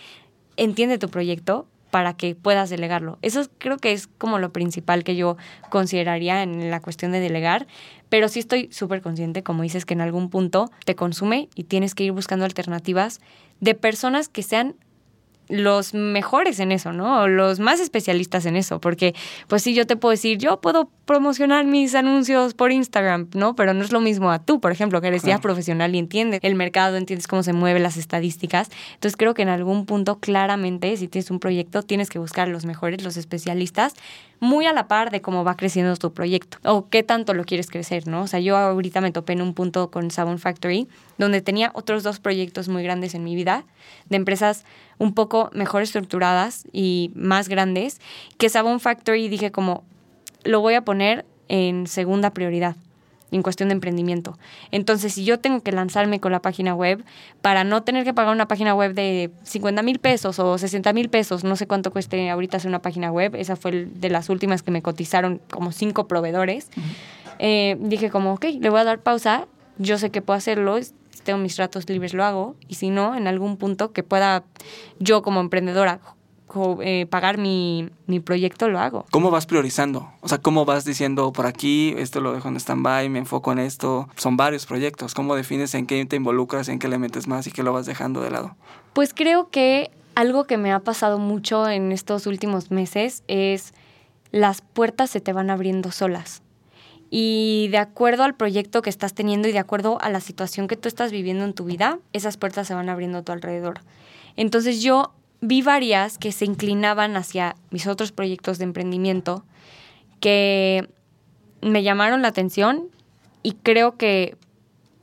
entiende 0.56 0.96
tu 0.96 1.10
proyecto 1.10 1.66
para 1.90 2.14
que 2.14 2.34
puedas 2.34 2.70
delegarlo? 2.70 3.18
Eso 3.20 3.42
creo 3.58 3.76
que 3.76 3.92
es 3.92 4.06
como 4.06 4.38
lo 4.38 4.52
principal 4.52 5.04
que 5.04 5.14
yo 5.14 5.36
consideraría 5.68 6.42
en 6.42 6.70
la 6.70 6.80
cuestión 6.80 7.12
de 7.12 7.20
delegar, 7.20 7.66
pero 8.08 8.28
sí 8.28 8.38
estoy 8.38 8.70
súper 8.72 9.02
consciente, 9.02 9.42
como 9.42 9.62
dices, 9.62 9.84
que 9.84 9.92
en 9.92 10.00
algún 10.00 10.30
punto 10.30 10.70
te 10.86 10.94
consume 10.94 11.50
y 11.54 11.64
tienes 11.64 11.94
que 11.94 12.04
ir 12.04 12.12
buscando 12.12 12.46
alternativas 12.46 13.20
de 13.60 13.74
personas 13.74 14.28
que 14.28 14.42
sean 14.42 14.74
los 15.48 15.94
mejores 15.94 16.60
en 16.60 16.72
eso, 16.72 16.92
¿no? 16.92 17.22
O 17.22 17.28
los 17.28 17.60
más 17.60 17.80
especialistas 17.80 18.46
en 18.46 18.56
eso, 18.56 18.80
porque 18.80 19.14
pues 19.48 19.62
sí, 19.62 19.74
yo 19.74 19.86
te 19.86 19.96
puedo 19.96 20.10
decir, 20.10 20.38
yo 20.38 20.60
puedo 20.60 20.90
promocionar 21.04 21.66
mis 21.66 21.94
anuncios 21.94 22.54
por 22.54 22.72
Instagram, 22.72 23.28
¿no? 23.34 23.54
Pero 23.54 23.74
no 23.74 23.84
es 23.84 23.92
lo 23.92 24.00
mismo 24.00 24.30
a 24.30 24.40
tú, 24.40 24.60
por 24.60 24.72
ejemplo, 24.72 25.00
que 25.00 25.08
eres 25.08 25.22
ya 25.22 25.38
profesional 25.38 25.94
y 25.94 25.98
entiendes 25.98 26.40
el 26.42 26.54
mercado, 26.54 26.96
entiendes 26.96 27.28
cómo 27.28 27.42
se 27.42 27.52
mueven 27.52 27.82
las 27.82 27.96
estadísticas. 27.96 28.70
Entonces 28.94 29.16
creo 29.16 29.34
que 29.34 29.42
en 29.42 29.48
algún 29.48 29.86
punto, 29.86 30.18
claramente, 30.18 30.96
si 30.96 31.08
tienes 31.08 31.30
un 31.30 31.38
proyecto, 31.38 31.82
tienes 31.82 32.10
que 32.10 32.18
buscar 32.18 32.48
los 32.48 32.64
mejores, 32.64 33.02
los 33.02 33.16
especialistas, 33.16 33.94
muy 34.40 34.66
a 34.66 34.72
la 34.72 34.88
par 34.88 35.10
de 35.10 35.20
cómo 35.20 35.44
va 35.44 35.56
creciendo 35.56 35.96
tu 35.96 36.12
proyecto 36.12 36.58
o 36.64 36.88
qué 36.88 37.02
tanto 37.02 37.34
lo 37.34 37.44
quieres 37.44 37.68
crecer, 37.68 38.06
¿no? 38.06 38.22
O 38.22 38.26
sea, 38.26 38.40
yo 38.40 38.56
ahorita 38.56 39.00
me 39.00 39.12
topé 39.12 39.32
en 39.32 39.42
un 39.42 39.54
punto 39.54 39.90
con 39.90 40.10
Sabon 40.10 40.38
Factory, 40.38 40.88
donde 41.18 41.40
tenía 41.40 41.70
otros 41.74 42.02
dos 42.02 42.20
proyectos 42.20 42.68
muy 42.68 42.82
grandes 42.82 43.14
en 43.14 43.24
mi 43.24 43.34
vida, 43.34 43.64
de 44.08 44.16
empresas 44.16 44.64
un 44.98 45.14
poco 45.14 45.50
mejor 45.52 45.82
estructuradas 45.82 46.66
y 46.72 47.10
más 47.14 47.48
grandes, 47.48 48.00
que 48.38 48.48
Sabon 48.48 48.80
Factory 48.80 49.28
dije 49.28 49.50
como, 49.50 49.84
lo 50.44 50.60
voy 50.60 50.74
a 50.74 50.84
poner 50.84 51.24
en 51.48 51.86
segunda 51.86 52.30
prioridad 52.30 52.76
en 53.30 53.42
cuestión 53.42 53.68
de 53.68 53.74
emprendimiento. 53.74 54.38
Entonces, 54.70 55.14
si 55.14 55.24
yo 55.24 55.38
tengo 55.38 55.60
que 55.60 55.72
lanzarme 55.72 56.20
con 56.20 56.32
la 56.32 56.40
página 56.40 56.74
web 56.74 57.04
para 57.42 57.64
no 57.64 57.82
tener 57.82 58.04
que 58.04 58.14
pagar 58.14 58.32
una 58.32 58.48
página 58.48 58.74
web 58.74 58.94
de 58.94 59.30
50 59.42 59.82
mil 59.82 59.98
pesos 59.98 60.38
o 60.38 60.58
60 60.58 60.92
mil 60.92 61.08
pesos, 61.08 61.44
no 61.44 61.56
sé 61.56 61.66
cuánto 61.66 61.90
cueste 61.90 62.30
ahorita 62.30 62.58
hacer 62.58 62.68
una 62.68 62.82
página 62.82 63.10
web, 63.10 63.34
esa 63.34 63.56
fue 63.56 63.86
de 63.86 64.10
las 64.10 64.28
últimas 64.28 64.62
que 64.62 64.70
me 64.70 64.82
cotizaron 64.82 65.40
como 65.50 65.72
cinco 65.72 66.06
proveedores, 66.06 66.70
eh, 67.38 67.76
dije 67.80 68.10
como, 68.10 68.34
ok, 68.34 68.44
le 68.60 68.70
voy 68.70 68.80
a 68.80 68.84
dar 68.84 69.00
pausa, 69.00 69.46
yo 69.78 69.98
sé 69.98 70.10
que 70.10 70.22
puedo 70.22 70.36
hacerlo, 70.36 70.78
tengo 71.24 71.38
mis 71.38 71.56
ratos 71.56 71.88
libres 71.88 72.14
lo 72.14 72.24
hago, 72.24 72.56
y 72.68 72.74
si 72.74 72.90
no, 72.90 73.16
en 73.16 73.26
algún 73.26 73.56
punto 73.56 73.92
que 73.92 74.02
pueda 74.02 74.44
yo 74.98 75.22
como 75.22 75.40
emprendedora 75.40 76.00
eh, 76.80 77.06
pagar 77.08 77.38
mi, 77.38 77.88
mi 78.06 78.20
proyecto, 78.20 78.68
lo 78.68 78.78
hago. 78.78 79.04
¿Cómo 79.10 79.30
vas 79.30 79.46
priorizando? 79.46 80.10
O 80.20 80.28
sea, 80.28 80.38
¿cómo 80.38 80.64
vas 80.64 80.84
diciendo 80.84 81.32
por 81.32 81.46
aquí, 81.46 81.94
esto 81.98 82.20
lo 82.20 82.32
dejo 82.32 82.48
en 82.48 82.56
stand-by, 82.56 83.08
me 83.08 83.18
enfoco 83.18 83.52
en 83.52 83.58
esto? 83.58 84.08
Son 84.16 84.36
varios 84.36 84.66
proyectos. 84.66 85.14
¿Cómo 85.14 85.34
defines 85.34 85.74
en 85.74 85.86
qué 85.86 86.04
te 86.06 86.16
involucras, 86.16 86.68
en 86.68 86.78
qué 86.78 86.88
le 86.88 86.98
metes 86.98 87.26
más 87.26 87.46
y 87.46 87.52
qué 87.52 87.62
lo 87.62 87.72
vas 87.72 87.86
dejando 87.86 88.20
de 88.20 88.30
lado? 88.30 88.56
Pues 88.92 89.12
creo 89.12 89.50
que 89.50 89.90
algo 90.14 90.44
que 90.44 90.56
me 90.56 90.72
ha 90.72 90.80
pasado 90.80 91.18
mucho 91.18 91.68
en 91.68 91.92
estos 91.92 92.26
últimos 92.26 92.70
meses 92.70 93.22
es 93.28 93.74
las 94.32 94.62
puertas 94.62 95.10
se 95.10 95.20
te 95.20 95.32
van 95.32 95.50
abriendo 95.50 95.92
solas. 95.92 96.42
Y 97.10 97.68
de 97.70 97.78
acuerdo 97.78 98.24
al 98.24 98.34
proyecto 98.34 98.82
que 98.82 98.90
estás 98.90 99.14
teniendo 99.14 99.46
y 99.46 99.52
de 99.52 99.58
acuerdo 99.58 99.98
a 100.00 100.08
la 100.08 100.20
situación 100.20 100.66
que 100.66 100.76
tú 100.76 100.88
estás 100.88 101.12
viviendo 101.12 101.44
en 101.44 101.52
tu 101.52 101.64
vida, 101.64 101.98
esas 102.12 102.36
puertas 102.36 102.66
se 102.66 102.74
van 102.74 102.88
abriendo 102.88 103.18
a 103.18 103.22
tu 103.22 103.32
alrededor. 103.32 103.80
Entonces 104.36 104.82
yo 104.82 105.12
vi 105.40 105.62
varias 105.62 106.18
que 106.18 106.32
se 106.32 106.44
inclinaban 106.44 107.16
hacia 107.16 107.56
mis 107.70 107.86
otros 107.86 108.12
proyectos 108.12 108.58
de 108.58 108.64
emprendimiento 108.64 109.44
que 110.20 110.88
me 111.62 111.82
llamaron 111.82 112.22
la 112.22 112.28
atención 112.28 112.88
y 113.42 113.52
creo 113.52 113.96
que, 113.96 114.36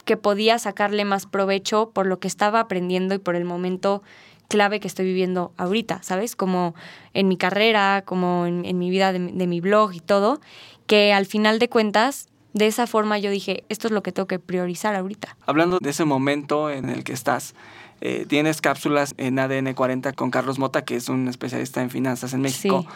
que 0.05 0.17
podía 0.17 0.59
sacarle 0.59 1.05
más 1.05 1.25
provecho 1.25 1.91
por 1.91 2.07
lo 2.07 2.19
que 2.19 2.27
estaba 2.27 2.59
aprendiendo 2.59 3.15
y 3.15 3.19
por 3.19 3.35
el 3.35 3.45
momento 3.45 4.03
clave 4.47 4.79
que 4.79 4.87
estoy 4.87 5.05
viviendo 5.05 5.53
ahorita, 5.57 6.03
¿sabes? 6.03 6.35
Como 6.35 6.75
en 7.13 7.27
mi 7.27 7.37
carrera, 7.37 8.03
como 8.05 8.45
en, 8.45 8.65
en 8.65 8.77
mi 8.77 8.89
vida 8.89 9.11
de, 9.11 9.19
de 9.19 9.47
mi 9.47 9.61
blog 9.61 9.93
y 9.93 9.99
todo, 9.99 10.41
que 10.85 11.13
al 11.13 11.25
final 11.25 11.59
de 11.59 11.69
cuentas, 11.69 12.27
de 12.53 12.67
esa 12.67 12.85
forma 12.85 13.17
yo 13.17 13.31
dije, 13.31 13.63
esto 13.69 13.87
es 13.87 13.93
lo 13.93 14.03
que 14.03 14.11
tengo 14.11 14.27
que 14.27 14.39
priorizar 14.39 14.95
ahorita. 14.95 15.37
Hablando 15.45 15.79
de 15.79 15.89
ese 15.89 16.05
momento 16.05 16.69
en 16.69 16.89
el 16.89 17.03
que 17.03 17.13
estás, 17.13 17.55
eh, 18.01 18.25
tienes 18.27 18.61
cápsulas 18.61 19.13
en 19.17 19.39
ADN 19.39 19.73
40 19.73 20.13
con 20.13 20.31
Carlos 20.31 20.59
Mota, 20.59 20.83
que 20.83 20.95
es 20.95 21.09
un 21.09 21.27
especialista 21.27 21.81
en 21.81 21.89
finanzas 21.89 22.33
en 22.33 22.41
México. 22.41 22.81
Sí. 22.81 22.87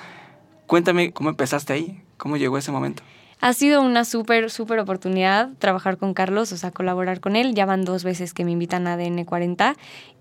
Cuéntame 0.66 1.12
cómo 1.12 1.30
empezaste 1.30 1.74
ahí, 1.74 2.02
cómo 2.18 2.38
llegó 2.38 2.58
ese 2.58 2.72
momento. 2.72 3.04
Ha 3.39 3.54
sido 3.54 3.84
una 3.84 4.04
súper, 4.04 4.50
súper 4.50 4.80
oportunidad 4.80 5.50
trabajar 5.60 5.98
con 5.98 6.16
Carlos, 6.16 6.52
o 6.52 6.58
sea, 6.58 6.72
colaborar 6.72 7.20
con 7.20 7.36
él. 7.36 7.54
Ya 7.54 7.68
van 7.68 7.86
dos 7.86 8.04
veces 8.04 8.34
que 8.34 8.43
me 8.43 8.52
invitan 8.52 8.88
a 8.88 8.93
ADN 8.93 9.26
40 9.26 9.76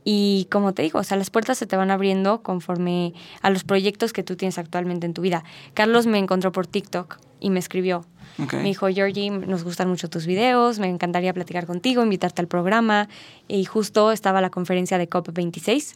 y 0.04 0.46
como 0.52 0.74
te 0.74 0.82
digo, 0.82 0.98
o 0.98 1.02
sea, 1.02 1.16
las 1.16 1.30
puertas 1.30 1.56
se 1.56 1.66
te 1.66 1.76
van 1.76 1.90
abriendo 1.90 2.42
conforme 2.42 3.14
a 3.40 3.50
los 3.50 3.64
proyectos 3.64 4.12
que 4.12 4.22
tú 4.22 4.36
tienes 4.36 4.58
actualmente 4.58 5.06
en 5.06 5.14
tu 5.14 5.22
vida. 5.22 5.44
Carlos 5.72 6.06
me 6.06 6.18
encontró 6.18 6.52
por 6.52 6.66
TikTok 6.66 7.18
y 7.40 7.50
me 7.50 7.58
escribió. 7.58 8.04
Ok. 8.38 8.54
Me 8.54 8.64
dijo, 8.64 8.86
Georgie, 8.88 9.30
nos 9.30 9.64
gustan 9.64 9.88
mucho 9.88 10.08
tus 10.08 10.26
videos, 10.26 10.78
me 10.78 10.88
encantaría 10.88 11.32
platicar 11.32 11.66
contigo, 11.66 12.02
invitarte 12.02 12.42
al 12.42 12.48
programa. 12.48 13.08
Y 13.48 13.64
justo 13.64 14.12
estaba 14.12 14.40
la 14.40 14.50
conferencia 14.50 14.98
de 14.98 15.08
COP26, 15.08 15.94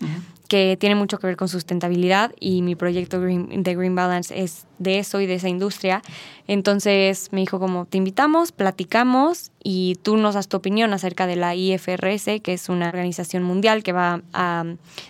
que 0.49 0.77
tiene 0.79 0.95
mucho 0.95 1.19
que 1.19 1.27
ver 1.27 1.37
con 1.37 1.49
sustentabilidad 1.49 2.33
y 2.41 2.63
mi 2.63 2.77
proyecto 2.77 3.21
Green, 3.21 3.63
de 3.63 3.75
Green 3.75 3.95
Balance 3.95 4.41
es 4.41 4.67
de 4.79 4.99
eso 4.99 5.21
y 5.21 5.27
de 5.27 5.35
esa 5.35 5.49
industria. 5.49 6.03
Entonces 6.47 7.29
me 7.33 7.41
dijo 7.41 7.61
como, 7.61 7.85
te 7.85 7.99
invitamos, 7.99 8.53
platicamos 8.53 9.53
y 9.63 9.97
tú 10.03 10.17
nos 10.17 10.35
das 10.35 10.49
tu 10.49 10.57
opinión 10.57 10.93
acerca 10.93 11.27
de 11.27 11.37
la 11.37 11.55
IFRS, 11.55 12.41
que 12.43 12.53
es 12.53 12.69
una 12.69 12.89
organización 12.89 13.43
mundial 13.43 13.83
que 13.83 13.93
va 13.93 14.23
a 14.33 14.65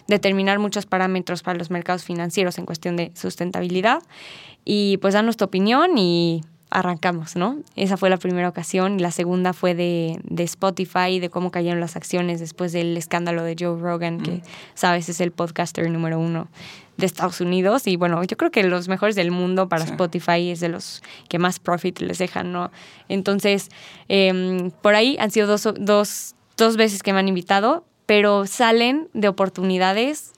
determinar 0.08 0.58
muchos 0.58 0.86
parámetros 0.86 1.42
para 1.42 1.58
los 1.58 1.70
mercados 1.70 2.04
financieros 2.04 2.58
en 2.58 2.66
cuestión 2.66 2.96
de 2.96 3.12
sustentabilidad. 3.14 4.02
Y 4.64 4.98
pues 4.98 5.14
danos 5.14 5.36
tu 5.36 5.44
opinión 5.44 5.96
y 5.96 6.42
arrancamos, 6.70 7.36
¿no? 7.36 7.58
Esa 7.76 7.96
fue 7.96 8.10
la 8.10 8.16
primera 8.16 8.48
ocasión. 8.48 8.98
Y 8.98 9.02
la 9.02 9.10
segunda 9.10 9.52
fue 9.52 9.74
de, 9.74 10.20
de 10.24 10.42
Spotify, 10.44 11.20
de 11.20 11.28
cómo 11.30 11.50
cayeron 11.50 11.80
las 11.80 11.96
acciones 11.96 12.40
después 12.40 12.72
del 12.72 12.96
escándalo 12.96 13.42
de 13.42 13.56
Joe 13.58 13.80
Rogan, 13.80 14.20
que, 14.20 14.42
sabes, 14.74 15.08
es 15.08 15.20
el 15.20 15.32
podcaster 15.32 15.90
número 15.90 16.18
uno 16.18 16.48
de 16.96 17.06
Estados 17.06 17.40
Unidos. 17.40 17.86
Y 17.86 17.96
bueno, 17.96 18.22
yo 18.24 18.36
creo 18.36 18.50
que 18.50 18.62
los 18.62 18.88
mejores 18.88 19.16
del 19.16 19.30
mundo 19.30 19.68
para 19.68 19.84
Sí. 19.84 19.92
Spotify 19.92 20.50
es 20.50 20.60
de 20.60 20.68
los 20.68 21.02
que 21.28 21.38
más 21.38 21.58
profit 21.58 22.00
les 22.00 22.18
dejan, 22.18 22.52
¿no? 22.52 22.70
Entonces, 23.08 23.68
em, 24.08 24.70
por 24.70 24.94
ahí 24.94 25.16
han 25.18 25.30
sido 25.30 25.46
dos, 25.46 25.68
dos, 25.78 26.34
dos 26.56 26.76
veces 26.76 27.02
que 27.02 27.12
me 27.12 27.18
han 27.18 27.28
invitado 27.28 27.84
pero 28.10 28.44
salen 28.44 29.08
de 29.12 29.28
oportunidades 29.28 30.32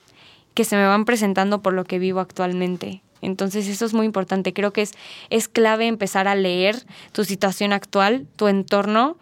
que 0.52 0.64
se 0.64 0.76
me 0.76 0.86
van 0.86 1.06
presentando 1.06 1.62
por 1.62 1.72
lo 1.72 1.84
que 1.84 1.98
vivo 1.98 2.20
actualmente. 2.20 3.00
Entonces 3.22 3.68
eso 3.68 3.86
es 3.86 3.94
muy 3.94 4.04
importante. 4.04 4.52
Creo 4.52 4.72
que 4.72 4.82
es, 4.82 4.92
es 5.30 5.48
clave 5.48 5.86
empezar 5.86 6.28
a 6.28 6.34
leer 6.34 6.76
tu 7.12 7.24
situación 7.24 7.72
actual, 7.72 8.26
tu 8.36 8.48
entorno, 8.48 9.16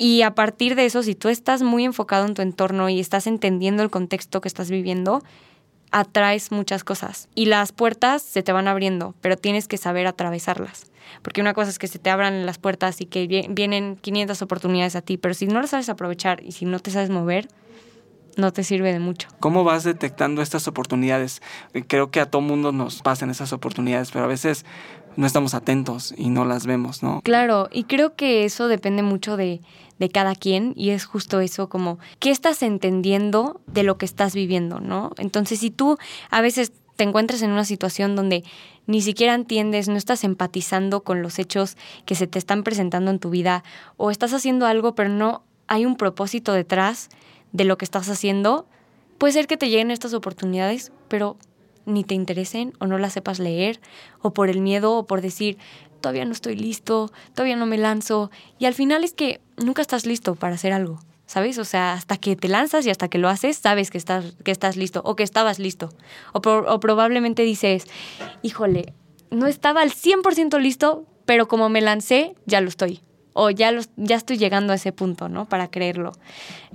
y 0.00 0.22
a 0.22 0.36
partir 0.36 0.76
de 0.76 0.86
eso, 0.86 1.02
si 1.02 1.16
tú 1.16 1.28
estás 1.28 1.62
muy 1.62 1.84
enfocado 1.84 2.24
en 2.24 2.34
tu 2.34 2.40
entorno 2.40 2.88
y 2.88 3.00
estás 3.00 3.26
entendiendo 3.26 3.82
el 3.82 3.90
contexto 3.90 4.40
que 4.40 4.46
estás 4.46 4.70
viviendo, 4.70 5.24
atraes 5.90 6.52
muchas 6.52 6.84
cosas. 6.84 7.28
Y 7.34 7.46
las 7.46 7.72
puertas 7.72 8.22
se 8.22 8.44
te 8.44 8.52
van 8.52 8.68
abriendo, 8.68 9.16
pero 9.20 9.36
tienes 9.36 9.66
que 9.66 9.76
saber 9.76 10.06
atravesarlas. 10.06 10.86
Porque 11.22 11.40
una 11.40 11.52
cosa 11.52 11.70
es 11.70 11.80
que 11.80 11.88
se 11.88 11.98
te 11.98 12.10
abran 12.10 12.46
las 12.46 12.58
puertas 12.58 13.00
y 13.00 13.06
que 13.06 13.26
vienen 13.50 13.96
500 13.96 14.40
oportunidades 14.40 14.94
a 14.94 15.02
ti, 15.02 15.16
pero 15.16 15.34
si 15.34 15.48
no 15.48 15.60
las 15.60 15.70
sabes 15.70 15.88
aprovechar 15.88 16.44
y 16.44 16.52
si 16.52 16.64
no 16.64 16.78
te 16.78 16.92
sabes 16.92 17.10
mover, 17.10 17.48
no 18.38 18.52
te 18.52 18.64
sirve 18.64 18.92
de 18.92 19.00
mucho. 19.00 19.28
¿Cómo 19.40 19.64
vas 19.64 19.84
detectando 19.84 20.40
estas 20.40 20.68
oportunidades? 20.68 21.42
Eh, 21.74 21.82
creo 21.86 22.10
que 22.10 22.20
a 22.20 22.26
todo 22.26 22.40
mundo 22.40 22.72
nos 22.72 23.02
pasan 23.02 23.30
esas 23.30 23.52
oportunidades, 23.52 24.10
pero 24.10 24.24
a 24.24 24.28
veces 24.28 24.64
no 25.16 25.26
estamos 25.26 25.54
atentos 25.54 26.14
y 26.16 26.30
no 26.30 26.44
las 26.44 26.64
vemos, 26.64 27.02
¿no? 27.02 27.20
Claro, 27.22 27.68
y 27.72 27.84
creo 27.84 28.14
que 28.14 28.44
eso 28.44 28.68
depende 28.68 29.02
mucho 29.02 29.36
de, 29.36 29.60
de 29.98 30.08
cada 30.08 30.36
quien 30.36 30.72
y 30.76 30.90
es 30.90 31.04
justo 31.04 31.40
eso 31.40 31.68
como, 31.68 31.98
¿qué 32.20 32.30
estás 32.30 32.62
entendiendo 32.62 33.60
de 33.66 33.82
lo 33.82 33.98
que 33.98 34.06
estás 34.06 34.34
viviendo, 34.34 34.78
¿no? 34.78 35.10
Entonces, 35.18 35.58
si 35.58 35.70
tú 35.70 35.98
a 36.30 36.40
veces 36.40 36.72
te 36.94 37.04
encuentras 37.04 37.42
en 37.42 37.50
una 37.50 37.64
situación 37.64 38.14
donde 38.14 38.44
ni 38.86 39.02
siquiera 39.02 39.34
entiendes, 39.34 39.88
no 39.88 39.96
estás 39.96 40.24
empatizando 40.24 41.02
con 41.02 41.22
los 41.22 41.38
hechos 41.38 41.76
que 42.06 42.14
se 42.14 42.26
te 42.26 42.38
están 42.38 42.62
presentando 42.62 43.10
en 43.10 43.18
tu 43.18 43.30
vida 43.30 43.64
o 43.96 44.10
estás 44.10 44.32
haciendo 44.32 44.66
algo 44.66 44.94
pero 44.94 45.08
no 45.08 45.42
hay 45.66 45.84
un 45.84 45.96
propósito 45.96 46.52
detrás 46.52 47.08
de 47.52 47.64
lo 47.64 47.78
que 47.78 47.84
estás 47.84 48.08
haciendo, 48.08 48.66
puede 49.18 49.32
ser 49.32 49.46
que 49.46 49.56
te 49.56 49.68
lleguen 49.68 49.90
estas 49.90 50.14
oportunidades, 50.14 50.92
pero 51.08 51.36
ni 51.86 52.04
te 52.04 52.14
interesen 52.14 52.74
o 52.78 52.86
no 52.86 52.98
las 52.98 53.14
sepas 53.14 53.38
leer 53.38 53.80
o 54.20 54.32
por 54.32 54.50
el 54.50 54.60
miedo 54.60 54.94
o 54.94 55.06
por 55.06 55.20
decir, 55.20 55.58
todavía 56.00 56.24
no 56.24 56.32
estoy 56.32 56.56
listo, 56.56 57.10
todavía 57.34 57.56
no 57.56 57.66
me 57.66 57.78
lanzo. 57.78 58.30
Y 58.58 58.66
al 58.66 58.74
final 58.74 59.04
es 59.04 59.14
que 59.14 59.40
nunca 59.56 59.82
estás 59.82 60.06
listo 60.06 60.34
para 60.34 60.54
hacer 60.54 60.72
algo. 60.72 61.00
¿sabes? 61.26 61.58
O 61.58 61.64
sea, 61.64 61.92
hasta 61.92 62.16
que 62.16 62.36
te 62.36 62.48
lanzas 62.48 62.86
y 62.86 62.90
hasta 62.90 63.08
que 63.08 63.18
lo 63.18 63.28
haces, 63.28 63.58
sabes 63.58 63.90
que 63.90 63.98
estás, 63.98 64.34
que 64.44 64.50
estás 64.50 64.76
listo 64.76 65.02
o 65.04 65.14
que 65.14 65.22
estabas 65.22 65.58
listo. 65.58 65.90
O, 66.32 66.38
o 66.38 66.80
probablemente 66.80 67.42
dices, 67.42 67.84
híjole, 68.42 68.94
no 69.30 69.46
estaba 69.46 69.82
al 69.82 69.92
100% 69.92 70.58
listo, 70.58 71.04
pero 71.26 71.46
como 71.46 71.68
me 71.68 71.82
lancé, 71.82 72.34
ya 72.46 72.62
lo 72.62 72.68
estoy. 72.68 73.02
O 73.40 73.50
ya, 73.50 73.70
los, 73.70 73.90
ya 73.96 74.16
estoy 74.16 74.36
llegando 74.36 74.72
a 74.72 74.76
ese 74.76 74.90
punto, 74.90 75.28
¿no? 75.28 75.44
Para 75.44 75.70
creerlo. 75.70 76.10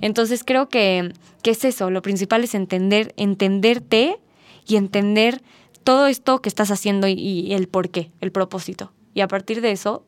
Entonces 0.00 0.44
creo 0.44 0.70
que, 0.70 1.12
que 1.42 1.50
es 1.50 1.64
eso, 1.64 1.90
lo 1.90 2.00
principal 2.00 2.42
es 2.42 2.54
entender, 2.54 3.12
entenderte 3.18 4.18
y 4.66 4.76
entender 4.76 5.42
todo 5.82 6.06
esto 6.06 6.40
que 6.40 6.48
estás 6.48 6.70
haciendo 6.70 7.06
y, 7.06 7.12
y 7.12 7.52
el 7.52 7.68
por 7.68 7.90
qué, 7.90 8.10
el 8.22 8.32
propósito. 8.32 8.92
Y 9.12 9.20
a 9.20 9.28
partir 9.28 9.60
de 9.60 9.72
eso, 9.72 10.06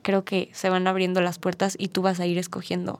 creo 0.00 0.24
que 0.24 0.48
se 0.54 0.70
van 0.70 0.86
abriendo 0.86 1.20
las 1.20 1.38
puertas 1.38 1.76
y 1.78 1.88
tú 1.88 2.00
vas 2.00 2.20
a 2.20 2.26
ir 2.26 2.38
escogiendo 2.38 2.98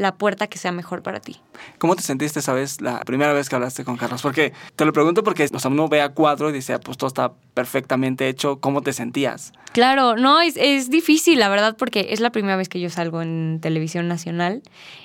la 0.00 0.14
puerta 0.14 0.46
que 0.46 0.56
sea 0.56 0.72
mejor 0.72 1.02
para 1.02 1.20
ti. 1.20 1.40
¿Cómo 1.78 1.94
te 1.94 2.02
sentiste 2.02 2.38
esa 2.38 2.54
vez, 2.54 2.80
la 2.80 3.00
primera 3.00 3.34
vez 3.34 3.50
que 3.50 3.54
hablaste 3.54 3.84
con 3.84 3.98
Carlos? 3.98 4.22
Porque 4.22 4.54
te 4.74 4.86
lo 4.86 4.94
pregunto 4.94 5.22
porque 5.22 5.46
o 5.52 5.58
sea, 5.58 5.70
uno 5.70 5.88
ve 5.88 6.00
a 6.00 6.08
cuadro 6.08 6.48
y 6.48 6.54
dice, 6.54 6.72
ah, 6.72 6.80
pues 6.80 6.96
todo 6.96 7.08
está 7.08 7.32
perfectamente 7.52 8.26
hecho. 8.28 8.60
¿Cómo 8.60 8.80
te 8.80 8.94
sentías? 8.94 9.52
Claro, 9.72 10.16
no, 10.16 10.40
es, 10.40 10.56
es 10.56 10.88
difícil, 10.88 11.38
la 11.38 11.50
verdad, 11.50 11.76
porque 11.76 12.08
es 12.10 12.20
la 12.20 12.30
primera 12.30 12.56
vez 12.56 12.70
que 12.70 12.80
yo 12.80 12.88
salgo 12.88 13.20
en 13.20 13.58
televisión 13.60 14.08
nacional. 14.08 14.62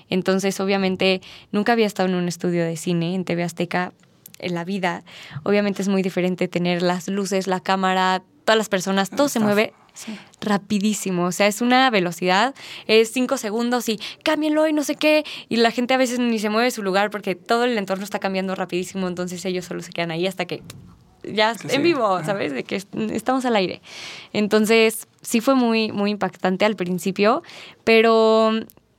Entonces, 0.10 0.58
obviamente, 0.62 1.22
nunca 1.52 1.74
había 1.74 1.88
estado 1.88 2.08
en 2.08 2.16
un 2.16 2.30
estudio 2.30 2.64
de 2.64 2.78
cine 2.78 3.16
en 3.16 3.26
TV 3.26 3.44
Azteca 3.44 3.92
en 4.40 4.54
la 4.54 4.64
vida. 4.64 5.04
Obviamente 5.44 5.82
es 5.82 5.90
muy 5.90 6.04
diferente 6.04 6.48
tener 6.48 6.82
las 6.82 7.10
luces, 7.10 7.48
la 7.48 7.60
cámara, 7.60 8.24
todas 8.46 8.58
las 8.58 8.70
personas, 8.70 9.10
todo 9.10 9.28
se 9.28 9.42
mueve 9.42 9.74
rapidísimo. 10.42 11.26
O 11.26 11.32
sea, 11.32 11.48
es 11.48 11.62
una 11.62 11.90
velocidad, 11.90 12.56
es 12.88 13.12
cinco 13.12 13.38
segundos 13.38 13.90
y 13.90 14.00
cámbienlo 14.24 14.68
y 14.68 14.74
no 14.74 14.84
sé 14.84 14.96
qué. 14.96 15.26
Y 15.50 15.58
la 15.58 15.72
gente 15.72 15.94
a 15.94 15.98
veces 15.98 16.20
ni 16.20 16.40
se 16.40 16.50
mueve 16.50 16.66
de 16.66 16.72
su 16.72 16.84
lugar 16.84 17.10
porque 17.10 17.36
todo 17.36 17.64
el 17.64 17.78
entorno 17.78 18.04
está 18.04 18.20
cambiando 18.20 18.56
rapidísimo, 18.56 19.08
entonces 19.08 19.44
ellos 19.46 19.66
solo 19.66 19.82
se 19.82 19.92
quedan 19.92 20.12
ahí 20.12 20.28
hasta 20.28 20.46
que 20.46 20.62
ya 21.24 21.56
en 21.70 21.84
vivo, 21.84 22.24
¿sabes? 22.24 22.54
De 22.54 22.64
que 22.64 22.76
estamos 22.76 23.46
al 23.46 23.56
aire. 23.56 23.82
Entonces, 24.34 25.08
sí 25.22 25.42
fue 25.42 25.56
muy, 25.56 25.92
muy 25.92 26.12
impactante 26.12 26.66
al 26.66 26.76
principio, 26.76 27.44
pero 27.84 28.52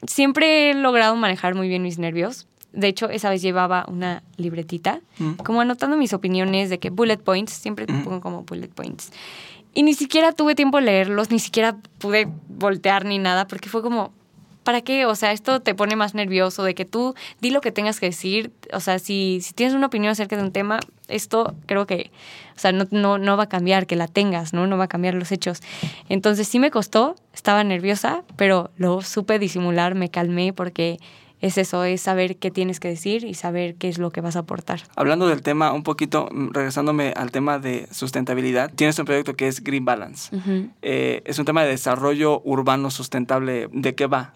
siempre 0.06 0.70
he 0.70 0.74
logrado 0.74 1.16
manejar 1.16 1.54
muy 1.54 1.68
bien 1.68 1.82
mis 1.82 1.98
nervios. 1.98 2.46
De 2.72 2.88
hecho, 2.88 3.08
esa 3.08 3.30
vez 3.30 3.40
llevaba 3.40 3.86
una 3.88 4.22
libretita, 4.36 5.00
mm. 5.18 5.34
como 5.34 5.60
anotando 5.60 5.96
mis 5.96 6.12
opiniones 6.12 6.68
de 6.68 6.78
que 6.78 6.90
bullet 6.90 7.16
points, 7.16 7.52
siempre 7.52 7.86
mm. 7.88 8.04
pongo 8.04 8.20
como 8.20 8.42
bullet 8.42 8.68
points. 8.68 9.12
Y 9.76 9.82
ni 9.82 9.92
siquiera 9.92 10.32
tuve 10.32 10.54
tiempo 10.54 10.78
de 10.78 10.84
leerlos, 10.84 11.30
ni 11.30 11.38
siquiera 11.38 11.76
pude 11.98 12.26
voltear 12.48 13.04
ni 13.04 13.18
nada, 13.18 13.46
porque 13.46 13.68
fue 13.68 13.82
como, 13.82 14.10
¿para 14.64 14.80
qué? 14.80 15.04
O 15.04 15.14
sea, 15.14 15.32
esto 15.32 15.60
te 15.60 15.74
pone 15.74 15.96
más 15.96 16.14
nervioso 16.14 16.64
de 16.64 16.74
que 16.74 16.86
tú 16.86 17.14
di 17.42 17.50
lo 17.50 17.60
que 17.60 17.72
tengas 17.72 18.00
que 18.00 18.06
decir. 18.06 18.52
O 18.72 18.80
sea, 18.80 18.98
si, 18.98 19.40
si 19.42 19.52
tienes 19.52 19.74
una 19.74 19.88
opinión 19.88 20.12
acerca 20.12 20.34
de 20.34 20.44
un 20.44 20.50
tema, 20.50 20.80
esto 21.08 21.54
creo 21.66 21.86
que, 21.86 22.10
o 22.56 22.58
sea, 22.58 22.72
no, 22.72 22.86
no, 22.90 23.18
no 23.18 23.36
va 23.36 23.42
a 23.42 23.48
cambiar 23.50 23.86
que 23.86 23.96
la 23.96 24.08
tengas, 24.08 24.54
¿no? 24.54 24.66
No 24.66 24.78
va 24.78 24.84
a 24.84 24.88
cambiar 24.88 25.12
los 25.12 25.30
hechos. 25.30 25.60
Entonces 26.08 26.48
sí 26.48 26.58
me 26.58 26.70
costó, 26.70 27.14
estaba 27.34 27.62
nerviosa, 27.62 28.22
pero 28.36 28.70
lo 28.78 29.02
supe 29.02 29.38
disimular, 29.38 29.94
me 29.94 30.08
calmé 30.08 30.54
porque 30.54 30.96
es 31.40 31.58
eso, 31.58 31.84
es 31.84 32.00
saber 32.00 32.36
qué 32.36 32.50
tienes 32.50 32.80
que 32.80 32.88
decir 32.88 33.24
y 33.24 33.34
saber 33.34 33.74
qué 33.74 33.88
es 33.88 33.98
lo 33.98 34.10
que 34.10 34.20
vas 34.20 34.36
a 34.36 34.40
aportar. 34.40 34.80
Hablando 34.96 35.26
del 35.26 35.42
tema, 35.42 35.72
un 35.72 35.82
poquito, 35.82 36.28
mm, 36.32 36.52
regresándome 36.52 37.12
al 37.16 37.30
tema 37.30 37.58
de 37.58 37.88
sustentabilidad, 37.90 38.72
tienes 38.74 38.98
un 38.98 39.04
proyecto 39.04 39.34
que 39.34 39.48
es 39.48 39.62
Green 39.62 39.84
Balance. 39.84 40.34
Eh, 40.82 41.22
es 41.24 41.38
un 41.38 41.44
tema 41.44 41.62
de 41.62 41.70
desarrollo 41.70 42.40
urbano 42.44 42.90
sustentable. 42.90 43.68
¿De 43.72 43.94
qué 43.94 44.06
va? 44.06 44.32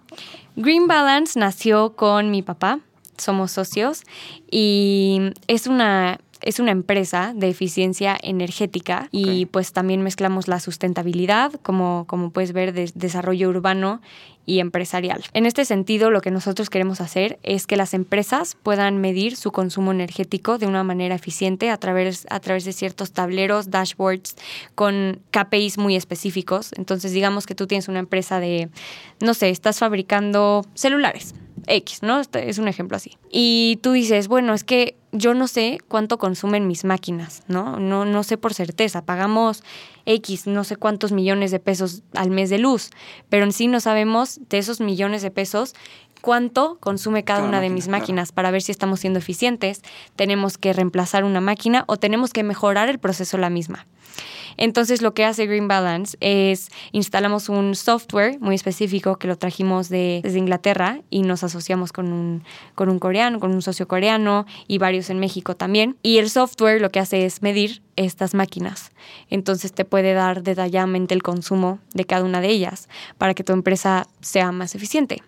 Green 0.56 0.86
Balance 0.86 1.38
nació 1.38 1.94
con 1.96 2.30
mi 2.30 2.42
papá, 2.42 2.80
somos 3.16 3.52
socios, 3.52 4.02
y 4.50 5.32
es 5.46 5.66
una 5.66 6.20
es 6.42 6.60
una 6.60 6.70
empresa 6.72 7.32
de 7.34 7.48
eficiencia 7.48 8.16
energética 8.22 9.08
y 9.10 9.46
pues 9.46 9.72
también 9.72 10.02
mezclamos 10.02 10.48
la 10.48 10.60
sustentabilidad, 10.60 11.52
como, 11.62 12.04
como 12.06 12.30
puedes 12.30 12.52
ver, 12.52 12.72
de 12.72 12.90
desarrollo 12.94 13.48
urbano 13.48 14.00
y 14.46 14.58
empresarial. 14.58 15.22
En 15.32 15.46
este 15.46 15.64
sentido, 15.64 16.10
lo 16.10 16.22
que 16.22 16.30
nosotros 16.30 16.70
queremos 16.70 17.00
hacer 17.00 17.38
es 17.42 17.66
que 17.66 17.76
las 17.76 17.94
empresas 17.94 18.56
puedan 18.62 18.98
medir 18.98 19.36
su 19.36 19.52
consumo 19.52 19.92
energético 19.92 20.58
de 20.58 20.66
una 20.66 20.82
manera 20.82 21.14
eficiente 21.14 21.70
a 21.70 21.76
través, 21.76 22.26
a 22.30 22.40
través 22.40 22.64
de 22.64 22.72
ciertos 22.72 23.12
tableros, 23.12 23.70
dashboards 23.70 24.36
con 24.74 25.20
KPIs 25.30 25.78
muy 25.78 25.94
específicos. 25.94 26.72
Entonces, 26.76 27.12
digamos 27.12 27.46
que 27.46 27.54
tú 27.54 27.66
tienes 27.66 27.88
una 27.88 28.00
empresa 28.00 28.40
de, 28.40 28.70
no 29.20 29.34
sé, 29.34 29.50
estás 29.50 29.78
fabricando 29.78 30.64
celulares 30.74 31.34
X, 31.70 32.02
¿no? 32.02 32.20
Este 32.20 32.50
es 32.50 32.58
un 32.58 32.68
ejemplo 32.68 32.96
así. 32.96 33.16
Y 33.30 33.78
tú 33.82 33.92
dices, 33.92 34.28
bueno, 34.28 34.54
es 34.54 34.64
que 34.64 34.96
yo 35.12 35.34
no 35.34 35.48
sé 35.48 35.78
cuánto 35.88 36.18
consumen 36.18 36.66
mis 36.66 36.84
máquinas, 36.84 37.42
¿no? 37.48 37.78
No, 37.78 38.04
no 38.04 38.22
sé 38.22 38.36
por 38.36 38.54
certeza. 38.54 39.04
Pagamos 39.04 39.62
X, 40.06 40.46
no 40.46 40.64
sé 40.64 40.76
cuántos 40.76 41.12
millones 41.12 41.50
de 41.50 41.60
pesos 41.60 42.02
al 42.14 42.30
mes 42.30 42.50
de 42.50 42.58
luz, 42.58 42.90
pero 43.28 43.44
en 43.44 43.52
sí 43.52 43.66
no 43.66 43.80
sabemos 43.80 44.40
de 44.48 44.58
esos 44.58 44.80
millones 44.80 45.22
de 45.22 45.30
pesos 45.30 45.74
cuánto 46.20 46.78
consume 46.80 47.24
cada, 47.24 47.42
una 47.42 47.60
de 47.60 47.70
mis 47.70 47.88
máquinas 47.88 48.32
para 48.32 48.50
ver 48.50 48.62
si 48.62 48.72
estamos 48.72 49.00
siendo 49.00 49.18
eficientes, 49.18 49.82
tenemos 50.16 50.58
que 50.58 50.72
reemplazar 50.72 51.24
una 51.24 51.40
máquina 51.40 51.84
o 51.86 51.96
tenemos 51.96 52.32
que 52.32 52.42
mejorar 52.42 52.88
el 52.88 52.98
proceso 52.98 53.38
la 53.38 53.50
misma. 53.50 53.86
Entonces 54.56 55.00
lo 55.00 55.14
que 55.14 55.24
hace 55.24 55.46
Green 55.46 55.68
Balance 55.68 56.16
es 56.20 56.68
instalamos 56.92 57.48
un 57.48 57.74
software 57.74 58.38
muy 58.40 58.54
específico 58.54 59.16
que 59.16 59.26
lo 59.26 59.36
trajimos 59.36 59.88
de, 59.88 60.20
desde 60.22 60.38
Inglaterra 60.38 61.00
y 61.08 61.22
nos 61.22 61.42
asociamos 61.42 61.92
con 61.92 62.12
un, 62.12 62.44
con 62.74 62.90
un 62.90 62.98
coreano, 62.98 63.40
con 63.40 63.52
un 63.52 63.62
socio 63.62 63.88
coreano 63.88 64.46
y 64.66 64.78
varios 64.78 65.08
en 65.08 65.18
México 65.18 65.56
también. 65.56 65.96
Y 66.02 66.18
el 66.18 66.28
software 66.28 66.80
lo 66.80 66.90
que 66.90 67.00
hace 67.00 67.24
es 67.24 67.42
medir 67.42 67.82
estas 67.96 68.34
máquinas. 68.34 68.92
Entonces 69.30 69.72
te 69.72 69.84
puede 69.84 70.12
dar 70.12 70.42
detalladamente 70.42 71.14
el 71.14 71.22
consumo 71.22 71.78
de 71.94 72.04
cada 72.04 72.24
una 72.24 72.40
de 72.40 72.48
ellas 72.48 72.88
para 73.18 73.34
que 73.34 73.44
tu 73.44 73.52
empresa 73.52 74.06
sea 74.20 74.52
más 74.52 74.74
eficiente. 74.74 75.22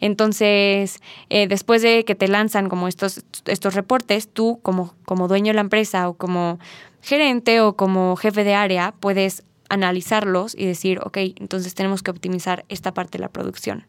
Entonces, 0.00 1.00
eh, 1.28 1.46
después 1.48 1.82
de 1.82 2.04
que 2.04 2.14
te 2.14 2.28
lanzan 2.28 2.68
como 2.68 2.88
estos, 2.88 3.24
estos 3.46 3.74
reportes, 3.74 4.28
tú 4.28 4.58
como, 4.62 4.94
como 5.04 5.28
dueño 5.28 5.48
de 5.48 5.54
la 5.54 5.60
empresa 5.60 6.08
o 6.08 6.14
como 6.14 6.58
gerente 7.02 7.60
o 7.60 7.76
como 7.76 8.16
jefe 8.16 8.44
de 8.44 8.54
área 8.54 8.92
puedes 9.00 9.42
analizarlos 9.68 10.54
y 10.54 10.66
decir, 10.66 11.00
ok, 11.02 11.16
entonces 11.36 11.74
tenemos 11.74 12.02
que 12.02 12.10
optimizar 12.10 12.64
esta 12.68 12.92
parte 12.92 13.18
de 13.18 13.22
la 13.22 13.28
producción. 13.28 13.86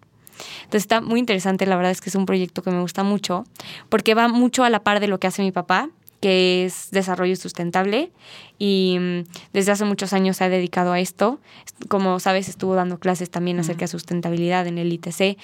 Entonces 0.64 0.84
está 0.84 1.02
muy 1.02 1.20
interesante, 1.20 1.66
la 1.66 1.76
verdad 1.76 1.92
es 1.92 2.02
que 2.02 2.10
es 2.10 2.16
un 2.16 2.26
proyecto 2.26 2.62
que 2.62 2.72
me 2.72 2.82
gusta 2.82 3.04
mucho, 3.04 3.44
porque 3.90 4.14
va 4.16 4.28
mucho 4.28 4.64
a 4.64 4.70
la 4.70 4.84
par 4.84 5.00
de 5.00 5.08
lo 5.08 5.20
que 5.20 5.28
hace 5.28 5.42
mi 5.42 5.52
papá, 5.52 5.90
que 6.22 6.66
es 6.66 6.90
desarrollo 6.92 7.36
sustentable 7.36 8.12
y 8.58 8.98
mm, 9.00 9.24
desde 9.54 9.72
hace 9.72 9.86
muchos 9.86 10.14
años 10.14 10.38
se 10.38 10.46
ha 10.46 10.50
dedicado 10.50 10.94
a 10.94 11.00
esto. 11.00 11.40
Como 11.90 12.20
sabes, 12.20 12.48
estuvo 12.48 12.76
dando 12.76 13.00
clases 13.00 13.30
también 13.30 13.60
acerca 13.60 13.82
de 13.82 13.88
sustentabilidad 13.88 14.68
en 14.68 14.78
el 14.78 14.94
ITC 14.94 15.38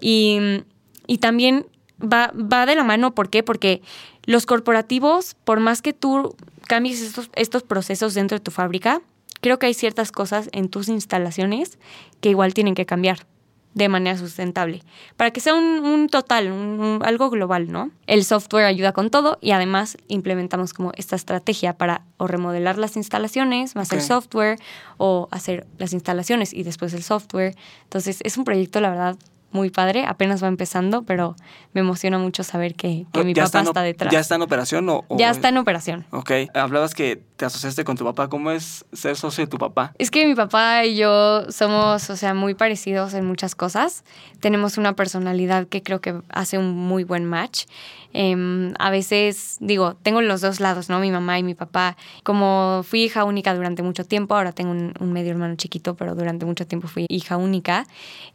y, 0.00 0.62
y 1.06 1.18
también 1.18 1.66
va, 2.00 2.32
va 2.32 2.64
de 2.64 2.76
la 2.76 2.84
mano. 2.84 3.14
¿Por 3.14 3.28
qué? 3.28 3.42
Porque 3.42 3.82
los 4.24 4.46
corporativos, 4.46 5.34
por 5.44 5.58
más 5.58 5.82
que 5.82 5.92
tú 5.92 6.36
cambies 6.68 7.02
estos, 7.02 7.28
estos 7.34 7.64
procesos 7.64 8.14
dentro 8.14 8.38
de 8.38 8.44
tu 8.44 8.52
fábrica, 8.52 9.02
creo 9.40 9.58
que 9.58 9.66
hay 9.66 9.74
ciertas 9.74 10.12
cosas 10.12 10.48
en 10.52 10.68
tus 10.68 10.88
instalaciones 10.88 11.78
que 12.20 12.30
igual 12.30 12.54
tienen 12.54 12.76
que 12.76 12.86
cambiar 12.86 13.26
de 13.74 13.88
manera 13.88 14.18
sustentable, 14.18 14.82
para 15.16 15.30
que 15.30 15.40
sea 15.40 15.54
un, 15.54 16.08
total, 16.08 17.00
algo 17.02 17.30
global, 17.30 17.70
¿no? 17.70 17.90
El 18.06 18.24
software 18.24 18.64
ayuda 18.64 18.92
con 18.92 19.10
todo 19.10 19.38
y 19.40 19.52
además 19.52 19.96
implementamos 20.08 20.72
como 20.74 20.92
esta 20.96 21.14
estrategia 21.14 21.74
para 21.74 22.02
o 22.16 22.26
remodelar 22.26 22.78
las 22.78 22.96
instalaciones, 22.96 23.76
más 23.76 23.92
el 23.92 24.02
software, 24.02 24.58
o 24.96 25.28
hacer 25.30 25.66
las 25.78 25.92
instalaciones 25.92 26.52
y 26.52 26.64
después 26.64 26.94
el 26.94 27.02
software. 27.02 27.54
Entonces 27.84 28.18
es 28.24 28.36
un 28.36 28.44
proyecto, 28.44 28.80
la 28.80 28.90
verdad, 28.90 29.16
muy 29.52 29.70
padre, 29.70 30.04
apenas 30.06 30.42
va 30.42 30.48
empezando, 30.48 31.02
pero 31.02 31.34
me 31.72 31.80
emociona 31.80 32.18
mucho 32.18 32.44
saber 32.44 32.74
que, 32.74 33.06
mi 33.24 33.34
papá 33.34 33.62
está, 33.62 33.82
detrás. 33.82 34.12
¿Ya 34.12 34.20
está 34.20 34.36
en 34.36 34.42
operación 34.42 34.88
o, 34.88 35.04
Ya 35.16 35.30
está 35.30 35.48
en 35.48 35.58
operación. 35.58 36.06
Ok, 36.10 36.30
hablabas 36.54 36.94
que 36.94 37.22
te 37.40 37.46
asociaste 37.46 37.84
con 37.84 37.96
tu 37.96 38.04
papá, 38.04 38.28
¿cómo 38.28 38.50
es 38.50 38.84
ser 38.92 39.16
socio 39.16 39.44
de 39.44 39.50
tu 39.50 39.56
papá? 39.56 39.94
Es 39.98 40.10
que 40.10 40.26
mi 40.26 40.34
papá 40.34 40.84
y 40.84 40.96
yo 40.96 41.50
somos, 41.50 42.10
o 42.10 42.16
sea, 42.16 42.34
muy 42.34 42.52
parecidos 42.54 43.14
en 43.14 43.24
muchas 43.24 43.54
cosas, 43.54 44.04
tenemos 44.40 44.76
una 44.76 44.94
personalidad 44.94 45.66
que 45.66 45.82
creo 45.82 46.02
que 46.02 46.20
hace 46.28 46.58
un 46.58 46.70
muy 46.76 47.02
buen 47.02 47.24
match 47.24 47.64
Em, 48.12 48.74
a 48.78 48.90
veces, 48.90 49.56
digo, 49.60 49.94
tengo 50.02 50.20
los 50.20 50.40
dos 50.40 50.58
lados, 50.60 50.88
¿no? 50.88 50.98
Mi 50.98 51.10
mamá 51.10 51.38
y 51.38 51.42
mi 51.42 51.54
papá. 51.54 51.96
Como 52.24 52.82
fui 52.84 53.04
hija 53.04 53.24
única 53.24 53.54
durante 53.54 53.82
mucho 53.82 54.04
tiempo, 54.04 54.34
ahora 54.34 54.52
tengo 54.52 54.72
un, 54.72 55.12
medio 55.12 55.30
hermano 55.30 55.54
chiquito, 55.56 55.94
pero 55.94 56.14
durante 56.14 56.44
mucho 56.44 56.66
tiempo 56.66 56.88
fui 56.88 57.06
hija 57.08 57.36
única, 57.36 57.86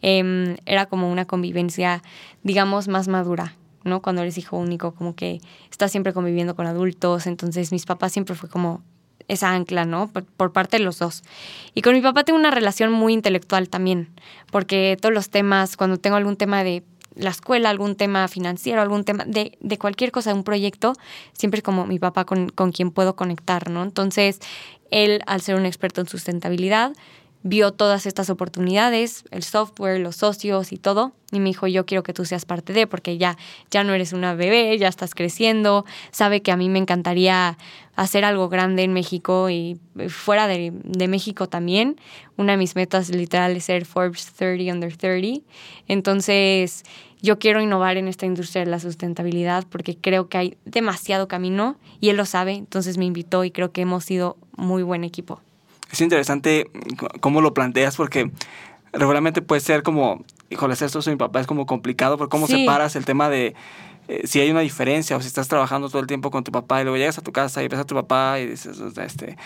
em, 0.02 0.56
era 0.66 0.86
como 0.86 1.12
una 1.12 1.26
convivencia, 1.26 2.02
digamos, 2.44 2.88
más 2.88 3.08
madura. 3.08 3.56
¿no? 3.84 4.02
Cuando 4.02 4.24
eres 4.24 4.38
hijo 4.40 4.58
único, 4.58 4.96
como 4.96 5.16
que 5.16 5.42
estás 5.70 5.92
siempre 5.92 6.12
conviviendo 6.12 6.56
con 6.56 6.66
adultos, 6.66 7.28
entonces 7.28 7.72
mis 7.72 7.86
papás 7.86 8.12
siempre 8.14 8.34
fue 8.34 8.50
como 8.50 8.82
esa 9.28 9.52
ancla, 9.52 9.86
¿no? 9.86 10.08
Por, 10.08 10.24
por, 10.26 10.52
parte 10.52 10.78
de 10.78 10.84
los 10.84 11.00
dos. 11.00 11.24
Y 11.74 11.82
con 11.82 11.94
mi 11.94 12.02
papá 12.02 12.24
tengo 12.24 12.40
una 12.40 12.52
relación 12.52 12.92
muy 12.92 13.14
intelectual 13.14 13.70
también, 13.70 14.10
porque 14.52 14.98
todos 15.00 15.14
los 15.14 15.30
temas, 15.30 15.78
cuando 15.78 15.98
tengo 15.98 16.16
algún 16.16 16.38
tema 16.38 16.64
de 16.64 16.84
la 17.16 17.30
escuela, 17.30 17.70
algún 17.70 17.96
tema 17.96 18.28
financiero, 18.28 18.82
algún 18.82 19.04
tema 19.04 19.24
de, 19.26 19.58
de 19.62 19.78
cualquier 19.78 20.12
cosa, 20.12 20.34
un 20.34 20.44
proyecto, 20.44 20.94
siempre 21.34 21.60
es 21.60 21.64
como 21.64 21.86
mi 21.86 21.98
papá 21.98 22.26
con, 22.26 22.50
con 22.50 22.72
quien 22.72 22.92
puedo 22.92 23.16
conectar, 23.16 23.70
¿no? 23.70 23.84
Entonces, 23.84 24.40
él, 24.92 25.22
al 25.26 25.42
ser 25.42 25.56
un 25.56 25.66
experto 25.66 26.02
en 26.02 26.08
sustentabilidad, 26.08 26.92
vio 27.46 27.72
todas 27.72 28.08
estas 28.08 28.32
oportunidades, 28.32 29.24
el 29.30 29.44
software, 29.44 30.00
los 30.00 30.16
socios 30.16 30.72
y 30.72 30.78
todo, 30.78 31.12
y 31.32 31.40
me 31.40 31.50
dijo, 31.50 31.68
yo 31.68 31.86
quiero 31.86 32.02
que 32.02 32.12
tú 32.12 32.26
seas 32.26 32.44
parte 32.44 32.74
de, 32.74 32.88
porque 32.88 33.20
ya, 33.20 33.38
ya 33.70 33.84
no 33.84 33.94
eres 33.94 34.14
una 34.14 34.34
bebé, 34.34 34.76
ya 34.80 34.88
estás 34.88 35.14
creciendo, 35.14 35.86
sabe 36.10 36.42
que 36.42 36.52
a 36.52 36.58
mí 36.58 36.70
me 36.70 36.80
encantaría 36.80 37.60
hacer 37.96 38.26
algo 38.26 38.50
grande 38.50 38.82
en 38.82 38.94
México 38.94 39.52
y 39.52 39.80
fuera 40.10 40.48
de, 40.48 40.74
de 40.74 41.08
México 41.08 41.48
también. 41.48 42.02
Una 42.36 42.54
de 42.54 42.58
mis 42.58 42.76
metas 42.76 43.10
literal 43.10 43.56
es 43.56 43.66
ser 43.66 43.86
Forbes 43.86 44.34
30 44.34 44.74
Under 44.74 44.98
30. 44.98 45.46
Entonces, 45.88 46.82
yo 47.22 47.38
quiero 47.38 47.62
innovar 47.62 47.98
en 47.98 48.08
esta 48.08 48.26
industria 48.26 48.66
de 48.66 48.72
la 48.72 48.80
sustentabilidad 48.80 49.66
porque 49.70 49.96
creo 49.96 50.30
que 50.30 50.38
hay 50.40 50.58
demasiado 50.66 51.28
camino 51.28 51.78
y 52.02 52.10
él 52.10 52.18
lo 52.18 52.26
sabe, 52.26 52.54
entonces 52.54 52.98
me 52.98 53.06
invitó 53.06 53.44
y 53.44 53.52
creo 53.52 53.72
que 53.72 53.82
hemos 53.82 54.04
sido 54.04 54.36
muy 54.58 54.82
buen 54.82 55.04
equipo 55.04 55.42
es 55.96 56.02
interesante 56.02 56.70
cómo 57.22 57.42
lo 57.42 57.54
planteas 57.54 57.96
porque 57.96 58.30
regularmente 58.92 59.42
puede 59.42 59.62
ser 59.62 59.82
como, 59.82 60.24
híjole, 60.50 60.74
esto 60.74 61.00
es 61.00 61.08
mi 61.08 61.16
papá, 61.16 61.40
es 61.40 61.48
como 61.48 61.66
complicado, 61.66 62.18
porque 62.18 62.32
cómo 62.32 62.48
separas 62.48 62.96
el 62.96 63.06
tema 63.06 63.30
de 63.30 63.56
eh, 64.08 64.22
si 64.26 64.42
hay 64.42 64.52
una 64.52 64.60
diferencia 64.60 65.16
o 65.16 65.22
si 65.22 65.28
estás 65.28 65.48
trabajando 65.48 65.90
todo 65.90 66.02
el 66.02 66.08
tiempo 66.08 66.32
con 66.32 66.44
tu 66.44 66.52
papá 66.52 66.82
y 66.82 66.84
luego 66.84 66.98
llegas 66.98 67.18
a 67.18 67.22
tu 67.22 67.32
casa 67.32 67.64
y 67.64 67.70
ves 67.70 67.80
a 67.80 67.86
tu 67.86 67.96
papá 67.96 68.40
y 68.40 68.48
dices, 68.48 68.78
este, 68.98 69.38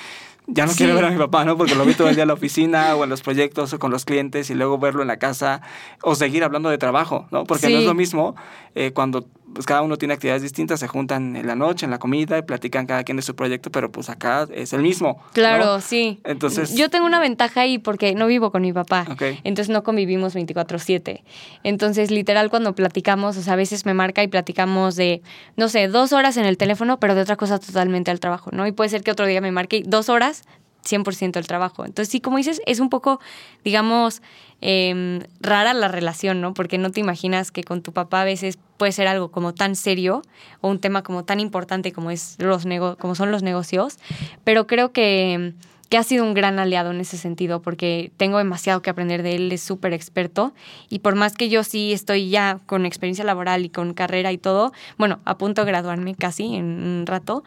ya 0.47 0.65
no 0.65 0.73
quiero 0.73 0.95
ver 0.95 1.05
a 1.05 1.11
mi 1.11 1.17
papá, 1.17 1.45
¿no? 1.45 1.55
Porque 1.55 1.75
lo 1.75 1.85
vi 1.85 1.93
todo 1.93 2.09
el 2.09 2.15
día 2.15 2.23
en 2.23 2.29
la 2.29 2.33
oficina 2.33 2.95
o 2.95 3.03
en 3.03 3.11
los 3.11 3.21
proyectos 3.21 3.71
o 3.73 3.79
con 3.79 3.91
los 3.91 4.05
clientes 4.05 4.49
y 4.49 4.55
luego 4.55 4.79
verlo 4.79 5.03
en 5.03 5.07
la 5.07 5.17
casa 5.17 5.61
o 6.01 6.15
seguir 6.15 6.43
hablando 6.43 6.69
de 6.69 6.79
trabajo, 6.79 7.27
¿no? 7.31 7.43
Porque 7.43 7.69
no 7.69 7.77
es 7.77 7.85
lo 7.85 7.93
mismo 7.93 8.35
eh, 8.73 8.91
cuando 8.91 9.27
pues 9.53 9.65
cada 9.65 9.81
uno 9.81 9.97
tiene 9.97 10.13
actividades 10.13 10.41
distintas, 10.41 10.79
se 10.79 10.87
juntan 10.87 11.35
en 11.35 11.47
la 11.47 11.55
noche, 11.55 11.85
en 11.85 11.91
la 11.91 11.99
comida 11.99 12.37
y 12.37 12.41
platican 12.41 12.85
cada 12.85 13.03
quien 13.03 13.17
de 13.17 13.21
su 13.21 13.35
proyecto, 13.35 13.71
pero 13.71 13.91
pues 13.91 14.09
acá 14.09 14.47
es 14.53 14.73
el 14.73 14.81
mismo. 14.81 15.21
Claro, 15.33 15.81
sí. 15.81 16.19
Entonces... 16.23 16.75
Yo 16.75 16.89
tengo 16.89 17.05
una 17.05 17.19
ventaja 17.19 17.61
ahí 17.61 17.77
porque 17.77 18.15
no 18.15 18.27
vivo 18.27 18.51
con 18.51 18.61
mi 18.61 18.73
papá, 18.73 19.05
entonces 19.43 19.69
no 19.69 19.83
convivimos 19.83 20.35
24/7. 20.35 21.23
Entonces, 21.63 22.11
literal, 22.11 22.49
cuando 22.49 22.73
platicamos, 22.75 23.37
o 23.37 23.41
sea, 23.41 23.53
a 23.53 23.57
veces 23.57 23.85
me 23.85 23.93
marca 23.93 24.23
y 24.23 24.27
platicamos 24.27 24.95
de, 24.95 25.21
no 25.57 25.69
sé, 25.69 25.87
dos 25.87 26.13
horas 26.13 26.37
en 26.37 26.45
el 26.45 26.57
teléfono, 26.57 26.99
pero 26.99 27.15
de 27.15 27.21
otra 27.21 27.35
cosa 27.35 27.59
totalmente 27.59 28.11
al 28.11 28.19
trabajo, 28.19 28.51
¿no? 28.53 28.67
Y 28.67 28.71
puede 28.71 28.89
ser 28.89 29.03
que 29.03 29.11
otro 29.11 29.25
día 29.25 29.41
me 29.41 29.51
marque 29.51 29.83
dos 29.85 30.09
horas 30.09 30.43
100% 30.87 31.37
el 31.37 31.47
trabajo. 31.47 31.85
Entonces, 31.85 32.11
sí, 32.11 32.21
como 32.21 32.37
dices, 32.37 32.61
es 32.65 32.79
un 32.79 32.89
poco, 32.89 33.19
digamos, 33.63 34.21
em, 34.61 35.19
rara 35.39 35.73
la 35.73 35.87
relación, 35.87 36.41
¿no? 36.41 36.53
Porque 36.53 36.77
no 36.77 36.91
te 36.91 36.99
imaginas 36.99 37.51
que 37.51 37.63
con 37.63 37.81
tu 37.81 37.93
papá 37.93 38.21
a 38.21 38.25
veces 38.25 38.59
puede 38.77 38.91
ser 38.91 39.07
algo 39.07 39.29
como 39.29 39.53
tan 39.53 39.75
serio 39.75 40.21
o 40.61 40.69
un 40.69 40.79
tema 40.79 41.03
como 41.03 41.25
tan 41.25 41.39
importante 41.39 41.91
como, 41.91 42.11
es 42.11 42.35
los 42.39 42.65
como 42.97 43.15
son 43.15 43.31
los 43.31 43.43
negocios, 43.43 43.99
pero 44.43 44.67
creo 44.67 44.91
que, 44.91 45.53
que 45.89 45.97
ha 45.97 46.03
sido 46.03 46.23
un 46.23 46.33
gran 46.33 46.59
aliado 46.59 46.91
en 46.91 47.01
ese 47.01 47.17
sentido 47.17 47.61
porque 47.61 48.11
tengo 48.17 48.37
demasiado 48.37 48.81
que 48.81 48.89
aprender 48.89 49.23
de 49.23 49.35
él, 49.35 49.51
es 49.51 49.61
súper 49.61 49.93
experto 49.93 50.53
y 50.89 50.99
por 50.99 51.15
más 51.15 51.35
que 51.35 51.49
yo 51.49 51.63
sí 51.63 51.91
estoy 51.91 52.29
ya 52.29 52.59
con 52.65 52.85
experiencia 52.85 53.25
laboral 53.25 53.65
y 53.65 53.69
con 53.69 53.93
carrera 53.93 54.31
y 54.31 54.37
todo, 54.37 54.71
bueno, 54.97 55.19
a 55.25 55.37
punto 55.37 55.65
de 55.65 55.71
graduarme 55.71 56.15
casi 56.15 56.55
en 56.55 56.65
un 56.65 57.05
rato, 57.05 57.43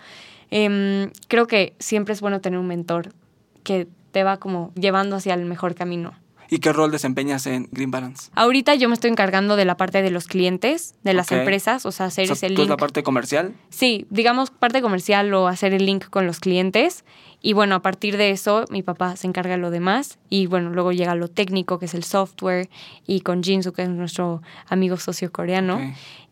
em, 0.50 1.10
creo 1.28 1.46
que 1.46 1.74
siempre 1.78 2.14
es 2.14 2.20
bueno 2.20 2.40
tener 2.40 2.58
un 2.58 2.66
mentor 2.66 3.14
que 3.62 3.86
te 4.10 4.24
va 4.24 4.36
como 4.36 4.72
llevando 4.74 5.16
hacia 5.16 5.34
el 5.34 5.46
mejor 5.46 5.74
camino. 5.74 6.12
¿Y 6.52 6.58
qué 6.58 6.70
rol 6.74 6.90
desempeñas 6.90 7.46
en 7.46 7.66
Green 7.72 7.90
Balance? 7.90 8.30
Ahorita 8.34 8.74
yo 8.74 8.86
me 8.90 8.94
estoy 8.94 9.10
encargando 9.10 9.56
de 9.56 9.64
la 9.64 9.78
parte 9.78 10.02
de 10.02 10.10
los 10.10 10.26
clientes, 10.26 10.94
de 11.02 11.14
las 11.14 11.32
empresas, 11.32 11.86
o 11.86 11.92
sea, 11.92 12.04
hacer 12.04 12.30
ese 12.30 12.50
link. 12.50 12.68
la 12.68 12.76
parte 12.76 13.02
comercial? 13.02 13.54
Sí, 13.70 14.06
digamos 14.10 14.50
parte 14.50 14.82
comercial 14.82 15.32
o 15.32 15.48
hacer 15.48 15.72
el 15.72 15.86
link 15.86 16.10
con 16.10 16.26
los 16.26 16.40
clientes. 16.40 17.06
Y 17.40 17.54
bueno, 17.54 17.76
a 17.76 17.80
partir 17.80 18.18
de 18.18 18.32
eso, 18.32 18.66
mi 18.68 18.82
papá 18.82 19.16
se 19.16 19.28
encarga 19.28 19.52
de 19.52 19.62
lo 19.62 19.70
demás. 19.70 20.18
Y 20.28 20.44
bueno, 20.44 20.68
luego 20.68 20.92
llega 20.92 21.14
lo 21.14 21.28
técnico, 21.28 21.78
que 21.78 21.86
es 21.86 21.94
el 21.94 22.04
software, 22.04 22.68
y 23.06 23.22
con 23.22 23.42
Jinsu, 23.42 23.72
que 23.72 23.84
es 23.84 23.88
nuestro 23.88 24.42
amigo 24.68 24.98
socio 24.98 25.32
coreano. 25.32 25.80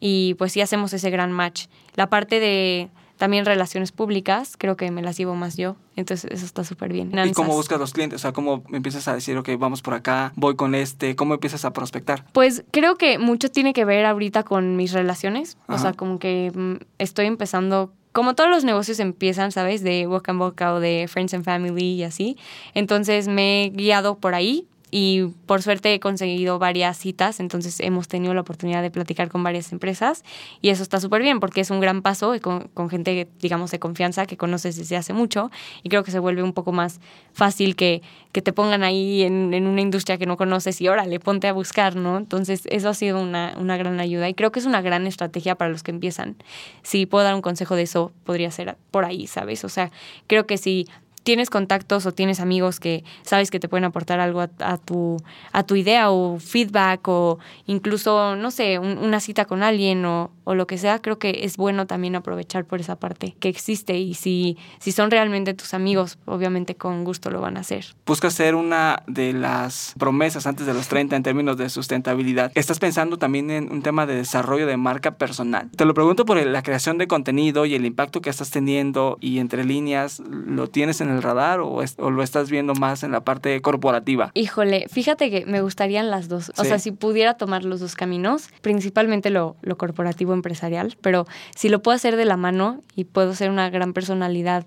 Y 0.01 0.35
pues 0.35 0.53
sí 0.53 0.61
hacemos 0.61 0.93
ese 0.93 1.09
gran 1.09 1.33
match. 1.33 1.65
La 1.95 2.11
parte 2.11 2.41
de 2.41 2.91
también 3.21 3.45
relaciones 3.45 3.93
públicas, 3.93 4.55
creo 4.57 4.79
que 4.79 4.91
me 4.91 5.03
las 5.03 5.19
llevo 5.19 5.35
más 5.35 5.59
yo. 5.59 5.77
Entonces 5.95 6.31
eso 6.33 6.47
está 6.47 6.65
súper 6.65 6.91
bien. 6.91 7.13
¿Y 7.27 7.33
cómo 7.33 7.53
buscas 7.53 7.79
los 7.79 7.93
clientes? 7.93 8.17
O 8.17 8.23
sea, 8.23 8.33
¿cómo 8.33 8.65
empiezas 8.73 9.09
a 9.09 9.15
decir, 9.15 9.37
ok, 9.37 9.47
vamos 9.59 9.83
por 9.83 9.93
acá, 9.93 10.33
voy 10.37 10.57
con 10.57 10.75
este? 10.75 11.15
¿Cómo 11.17 11.35
empiezas 11.35 11.67
a 11.67 11.75
prospectar? 11.75 12.25
Pues 12.33 12.65
creo 12.71 12.97
que 12.97 13.19
mucho 13.19 13.51
tiene 13.51 13.75
que 13.75 13.85
ver 13.85 14.07
ahorita 14.07 14.43
con 14.43 14.75
mis 14.75 14.93
relaciones. 14.93 15.59
O 15.69 15.77
sea, 15.77 15.93
como 15.93 16.19
que 16.19 16.51
mm, 16.55 16.77
estoy 16.97 17.27
empezando 17.27 17.93
como 18.13 18.35
todos 18.35 18.49
los 18.49 18.65
negocios 18.65 18.99
empiezan, 19.01 19.53
¿sabes? 19.53 19.83
De 19.83 20.07
boca 20.07 20.33
en 20.33 20.39
boca 20.39 20.73
o 20.73 20.81
de 20.81 21.07
friends 21.07 21.35
and 21.35 21.45
family 21.45 21.93
y 21.93 22.05
así. 22.05 22.39
Entonces 22.73 23.29
me 23.29 23.67
he 23.67 23.69
guiado 23.69 24.17
por 24.17 24.35
ahí 24.35 24.67
y 24.91 25.27
por 25.47 25.63
suerte 25.63 25.95
he 25.95 26.01
conseguido 26.01 26.59
varias 26.59 26.99
citas, 26.99 27.41
entonces 27.41 27.81
hemos 27.81 28.09
tenido 28.09 28.35
la 28.35 28.41
oportunidad 28.41 28.83
de 28.83 28.91
platicar 28.91 29.29
con 29.29 29.43
varias 29.43 29.73
empresas 29.73 30.25
y 30.61 30.71
eso 30.71 30.83
está 30.83 31.01
súper 31.01 31.23
bien 31.23 31.41
porque 31.41 31.61
es 31.61 31.71
un 31.71 31.81
gran 31.81 32.03
paso 32.03 32.35
con, 32.41 32.91
gente, 32.91 33.29
digamos, 33.41 33.71
de 33.71 33.79
confianza 33.79 34.27
que 34.27 34.37
conoces 34.37 34.77
desde 34.77 34.97
hace 34.97 35.13
mucho 35.13 35.51
y 35.83 35.89
creo 35.89 36.03
que 36.03 36.11
se 36.11 36.19
vuelve 36.19 36.43
un 36.43 36.53
poco 36.53 36.73
más 36.73 37.01
fácil 37.33 37.77
que, 37.77 38.03
que 38.33 38.43
te 38.43 38.53
pongan 38.53 38.83
ahí 38.83 39.23
en, 39.23 39.55
en, 39.55 39.67
una 39.67 39.81
industria 39.81 40.19
que 40.19 40.27
no 40.27 40.37
conoces 40.37 40.81
y 40.81 40.89
órale, 40.89 41.21
ponte 41.21 41.49
a 41.49 41.53
buscar, 41.53 41.97
¿no? 41.97 42.19
Entonces 42.19 42.63
eso 42.71 42.89
ha 42.89 42.95
sido 42.95 43.21
una, 43.21 43.55
una 43.59 43.77
gran 43.77 44.01
ayuda 44.01 44.29
y 44.29 44.35
creo 44.35 44.51
que 44.51 44.59
es 44.59 44.67
una 44.67 44.83
gran 44.83 45.07
estrategia 45.07 45.55
para 45.55 45.71
los 45.71 45.83
que 45.83 45.91
empiezan. 45.91 46.37
Si 46.83 47.07
puedo 47.07 47.25
dar 47.25 47.35
un 47.35 47.43
consejo 47.43 47.77
de 47.77 47.83
eso, 47.83 48.13
podría 48.25 48.51
ser 48.51 48.77
por 48.91 49.05
ahí, 49.05 49.27
¿sabes? 49.27 49.65
O 49.65 49.69
sea, 49.69 49.91
creo 50.27 50.47
que 50.47 50.59
si 50.59 50.89
tienes 51.23 51.51
contactos 51.51 52.07
o 52.07 52.13
tienes 52.13 52.41
amigos 52.41 52.81
que 52.81 53.05
sabes 53.23 53.51
que 53.51 53.61
te 53.61 53.69
pueden 53.69 53.85
aportar 53.85 54.21
algo 54.21 54.41
a, 54.41 54.79
tu, 54.79 55.17
a 55.53 55.63
tu 55.63 55.77
idea 55.77 56.11
o 56.11 56.39
feedback 56.39 57.07
o 57.09 57.39
incluso, 57.67 58.37
no 58.37 58.51
sé, 58.51 58.79
una 58.79 59.21
cita 59.21 59.45
con 59.45 59.63
alguien 59.63 60.05
o, 60.05 60.31
o, 60.45 60.55
lo 60.55 60.67
que 60.67 60.79
sea, 60.79 61.01
creo 61.01 61.19
que 61.19 61.41
es 61.43 61.57
bueno 61.57 61.87
también 61.87 62.17
aprovechar 62.17 62.65
por 62.65 62.81
esa 62.81 62.97
parte 62.97 63.37
que 63.39 63.49
existe 63.49 63.99
y 63.99 64.15
si, 64.15 64.57
si 64.79 64.93
son 64.93 65.11
realmente 65.11 65.55
tus 65.55 65.75
amigos, 65.75 66.19
obviamente 66.25 66.75
con 66.75 67.05
gusto 67.05 67.31
lo 67.31 67.41
van 67.41 67.57
a 67.57 67.61
hacer. 67.61 67.95
Busca 68.07 68.31
ser 68.31 68.55
una 68.55 69.03
de 69.07 69.33
las 69.33 69.95
promesas 69.99 70.47
antes 70.47 70.67
de 70.67 70.75
los 70.75 70.89
30 70.89 71.17
en 71.17 71.23
términos 71.23 71.57
de 71.57 71.69
sustentabilidad. 71.69 72.53
¿Estás 72.55 72.79
pensando 72.79 73.19
también 73.19 73.51
en 73.51 73.71
un 73.71 73.83
tema 73.83 74.07
de 74.07 74.17
desarrollo 74.17 74.67
de 74.67 74.77
marca 74.77 75.13
personal? 75.13 75.71
Te 75.77 75.85
lo 75.85 75.95
pregunto 75.95 76.25
por 76.25 76.45
la 76.45 76.63
creación 76.63 76.99
de 76.99 77.07
contenido 77.07 77.67
y 77.67 77.75
el 77.75 77.85
impacto 77.85 78.21
que 78.21 78.31
estás 78.31 78.51
teniendo 78.51 79.19
y 79.21 79.39
entre 79.39 79.65
líneas 79.65 80.21
lo 80.21 80.69
tienes 80.69 81.01
en 81.01 81.10
en 81.11 81.17
el 81.17 81.23
radar 81.23 81.61
o, 81.61 81.83
lo 82.11 82.23
estás 82.23 82.51
viendo 82.51 82.75
más 82.75 83.03
en 83.03 83.13
la 83.13 83.25
parte 83.25 83.61
corporativa? 83.61 84.31
Híjole, 84.35 84.87
fíjate 84.89 85.31
que 85.31 85.47
me 85.47 85.61
gustarían 85.61 86.11
las 86.11 86.29
dos. 86.29 86.53
O 86.57 86.65
sea, 86.65 86.79
si 86.79 86.93
pudiera 86.93 87.35
tomar 87.35 87.65
los 87.65 87.81
dos 87.81 87.95
caminos, 87.95 88.49
principalmente 88.63 89.31
lo, 89.31 89.57
lo 89.63 89.77
corporativo 89.77 90.33
empresarial, 90.33 90.97
pero 91.01 91.27
si 91.55 91.69
lo 91.69 91.83
puedo 91.83 91.97
hacer 91.97 92.17
de 92.17 92.25
la 92.25 92.37
mano 92.37 92.83
y 92.95 93.05
puedo 93.05 93.35
ser 93.35 93.51
una 93.51 93.71
gran 93.71 93.93
personalidad 93.93 94.67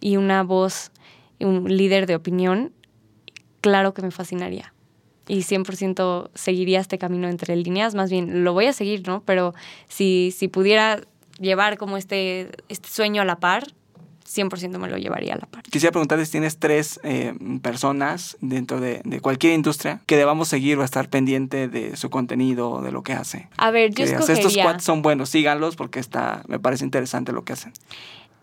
y 0.00 0.16
una 0.16 0.42
voz, 0.42 0.90
un 1.40 1.64
líder 1.64 2.06
de 2.06 2.16
opinión, 2.16 2.72
claro 3.60 3.94
que 3.94 4.02
me 4.02 4.10
fascinaría 4.10 4.74
y 5.26 5.38
100% 5.38 6.30
seguiría 6.34 6.80
este 6.80 6.98
camino 6.98 7.28
entre 7.28 7.56
líneas, 7.56 7.94
más 7.94 8.10
bien 8.10 8.44
lo 8.44 8.52
voy 8.52 8.66
a 8.66 8.72
seguir, 8.72 9.06
¿no? 9.06 9.22
Pero 9.24 9.54
si, 9.88 10.32
si 10.36 10.48
pudiera 10.48 11.00
llevar 11.38 11.78
como 11.78 11.96
este, 11.96 12.50
este 12.68 12.88
sueño 12.88 13.22
a 13.22 13.24
la 13.24 13.36
par, 13.36 13.64
100% 14.26 14.78
me 14.78 14.88
lo 14.88 14.96
llevaría 14.96 15.34
a 15.34 15.36
la 15.36 15.46
par. 15.46 15.62
Quisiera 15.64 15.92
preguntarte 15.92 16.24
si 16.24 16.32
tienes 16.32 16.58
tres 16.58 17.00
eh, 17.02 17.34
personas 17.62 18.36
dentro 18.40 18.80
de, 18.80 19.02
cualquier 19.20 19.54
industria 19.54 20.00
que 20.06 20.16
debamos 20.16 20.48
seguir 20.48 20.78
o 20.78 20.84
estar 20.84 21.08
pendiente 21.08 21.68
de 21.68 21.96
su 21.96 22.10
contenido, 22.10 22.82
de 22.82 22.92
lo 22.92 23.02
que 23.02 23.12
hace. 23.12 23.48
A 23.56 23.70
ver, 23.70 23.94
yo 23.94 24.04
escogería... 24.04 24.34
Estos 24.34 24.56
cuatro 24.56 24.80
son 24.80 25.02
buenos, 25.02 25.28
síganlos 25.28 25.76
porque 25.76 26.00
está, 26.00 26.42
me 26.48 26.58
parece 26.58 26.84
interesante 26.84 27.32
lo 27.32 27.44
que 27.44 27.52
hacen. 27.52 27.72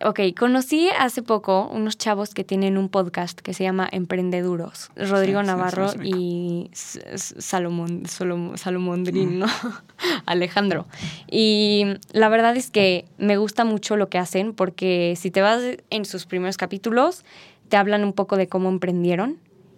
Ok, 0.03 0.19
conocí 0.37 0.89
hace 0.97 1.21
poco 1.21 1.67
unos 1.67 1.97
chavos 1.97 2.33
que 2.33 2.43
tienen 2.43 2.77
un 2.77 2.89
podcast 2.89 3.39
que 3.39 3.53
se 3.53 3.63
llama 3.63 3.87
Emprendeduros. 3.91 4.89
Rodrigo 4.95 5.43
Navarro 5.43 5.91
y 6.03 6.71
Salomón, 6.73 8.03
Salomondrín, 8.07 9.39
¿no? 9.39 9.45
Alejandro. 10.25 10.87
Y 11.29 11.85
la 12.13 12.29
verdad 12.29 12.57
es 12.57 12.71
que 12.71 13.05
me 13.17 13.37
gusta 13.37 13.63
mucho 13.63 13.95
lo 13.95 14.09
que 14.09 14.17
hacen 14.17 14.53
porque 14.53 15.15
si 15.17 15.29
te 15.29 15.41
vas 15.41 15.61
en 15.89 16.05
sus 16.05 16.25
primeros 16.25 16.57
capítulos, 16.57 17.23
te 17.69 17.77
hablan 17.77 18.03
un 18.03 18.13
poco 18.13 18.37
de 18.37 18.47
cómo 18.47 18.69
emprendieron 18.69 19.37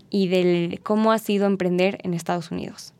y 0.09 0.27
de 0.27 0.79
cómo 0.83 1.11
ha 1.11 1.19
sido 1.19 1.47
emprender 1.47 1.99
en 2.03 2.13
Estados 2.13 2.51
Unidos. 2.51 2.93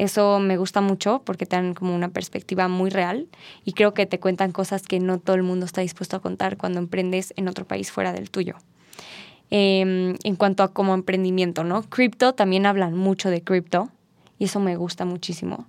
Eso 0.00 0.40
me 0.40 0.56
gusta 0.56 0.80
mucho 0.80 1.20
porque 1.26 1.44
te 1.44 1.56
dan 1.56 1.74
como 1.74 1.94
una 1.94 2.08
perspectiva 2.08 2.68
muy 2.68 2.88
real 2.88 3.28
y 3.66 3.74
creo 3.74 3.92
que 3.92 4.06
te 4.06 4.18
cuentan 4.18 4.50
cosas 4.50 4.86
que 4.86 4.98
no 4.98 5.18
todo 5.18 5.36
el 5.36 5.42
mundo 5.42 5.66
está 5.66 5.82
dispuesto 5.82 6.16
a 6.16 6.20
contar 6.20 6.56
cuando 6.56 6.78
emprendes 6.78 7.34
en 7.36 7.48
otro 7.48 7.66
país 7.66 7.92
fuera 7.92 8.14
del 8.14 8.30
tuyo. 8.30 8.54
Em, 9.50 10.16
en 10.24 10.36
cuanto 10.36 10.62
a 10.62 10.72
como 10.72 10.94
emprendimiento, 10.94 11.64
¿no? 11.64 11.82
Crypto, 11.82 12.32
también 12.32 12.64
hablan 12.64 12.96
mucho 12.96 13.28
de 13.28 13.42
cripto 13.42 13.90
y 14.38 14.44
eso 14.44 14.58
me 14.58 14.74
gusta 14.74 15.04
muchísimo. 15.04 15.66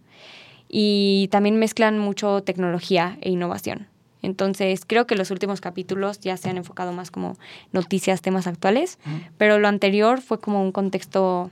Y 0.69 1.27
también 1.29 1.59
mezclan 1.59 1.99
mucho 1.99 2.41
tecnología 2.41 3.17
e 3.19 3.31
innovación. 3.31 3.89
Entonces, 4.21 4.85
creo 4.87 5.07
que 5.07 5.15
los 5.15 5.29
últimos 5.31 5.59
capítulos 5.59 6.21
ya 6.21 6.37
se 6.37 6.49
han 6.49 6.55
enfocado 6.55 6.93
más 6.93 7.11
como 7.11 7.35
noticias, 7.73 8.21
temas 8.21 8.47
actuales, 8.47 8.97
pero 9.37 9.59
lo 9.59 9.67
anterior 9.67 10.21
fue 10.21 10.39
como 10.39 10.61
un 10.61 10.71
contexto 10.71 11.51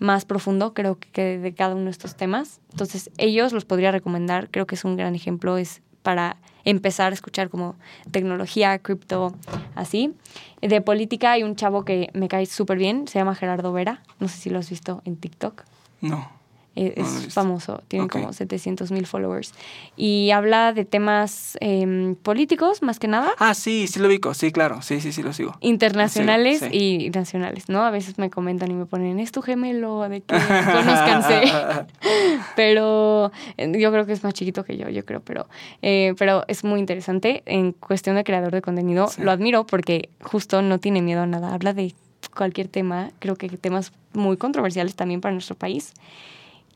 más 0.00 0.24
profundo, 0.24 0.74
creo 0.74 0.98
que 0.98 1.38
de 1.38 1.54
cada 1.54 1.76
uno 1.76 1.84
de 1.84 1.90
estos 1.90 2.16
temas. 2.16 2.60
Entonces, 2.72 3.10
ellos 3.18 3.52
los 3.52 3.64
podría 3.64 3.92
recomendar, 3.92 4.50
creo 4.50 4.66
que 4.66 4.74
es 4.74 4.84
un 4.84 4.96
gran 4.96 5.14
ejemplo, 5.14 5.56
es 5.56 5.82
para 6.02 6.38
empezar 6.64 7.12
a 7.12 7.14
escuchar 7.14 7.50
como 7.50 7.76
tecnología, 8.10 8.78
cripto, 8.78 9.34
así. 9.74 10.14
De 10.62 10.80
política 10.80 11.32
hay 11.32 11.42
un 11.42 11.54
chavo 11.54 11.84
que 11.84 12.10
me 12.14 12.28
cae 12.28 12.46
súper 12.46 12.78
bien, 12.78 13.06
se 13.06 13.18
llama 13.18 13.34
Gerardo 13.34 13.72
Vera, 13.72 14.02
no 14.18 14.28
sé 14.28 14.38
si 14.38 14.50
lo 14.50 14.58
has 14.58 14.70
visto 14.70 15.02
en 15.04 15.16
TikTok. 15.16 15.62
No. 16.00 16.39
Eh, 16.76 16.94
es, 16.96 17.34
famoso, 17.34 17.82
tiene 17.88 18.06
como 18.06 18.32
700 18.32 18.92
mil 18.92 19.04
followers. 19.04 19.52
Y 19.96 20.30
habla 20.30 20.72
de 20.72 20.84
temas 20.84 21.58
em, 21.60 22.14
políticos, 22.14 22.80
más 22.82 23.00
que 23.00 23.08
nada. 23.08 23.32
Ah, 23.38 23.54
sí, 23.54 23.88
sí 23.88 23.98
lo 23.98 24.06
ubico, 24.06 24.34
sí, 24.34 24.52
claro, 24.52 24.80
sí, 24.80 25.00
sí, 25.00 25.12
sí 25.12 25.22
lo 25.22 25.32
sigo. 25.32 25.56
Internacionales 25.60 26.62
y 26.70 27.10
nacionales, 27.10 27.68
¿no? 27.68 27.84
A 27.84 27.90
veces 27.90 28.18
me 28.18 28.30
comentan 28.30 28.70
y 28.70 28.74
me 28.74 28.86
ponen, 28.86 29.18
es 29.18 29.32
tu 29.32 29.42
gemelo, 29.42 30.08
de 30.08 30.20
que 30.20 30.34
conozcanse. 30.72 31.42
pero 32.56 33.32
eh, 33.56 33.72
yo 33.76 33.90
creo 33.90 34.06
que 34.06 34.12
es 34.12 34.22
más 34.22 34.34
chiquito 34.34 34.64
que 34.64 34.76
yo, 34.76 34.88
yo 34.88 35.04
creo, 35.04 35.20
pero, 35.20 35.48
eh, 35.82 36.14
pero 36.18 36.44
es 36.46 36.62
muy 36.62 36.78
interesante. 36.78 37.42
En 37.46 37.72
cuestión 37.72 38.14
de 38.14 38.22
creador 38.22 38.52
de 38.52 38.62
contenido, 38.62 39.10
lo 39.18 39.32
admiro 39.32 39.66
porque 39.66 40.08
justo 40.22 40.62
no 40.62 40.78
tiene 40.78 41.02
miedo 41.02 41.22
a 41.22 41.26
nada, 41.26 41.52
habla 41.52 41.74
de 41.74 41.94
cualquier 42.34 42.68
tema, 42.68 43.10
creo 43.18 43.34
que 43.34 43.48
temas 43.48 43.92
muy 44.12 44.36
controversiales 44.36 44.94
también 44.94 45.20
para 45.20 45.32
nuestro 45.32 45.56
país. 45.56 45.92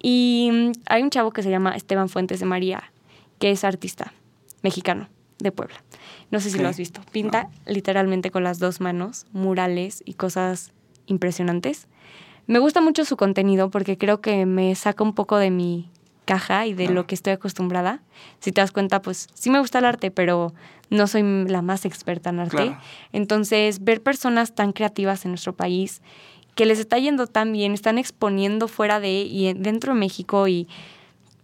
Y 0.06 0.72
hay 0.84 1.02
un 1.02 1.08
chavo 1.08 1.30
que 1.30 1.42
se 1.42 1.48
llama 1.48 1.74
Esteban 1.74 2.10
Fuentes 2.10 2.38
de 2.38 2.44
María, 2.44 2.92
que 3.38 3.50
es 3.50 3.64
artista 3.64 4.12
mexicano 4.62 5.08
de 5.38 5.50
Puebla. 5.50 5.82
No 6.30 6.40
sé 6.40 6.50
si 6.50 6.58
lo 6.58 6.68
has 6.68 6.76
visto. 6.76 7.00
Pinta 7.10 7.48
literalmente 7.64 8.30
con 8.30 8.44
las 8.44 8.58
dos 8.58 8.82
manos 8.82 9.24
murales 9.32 10.02
y 10.04 10.12
cosas 10.12 10.72
impresionantes. 11.06 11.88
Me 12.46 12.58
gusta 12.58 12.82
mucho 12.82 13.06
su 13.06 13.16
contenido 13.16 13.70
porque 13.70 13.96
creo 13.96 14.20
que 14.20 14.44
me 14.44 14.74
saca 14.74 15.02
un 15.02 15.14
poco 15.14 15.38
de 15.38 15.50
mi 15.50 15.88
caja 16.26 16.66
y 16.66 16.74
de 16.74 16.90
lo 16.90 17.06
que 17.06 17.14
estoy 17.14 17.32
acostumbrada. 17.32 18.02
Si 18.40 18.52
te 18.52 18.60
das 18.60 18.72
cuenta, 18.72 19.00
pues 19.00 19.28
sí 19.32 19.48
me 19.48 19.58
gusta 19.58 19.78
el 19.78 19.86
arte, 19.86 20.10
pero 20.10 20.52
no 20.90 21.06
soy 21.06 21.22
la 21.48 21.62
más 21.62 21.86
experta 21.86 22.28
en 22.28 22.40
arte. 22.40 22.76
Entonces, 23.12 23.82
ver 23.82 24.02
personas 24.02 24.54
tan 24.54 24.72
creativas 24.72 25.24
en 25.24 25.30
nuestro 25.30 25.54
país 25.54 26.02
que 26.54 26.66
les 26.66 26.78
está 26.78 26.98
yendo 26.98 27.26
tan 27.26 27.52
bien, 27.52 27.72
están 27.72 27.98
exponiendo 27.98 28.68
fuera 28.68 29.00
de 29.00 29.22
y 29.22 29.52
dentro 29.54 29.92
de 29.92 29.98
México 29.98 30.48
y 30.48 30.68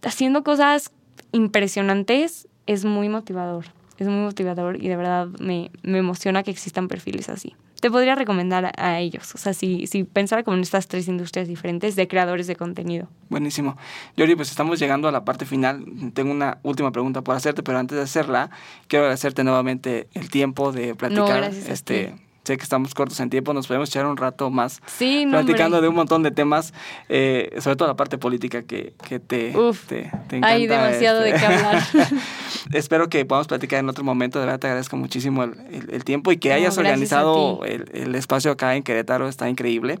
haciendo 0.03 0.43
cosas 0.43 0.91
impresionantes, 1.31 2.47
es 2.67 2.85
muy 2.85 3.09
motivador. 3.09 3.65
Es 3.97 4.07
muy 4.07 4.21
motivador 4.21 4.83
y 4.83 4.87
de 4.87 4.95
verdad 4.95 5.27
me, 5.39 5.69
emociona 5.83 6.43
que 6.43 6.51
existan 6.51 6.87
perfiles 6.87 7.29
así. 7.29 7.55
Te 7.81 7.89
podría 7.89 8.13
recomendar 8.13 8.71
a, 8.77 8.99
ellos, 8.99 9.33
o 9.33 9.39
sea, 9.39 9.53
si, 9.53 9.87
si 9.87 10.03
pensara 10.03 10.43
como 10.43 10.55
en 10.55 10.61
estas 10.61 10.87
tres 10.87 11.07
industrias 11.07 11.47
diferentes 11.47 11.95
de 11.95 12.07
creadores 12.07 12.45
de 12.45 12.55
contenido. 12.55 13.07
Buenísimo. 13.29 13.75
Yori, 14.17 14.35
pues 14.35 14.51
estamos 14.51 14.79
llegando 14.79 15.07
a 15.07 15.11
la 15.11 15.25
parte 15.25 15.45
final. 15.45 15.83
Tengo 16.13 16.31
una 16.31 16.59
última 16.61 16.91
pregunta 16.91 17.23
por 17.23 17.35
hacerte, 17.35 17.63
pero 17.63 17.79
antes 17.79 17.97
de 17.97 18.03
hacerla, 18.03 18.51
quiero 18.87 19.05
agradecerte 19.05 19.43
nuevamente 19.43 20.07
el 20.13 20.29
tiempo 20.29 20.71
de 20.71 20.93
platicar. 20.93 21.43
este, 21.43 22.15
sé 22.43 22.57
que 22.57 22.63
estamos 22.63 22.93
cortos 22.93 23.19
en 23.19 23.29
tiempo, 23.29 23.53
nos 23.53 23.67
podemos 23.67 23.89
echar 23.89 24.05
un 24.05 24.17
rato 24.17 24.49
más 24.49 24.81
sí, 24.87 25.25
platicando 25.29 25.79
de 25.81 25.87
un 25.87 25.95
montón 25.95 26.23
de 26.23 26.31
temas, 26.31 26.73
eh, 27.07 27.55
sobre 27.59 27.75
todo 27.75 27.87
la 27.87 27.95
parte 27.95 28.17
política 28.17 28.63
que, 28.63 28.93
que 29.07 29.19
te, 29.19 29.53
te, 29.87 30.05
encanta. 30.29 30.47
Hay 30.47 30.67
demasiado 30.67 31.21
de 31.21 31.31
qué 31.31 31.35
este. 31.35 31.45
hablar. 31.45 31.83
Espero 32.73 33.09
que 33.09 33.25
podamos 33.25 33.47
platicar 33.47 33.79
en 33.79 33.89
otro 33.89 34.03
momento, 34.03 34.39
de 34.39 34.45
verdad 34.45 34.59
te 34.59 34.67
agradezco 34.67 34.97
muchísimo 34.97 35.43
el, 35.43 35.55
el, 35.91 36.03
tiempo 36.03 36.31
y 36.31 36.37
que 36.37 36.51
hayas 36.51 36.77
organizado 36.77 37.63
el, 37.65 37.89
el, 37.93 38.15
espacio 38.15 38.51
acá 38.51 38.75
en 38.75 38.83
Querétaro, 38.83 39.27
está 39.27 39.49
increíble. 39.49 39.99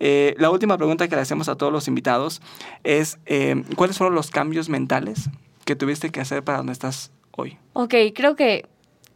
Eh, 0.00 0.34
la 0.38 0.50
última 0.50 0.76
pregunta 0.76 1.06
que 1.08 1.16
le 1.16 1.22
hacemos 1.22 1.48
a 1.48 1.56
todos 1.56 1.72
los 1.72 1.86
invitados 1.88 2.40
es, 2.82 3.18
eh, 3.26 3.62
¿cuáles 3.76 3.98
fueron 3.98 4.14
los 4.14 4.30
cambios 4.30 4.68
mentales 4.68 5.28
que 5.64 5.76
tuviste 5.76 6.10
que 6.10 6.20
hacer 6.20 6.42
para 6.42 6.58
donde 6.58 6.72
estás 6.72 7.12
hoy? 7.32 7.58
Ok, 7.74 7.94
creo 8.14 8.36
que 8.36 8.66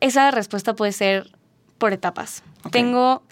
esa 0.01 0.31
respuesta 0.31 0.75
puede 0.75 0.93
ser 0.93 1.38
por 1.79 1.93
etapas. 1.93 2.43
Tengo 2.71 3.23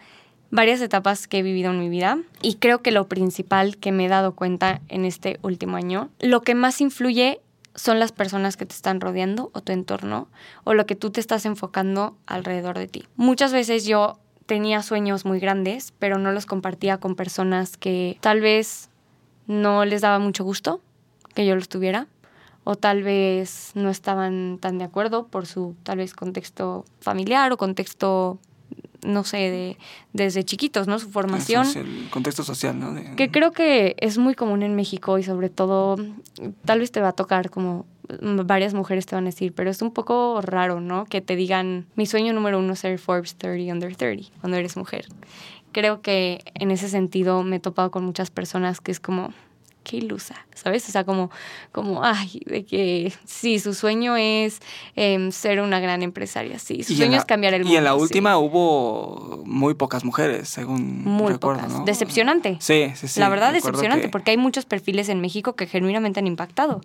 varias 0.51 0.80
etapas 0.80 1.26
que 1.26 1.38
he 1.38 1.42
vivido 1.42 1.70
en 1.70 1.80
mi 1.80 1.88
vida 1.88 2.18
y 2.42 2.55
creo 2.55 2.82
que 2.82 2.92
lo 2.92 3.09
principal 3.09 3.76
que 3.76 3.92
me 3.92 4.07
he 4.07 4.09
dado 4.09 4.34
cuenta 4.34 4.80
en 4.88 5.05
este 5.05 5.38
último 5.42 5.76
año, 5.76 6.09
lo 6.20 6.42
que 6.42 6.55
más 6.55 6.80
influye 6.80 7.40
son 7.74 7.99
las 7.99 8.12
personas 8.12 8.57
que 8.57 8.64
te 8.64 8.74
están 8.74 9.01
rodeando 9.01 9.51
o 9.53 9.61
tu 9.61 9.72
entorno 9.72 10.28
o 10.64 10.74
lo 10.74 10.86
que 10.86 10.97
tú 10.97 11.11
te 11.11 11.20
estás 11.20 11.44
enfocando 11.44 12.16
alrededor 12.26 12.78
de 12.78 12.88
ti. 12.88 13.05
Muchas 13.16 13.53
veces 13.53 13.84
yo 13.84 14.18
tenía 14.47 14.82
sueños 14.82 15.24
muy 15.24 15.40
grandes, 15.40 15.92
pero 15.99 16.18
no 16.18 16.32
los 16.32 16.47
compartía 16.47 16.99
con 16.99 17.16
personas 17.16 17.76
que 17.76 18.16
tal 18.20 18.40
vez 18.40 18.88
no 19.47 19.84
les 19.84 20.01
daba 20.01 20.18
mucho 20.18 20.44
gusto 20.44 20.80
que 21.34 21.44
yo 21.44 21.55
los 21.55 21.68
tuviera 21.68 22.07
o 22.68 22.74
tal 22.74 23.04
vez 23.04 23.70
no 23.76 23.90
estaban 23.90 24.58
tan 24.60 24.78
de 24.78 24.84
acuerdo 24.84 25.28
por 25.28 25.46
su 25.46 25.76
tal 25.84 25.98
vez 25.98 26.14
contexto 26.14 26.84
familiar 27.00 27.52
o 27.52 27.56
contexto 27.56 28.40
no 29.04 29.22
sé, 29.22 29.36
de, 29.36 29.78
desde 30.12 30.42
chiquitos, 30.42 30.88
¿no? 30.88 30.98
Su 30.98 31.10
formación. 31.10 31.64
el 31.76 32.08
contexto 32.10 32.42
social, 32.42 32.76
¿no? 32.76 32.92
Que 33.14 33.30
creo 33.30 33.52
que 33.52 33.94
es 34.00 34.18
muy 34.18 34.34
común 34.34 34.64
en 34.64 34.74
México 34.74 35.16
y 35.18 35.22
sobre 35.22 35.48
todo, 35.48 35.94
tal 36.64 36.80
vez 36.80 36.90
te 36.90 37.00
va 37.00 37.08
a 37.08 37.12
tocar 37.12 37.50
como 37.50 37.86
varias 38.44 38.74
mujeres 38.74 39.06
te 39.06 39.14
van 39.14 39.24
a 39.24 39.30
decir, 39.30 39.52
pero 39.52 39.70
es 39.70 39.80
un 39.80 39.92
poco 39.92 40.40
raro, 40.42 40.80
¿no? 40.80 41.04
Que 41.04 41.20
te 41.20 41.36
digan, 41.36 41.86
mi 41.94 42.06
sueño 42.06 42.32
número 42.32 42.58
uno 42.58 42.72
es 42.72 42.80
ser 42.80 42.98
Forbes 42.98 43.36
30 43.36 43.72
under 43.72 43.94
30, 43.94 44.30
cuando 44.40 44.56
eres 44.56 44.76
mujer. 44.76 45.06
Creo 45.70 46.00
que 46.00 46.40
en 46.54 46.72
ese 46.72 46.88
sentido 46.88 47.44
me 47.44 47.56
he 47.56 47.60
topado 47.60 47.92
con 47.92 48.04
muchas 48.04 48.30
personas 48.30 48.80
que 48.80 48.90
es 48.90 48.98
como, 48.98 49.32
qué 49.87 49.99
ilusa, 49.99 50.34
¿sabes? 50.53 50.89
O 50.89 50.93
sea, 50.93 51.05
como, 51.05 51.30
como, 51.70 52.03
ay, 52.03 52.41
de 52.45 52.64
que 52.64 53.12
sí, 53.24 53.61
su 53.61 53.72
sueño 53.72 54.16
es 54.16 54.61
em, 54.97 55.30
ser 55.30 55.61
una 55.61 55.78
gran 55.78 56.03
empresaria, 56.03 56.59
sí, 56.59 56.82
su 56.82 56.97
sueño 56.97 57.16
es 57.16 57.24
cambiar 57.24 57.55
el 57.55 57.61
mundo. 57.61 57.72
Y 57.72 57.76
en 57.76 57.84
la 57.84 57.95
última 57.95 58.37
hubo 58.37 59.45
muy 59.47 59.74
pocas 59.74 60.05
mujeres, 60.05 60.49
según 60.49 61.05
muy 61.05 61.32
recuerdo, 61.32 61.62
pocas. 61.62 61.84
Decepcionante. 61.84 62.57
Sí, 62.61 62.91
sí, 62.97 63.07
sí. 63.07 63.20
La 63.20 63.28
verdad, 63.28 63.53
decepcionante, 63.53 64.09
porque 64.09 64.32
hay 64.32 64.37
muchos 64.37 64.64
perfiles 64.64 65.09
en 65.09 65.20
México 65.20 65.55
que 65.55 65.66
genuinamente 65.66 66.18
han 66.18 66.26
impactado. 66.26 66.80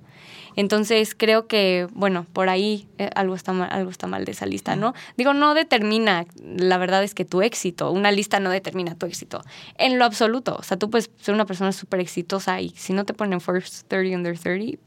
Entonces 0.55 1.15
creo 1.15 1.47
que, 1.47 1.87
bueno, 1.93 2.25
por 2.33 2.49
ahí 2.49 2.87
eh, 2.97 3.09
algo, 3.15 3.35
está 3.35 3.53
mal, 3.53 3.69
algo 3.71 3.89
está 3.89 4.07
mal 4.07 4.25
de 4.25 4.31
esa 4.31 4.45
lista, 4.45 4.75
¿no? 4.75 4.93
Digo, 5.17 5.33
no 5.33 5.53
determina, 5.53 6.25
la 6.43 6.77
verdad 6.77 7.03
es 7.03 7.13
que 7.13 7.25
tu 7.25 7.41
éxito, 7.41 7.91
una 7.91 8.11
lista 8.11 8.39
no 8.39 8.49
determina 8.49 8.95
tu 8.95 9.05
éxito, 9.05 9.41
en 9.77 9.97
lo 9.97 10.05
absoluto. 10.05 10.55
O 10.59 10.63
sea, 10.63 10.77
tú 10.77 10.89
puedes 10.89 11.09
ser 11.21 11.33
una 11.33 11.45
persona 11.45 11.71
súper 11.71 11.99
exitosa 11.99 12.61
y 12.61 12.69
si 12.69 12.93
no 12.93 13.05
te 13.05 13.13
ponen 13.13 13.41
first 13.41 13.87
30 13.87 14.15
under 14.15 14.37
30, 14.37 14.77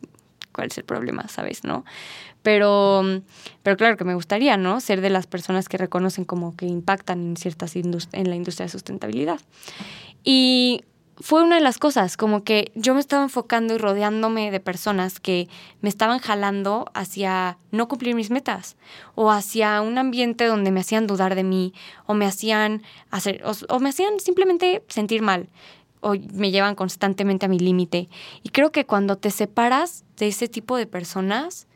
¿cuál 0.53 0.69
es 0.69 0.79
el 0.79 0.85
problema? 0.85 1.29
¿Sabes? 1.29 1.65
¿No? 1.65 1.85
Pero, 2.43 3.03
pero 3.63 3.77
claro 3.79 3.97
que 3.97 4.05
me 4.05 4.15
gustaría, 4.15 4.59
¿no? 4.59 4.81
Ser 4.81 5.01
de 5.01 5.09
las 5.09 5.27
personas 5.27 5.69
que 5.69 5.79
reconocen 5.79 6.25
como 6.27 6.55
que 6.55 6.67
impactan 6.67 7.21
en 7.29 7.37
ciertas 7.37 7.75
en 7.75 8.31
la 8.31 8.37
industria 8.37 8.67
de 8.67 8.71
sustentabilidad. 8.71 9.41
Y 10.23 10.85
fue 11.21 11.43
una 11.43 11.57
de 11.57 11.61
las 11.61 11.79
cosas, 11.79 12.17
como 12.17 12.43
que 12.43 12.73
yo 12.75 12.95
me 12.95 13.01
estaba 13.01 13.23
enfocando 13.23 13.75
y 13.75 13.79
rodeándome 13.79 14.51
de 14.51 14.61
personas 14.61 15.21
que 15.21 15.49
me 15.81 15.89
estaban 15.89 16.19
jalando 16.19 16.91
hacia 16.95 17.59
no 17.71 17.89
cumplir 17.89 18.15
mis 18.15 18.31
metas 18.31 18.77
o 19.15 19.31
hacia 19.31 19.81
un 19.81 19.99
ambiente 19.99 20.47
donde 20.47 20.71
me 20.73 20.81
hacían 20.81 21.07
dudar 21.07 21.35
de 21.35 21.45
mí 21.45 21.73
o 22.07 22.15
me 22.15 22.27
hacían 22.27 22.83
hacer 23.11 23.43
o 23.69 23.79
me 23.79 23.91
hacían 23.91 24.19
simplemente 24.19 24.83
sentir 24.89 25.23
mal 25.23 25.49
o 26.01 26.15
me 26.35 26.51
llevan 26.51 26.75
constantemente 26.75 27.47
a 27.47 27.49
mi 27.49 27.59
límite. 27.59 28.09
Y 28.43 28.51
creo 28.51 28.73
que 28.73 28.85
cuando 28.85 29.17
te 29.17 29.31
separas 29.31 30.05
de 30.19 30.29
ese 30.29 30.49
tipo 30.49 30.77
de 30.77 30.87
personas, 30.87 31.67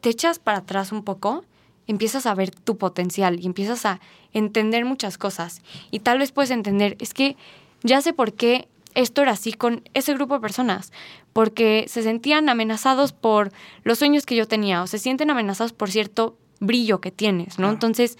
te 0.00 0.10
echas 0.10 0.38
para 0.40 0.58
atrás 0.58 0.90
un 0.90 1.04
poco, 1.04 1.44
empiezas 1.86 2.26
a 2.26 2.34
ver 2.34 2.50
tu 2.50 2.76
potencial 2.76 3.38
y 3.38 3.46
empiezas 3.46 3.86
a 3.86 4.00
entender 4.32 4.84
muchas 4.84 5.16
cosas. 5.16 5.62
Y 5.90 6.00
tal 6.00 6.18
vez 6.18 6.32
puedes 6.32 6.50
entender, 6.50 6.96
es 6.98 7.14
que 7.14 7.36
ya 7.84 8.00
sé 8.00 8.12
por 8.12 8.32
qué 8.32 8.66
esto 8.98 9.22
era 9.22 9.30
así 9.30 9.52
con 9.52 9.88
ese 9.94 10.12
grupo 10.14 10.34
de 10.34 10.40
personas, 10.40 10.92
porque 11.32 11.84
se 11.86 12.02
sentían 12.02 12.48
amenazados 12.48 13.12
por 13.12 13.52
los 13.84 13.98
sueños 13.98 14.26
que 14.26 14.34
yo 14.34 14.48
tenía 14.48 14.82
o 14.82 14.88
se 14.88 14.98
sienten 14.98 15.30
amenazados 15.30 15.72
por 15.72 15.88
cierto 15.88 16.36
brillo 16.58 17.00
que 17.00 17.12
tienes, 17.12 17.60
¿no? 17.60 17.70
Entonces, 17.70 18.18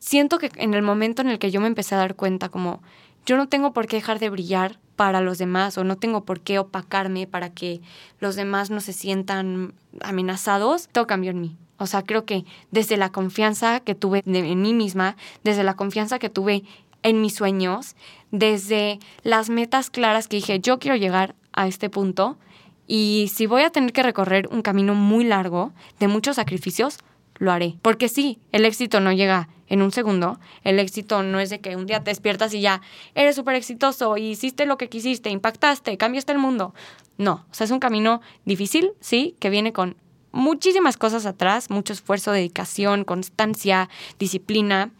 siento 0.00 0.38
que 0.38 0.50
en 0.56 0.74
el 0.74 0.82
momento 0.82 1.22
en 1.22 1.28
el 1.28 1.38
que 1.38 1.52
yo 1.52 1.60
me 1.60 1.68
empecé 1.68 1.94
a 1.94 1.98
dar 1.98 2.16
cuenta 2.16 2.48
como 2.48 2.82
yo 3.24 3.36
no 3.36 3.48
tengo 3.48 3.72
por 3.72 3.86
qué 3.86 3.96
dejar 3.96 4.18
de 4.18 4.30
brillar 4.30 4.80
para 4.96 5.20
los 5.20 5.38
demás 5.38 5.78
o 5.78 5.84
no 5.84 5.96
tengo 5.96 6.24
por 6.24 6.40
qué 6.40 6.58
opacarme 6.58 7.28
para 7.28 7.50
que 7.50 7.80
los 8.18 8.34
demás 8.34 8.68
no 8.70 8.80
se 8.80 8.92
sientan 8.92 9.74
amenazados, 10.00 10.88
todo 10.90 11.06
cambió 11.06 11.30
en 11.30 11.40
mí. 11.40 11.56
O 11.78 11.86
sea, 11.86 12.02
creo 12.02 12.24
que 12.24 12.44
desde 12.72 12.96
la 12.96 13.12
confianza 13.12 13.78
que 13.78 13.94
tuve 13.94 14.24
en 14.26 14.60
mí 14.60 14.74
misma, 14.74 15.16
desde 15.44 15.62
la 15.62 15.74
confianza 15.74 16.18
que 16.18 16.30
tuve 16.30 16.64
en 17.02 17.20
mis 17.20 17.34
sueños, 17.34 17.96
desde 18.30 18.98
las 19.22 19.50
metas 19.50 19.90
claras 19.90 20.28
que 20.28 20.36
dije, 20.36 20.60
yo 20.60 20.78
quiero 20.78 20.96
llegar 20.96 21.34
a 21.52 21.66
este 21.66 21.90
punto 21.90 22.38
y 22.86 23.30
si 23.32 23.46
voy 23.46 23.62
a 23.62 23.70
tener 23.70 23.92
que 23.92 24.02
recorrer 24.02 24.48
un 24.50 24.62
camino 24.62 24.94
muy 24.94 25.24
largo 25.24 25.72
de 25.98 26.08
muchos 26.08 26.36
sacrificios, 26.36 26.98
lo 27.38 27.52
haré. 27.52 27.76
Porque 27.82 28.08
sí, 28.08 28.40
el 28.52 28.64
éxito 28.64 29.00
no 29.00 29.12
llega 29.12 29.48
en 29.68 29.82
un 29.82 29.92
segundo. 29.92 30.38
El 30.64 30.78
éxito 30.78 31.22
no 31.22 31.40
es 31.40 31.50
de 31.50 31.60
que 31.60 31.76
un 31.76 31.86
día 31.86 32.02
te 32.02 32.10
despiertas 32.10 32.52
y 32.52 32.60
ya 32.60 32.82
eres 33.14 33.36
súper 33.36 33.54
exitoso 33.54 34.16
hiciste 34.16 34.66
lo 34.66 34.76
que 34.76 34.88
quisiste, 34.88 35.30
impactaste, 35.30 35.96
cambiaste 35.96 36.32
el 36.32 36.38
mundo. 36.38 36.74
No, 37.16 37.46
o 37.50 37.54
sea, 37.54 37.64
es 37.64 37.70
un 37.70 37.80
camino 37.80 38.20
difícil, 38.44 38.92
sí, 39.00 39.36
que 39.38 39.50
viene 39.50 39.72
con 39.72 39.96
muchísimas 40.32 40.96
cosas 40.96 41.26
atrás, 41.26 41.70
mucho 41.70 41.92
esfuerzo, 41.92 42.32
dedicación, 42.32 43.04
constancia, 43.04 43.88
disciplina. 44.18 44.90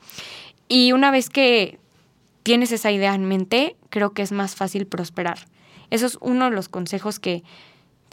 Y 0.68 0.93
una 0.93 1.11
vez 1.11 1.28
que 1.28 1.81
tienes 2.43 2.72
esa 2.72 2.91
idea 2.91 3.14
en 3.14 3.24
mente, 3.24 3.76
creo 3.91 4.12
que 4.12 4.22
es 4.22 4.32
más 4.32 4.55
fácil 4.55 4.86
prosperar. 4.86 5.47
Eso 5.91 6.07
es 6.07 6.18
uno 6.20 6.47
de 6.47 6.51
los 6.53 6.68
consejos 6.68 7.18
que, 7.18 7.43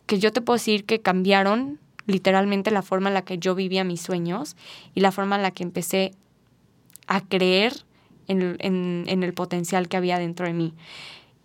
que 0.06 0.20
yo 0.20 0.34
te 0.34 0.42
puedo 0.42 0.56
decir 0.56 0.86
que 0.86 1.02
cambiaron 1.02 1.80
literalmente 2.06 2.72
la 2.72 2.82
forma 2.82 3.10
en 3.10 3.14
la 3.14 3.24
que 3.24 3.38
yo 3.38 3.54
vivía 3.54 3.84
mis 3.84 4.02
sueños 4.02 4.56
y 4.96 5.02
la 5.02 5.12
forma 5.12 5.36
en 5.36 5.44
la 5.44 5.52
que 5.52 5.64
empecé 5.64 6.14
a 7.06 7.22
creer 7.22 7.74
en, 8.28 8.58
en, 8.60 9.24
el 9.24 9.34
potencial 9.34 9.88
que 9.88 9.98
había 9.98 10.18
dentro 10.18 10.48
de 10.48 10.54
mí. 10.54 10.74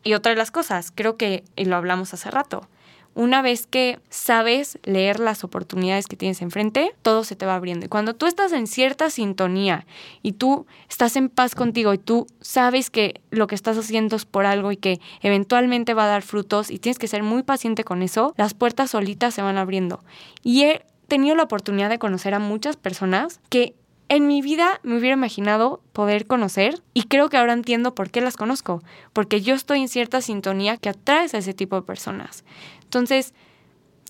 Y 0.05 0.15
otra 0.15 0.31
de 0.31 0.37
las 0.37 0.51
cosas, 0.51 0.93
creo 0.95 1.17
que, 1.17 1.45
y 1.57 1.65
lo 1.65 1.77
hablamos 1.77 2.13
hace 2.15 2.31
rato, 2.31 2.69
una 3.15 3.43
vez 3.43 3.67
que 3.67 3.99
sabes 4.09 4.79
leer 4.85 5.21
las 5.21 5.45
oportunidades 5.45 6.07
que 6.07 6.17
tienes 6.17 6.41
enfrente, 6.43 6.95
todo 7.03 7.25
se 7.25 7.37
te 7.37 7.47
va 7.47 7.57
abriendo. 7.57 7.87
Y 7.87 7.89
cuando 7.89 8.15
tú 8.15 8.27
estás 8.27 8.53
en 8.53 8.67
cierta 8.67 9.11
sintonía 9.11 9.87
y 10.23 10.33
tú 10.33 10.67
estás 10.89 11.17
en 11.17 11.29
paz 11.29 11.55
contigo 11.55 11.93
y 11.93 11.99
tú 11.99 12.27
sabes 12.41 12.91
que 12.91 13.21
lo 13.31 13.47
que 13.47 13.55
estás 13.55 13.77
haciendo 13.77 14.17
es 14.17 14.25
por 14.25 14.47
algo 14.47 14.73
y 14.73 14.77
que 14.77 15.01
eventualmente 15.21 15.95
va 15.95 16.05
a 16.05 16.09
dar 16.09 16.23
frutos 16.23 16.71
y 16.71 16.79
tienes 16.79 16.99
que 16.99 17.09
ser 17.09 17.23
muy 17.23 17.43
paciente 17.43 17.85
con 17.85 18.03
eso, 18.03 18.35
las 18.37 18.55
puertas 18.55 18.91
solitas 18.91 19.35
se 19.35 19.43
van 19.43 19.59
abriendo. 19.59 20.03
Y 20.43 20.65
he 20.65 20.85
tenido 21.09 21.37
la 21.37 21.43
oportunidad 21.43 21.91
de 21.91 21.99
conocer 21.99 22.35
a 22.35 22.39
muchas 22.39 22.77
personas 22.77 23.41
que 23.51 23.75
en 24.09 24.27
mi 24.27 24.43
vida 24.43 24.79
me 24.83 24.99
hubiera 24.99 25.17
imaginado 25.17 25.81
poder 25.95 26.27
conocer 26.27 26.83
y 26.93 27.05
creo 27.05 27.31
que 27.31 27.39
ahora 27.39 27.55
entiendo 27.55 27.95
por 27.95 28.11
qué 28.11 28.21
las 28.21 28.37
conozco, 28.37 28.83
porque 29.15 29.41
yo 29.41 29.55
estoy 29.55 29.81
en 29.81 29.89
cierta 29.89 30.21
sintonía 30.21 30.77
que 30.77 30.91
atraes 30.91 31.33
a 31.33 31.39
ese 31.39 31.55
tipo 31.55 31.77
de 31.77 31.83
personas. 31.83 32.45
Entonces, 32.93 33.33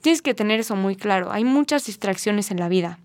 tienes 0.01 0.23
que 0.23 0.35
tener 0.35 0.59
eso 0.59 0.75
muy 0.75 0.97
claro. 0.97 1.31
Hay 1.31 1.45
muchas 1.45 1.87
distracciones 1.87 2.51
en 2.51 2.59
la 2.59 2.69
vida. 2.69 2.99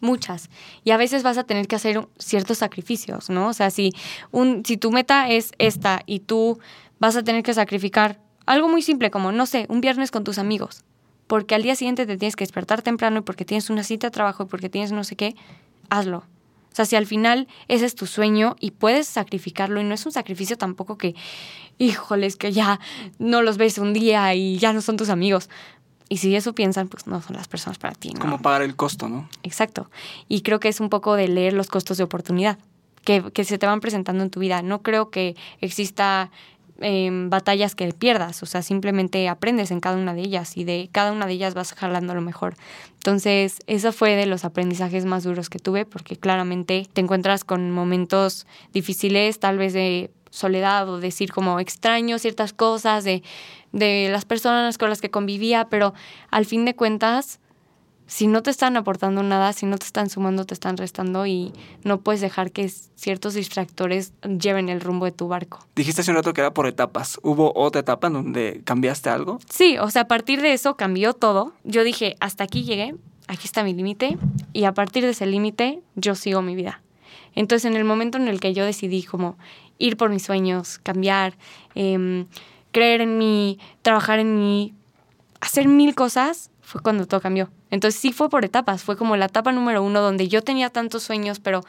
Muchas. 0.00 0.50
Y 0.82 0.90
a 0.90 0.96
veces 0.96 1.22
vas 1.22 1.38
a 1.38 1.44
tener 1.44 1.68
que 1.68 1.76
hacer 1.76 2.08
ciertos 2.18 2.58
sacrificios, 2.58 3.30
¿no? 3.30 3.46
O 3.46 3.52
sea, 3.52 3.70
si, 3.70 3.92
un, 4.32 4.64
si 4.64 4.76
tu 4.76 4.90
meta 4.90 5.28
es 5.28 5.52
esta 5.58 6.02
y 6.06 6.18
tú 6.18 6.58
vas 6.98 7.14
a 7.14 7.22
tener 7.22 7.44
que 7.44 7.54
sacrificar 7.54 8.18
algo 8.46 8.68
muy 8.68 8.82
simple 8.82 9.12
como, 9.12 9.30
no 9.30 9.46
sé, 9.46 9.66
un 9.68 9.80
viernes 9.80 10.10
con 10.10 10.24
tus 10.24 10.38
amigos, 10.38 10.82
porque 11.28 11.54
al 11.54 11.62
día 11.62 11.76
siguiente 11.76 12.04
te 12.04 12.16
tienes 12.16 12.34
que 12.34 12.42
despertar 12.42 12.82
temprano 12.82 13.20
y 13.20 13.22
porque 13.22 13.44
tienes 13.44 13.70
una 13.70 13.84
cita 13.84 14.08
de 14.08 14.10
trabajo 14.10 14.42
y 14.42 14.46
porque 14.46 14.68
tienes 14.68 14.90
no 14.90 15.04
sé 15.04 15.14
qué, 15.14 15.36
hazlo. 15.88 16.24
O 16.72 16.74
sea, 16.74 16.84
si 16.84 16.96
al 16.96 17.06
final 17.06 17.48
ese 17.68 17.84
es 17.84 17.94
tu 17.94 18.06
sueño 18.06 18.56
y 18.60 18.70
puedes 18.70 19.06
sacrificarlo 19.08 19.80
y 19.80 19.84
no 19.84 19.94
es 19.94 20.06
un 20.06 20.12
sacrificio 20.12 20.56
tampoco 20.56 20.98
que, 20.98 21.14
híjoles, 21.78 22.36
que 22.36 22.52
ya 22.52 22.80
no 23.18 23.42
los 23.42 23.56
ves 23.56 23.78
un 23.78 23.92
día 23.92 24.34
y 24.34 24.58
ya 24.58 24.72
no 24.72 24.80
son 24.80 24.96
tus 24.96 25.08
amigos. 25.08 25.50
Y 26.08 26.18
si 26.18 26.34
eso 26.34 26.54
piensan, 26.54 26.88
pues 26.88 27.06
no 27.06 27.22
son 27.22 27.36
las 27.36 27.48
personas 27.48 27.78
para 27.78 27.94
ti. 27.94 28.10
¿no? 28.12 28.20
Como 28.20 28.42
pagar 28.42 28.62
el 28.62 28.76
costo, 28.76 29.08
¿no? 29.08 29.28
Exacto. 29.42 29.90
Y 30.28 30.42
creo 30.42 30.58
que 30.60 30.68
es 30.68 30.80
un 30.80 30.88
poco 30.88 31.14
de 31.14 31.28
leer 31.28 31.52
los 31.52 31.68
costos 31.68 31.98
de 31.98 32.04
oportunidad 32.04 32.58
que, 33.04 33.30
que 33.32 33.44
se 33.44 33.58
te 33.58 33.66
van 33.66 33.80
presentando 33.80 34.22
en 34.22 34.30
tu 34.30 34.40
vida. 34.40 34.62
No 34.62 34.82
creo 34.82 35.10
que 35.10 35.36
exista 35.60 36.30
batallas 37.28 37.74
que 37.74 37.92
pierdas, 37.92 38.42
o 38.42 38.46
sea, 38.46 38.62
simplemente 38.62 39.28
aprendes 39.28 39.70
en 39.70 39.80
cada 39.80 39.96
una 39.96 40.14
de 40.14 40.22
ellas 40.22 40.56
y 40.56 40.64
de 40.64 40.88
cada 40.90 41.12
una 41.12 41.26
de 41.26 41.34
ellas 41.34 41.54
vas 41.54 41.74
jalando 41.74 42.14
lo 42.14 42.22
mejor. 42.22 42.54
Entonces, 42.94 43.58
eso 43.66 43.92
fue 43.92 44.16
de 44.16 44.26
los 44.26 44.44
aprendizajes 44.44 45.04
más 45.04 45.24
duros 45.24 45.50
que 45.50 45.58
tuve 45.58 45.84
porque 45.84 46.16
claramente 46.16 46.86
te 46.92 47.00
encuentras 47.00 47.44
con 47.44 47.70
momentos 47.70 48.46
difíciles, 48.72 49.38
tal 49.40 49.58
vez 49.58 49.72
de 49.72 50.10
soledad 50.30 50.88
o 50.88 51.00
decir 51.00 51.32
como 51.32 51.60
extraño 51.60 52.18
ciertas 52.18 52.52
cosas 52.52 53.04
de, 53.04 53.22
de 53.72 54.08
las 54.10 54.24
personas 54.24 54.78
con 54.78 54.88
las 54.88 55.00
que 55.00 55.10
convivía, 55.10 55.68
pero 55.68 55.92
al 56.30 56.46
fin 56.46 56.64
de 56.64 56.74
cuentas 56.74 57.40
si 58.10 58.26
no 58.26 58.42
te 58.42 58.50
están 58.50 58.76
aportando 58.76 59.22
nada, 59.22 59.52
si 59.52 59.66
no 59.66 59.78
te 59.78 59.86
están 59.86 60.10
sumando, 60.10 60.44
te 60.44 60.52
están 60.52 60.76
restando 60.76 61.26
y 61.26 61.52
no 61.84 62.00
puedes 62.00 62.20
dejar 62.20 62.50
que 62.50 62.68
ciertos 62.68 63.34
distractores 63.34 64.14
lleven 64.22 64.68
el 64.68 64.80
rumbo 64.80 65.04
de 65.04 65.12
tu 65.12 65.28
barco. 65.28 65.64
Dijiste 65.76 66.00
hace 66.00 66.10
un 66.10 66.16
rato 66.16 66.34
que 66.34 66.40
era 66.40 66.52
por 66.52 66.66
etapas. 66.66 67.20
¿Hubo 67.22 67.52
otra 67.54 67.82
etapa 67.82 68.08
en 68.08 68.14
donde 68.14 68.62
cambiaste 68.64 69.10
algo? 69.10 69.38
Sí, 69.48 69.78
o 69.78 69.88
sea, 69.90 70.02
a 70.02 70.08
partir 70.08 70.42
de 70.42 70.52
eso 70.52 70.74
cambió 70.74 71.14
todo. 71.14 71.52
Yo 71.62 71.84
dije, 71.84 72.16
hasta 72.18 72.42
aquí 72.42 72.64
llegué, 72.64 72.96
aquí 73.28 73.46
está 73.46 73.62
mi 73.62 73.74
límite 73.74 74.18
y 74.52 74.64
a 74.64 74.74
partir 74.74 75.04
de 75.04 75.10
ese 75.10 75.26
límite 75.26 75.80
yo 75.94 76.16
sigo 76.16 76.42
mi 76.42 76.56
vida. 76.56 76.82
Entonces, 77.36 77.70
en 77.70 77.76
el 77.76 77.84
momento 77.84 78.18
en 78.18 78.26
el 78.26 78.40
que 78.40 78.52
yo 78.54 78.64
decidí 78.64 79.04
como 79.04 79.38
ir 79.78 79.96
por 79.96 80.10
mis 80.10 80.24
sueños, 80.24 80.80
cambiar, 80.82 81.34
em, 81.76 82.26
creer 82.72 83.02
en 83.02 83.18
mí, 83.18 83.60
trabajar 83.82 84.18
en 84.18 84.36
mí, 84.36 84.74
hacer 85.40 85.68
mil 85.68 85.94
cosas, 85.94 86.50
fue 86.60 86.82
cuando 86.82 87.06
todo 87.06 87.20
cambió. 87.20 87.50
Entonces 87.70 88.00
sí 88.00 88.12
fue 88.12 88.28
por 88.28 88.44
etapas, 88.44 88.82
fue 88.82 88.96
como 88.96 89.16
la 89.16 89.26
etapa 89.26 89.52
número 89.52 89.82
uno 89.82 90.00
donde 90.00 90.28
yo 90.28 90.42
tenía 90.42 90.70
tantos 90.70 91.02
sueños, 91.02 91.40
pero 91.40 91.64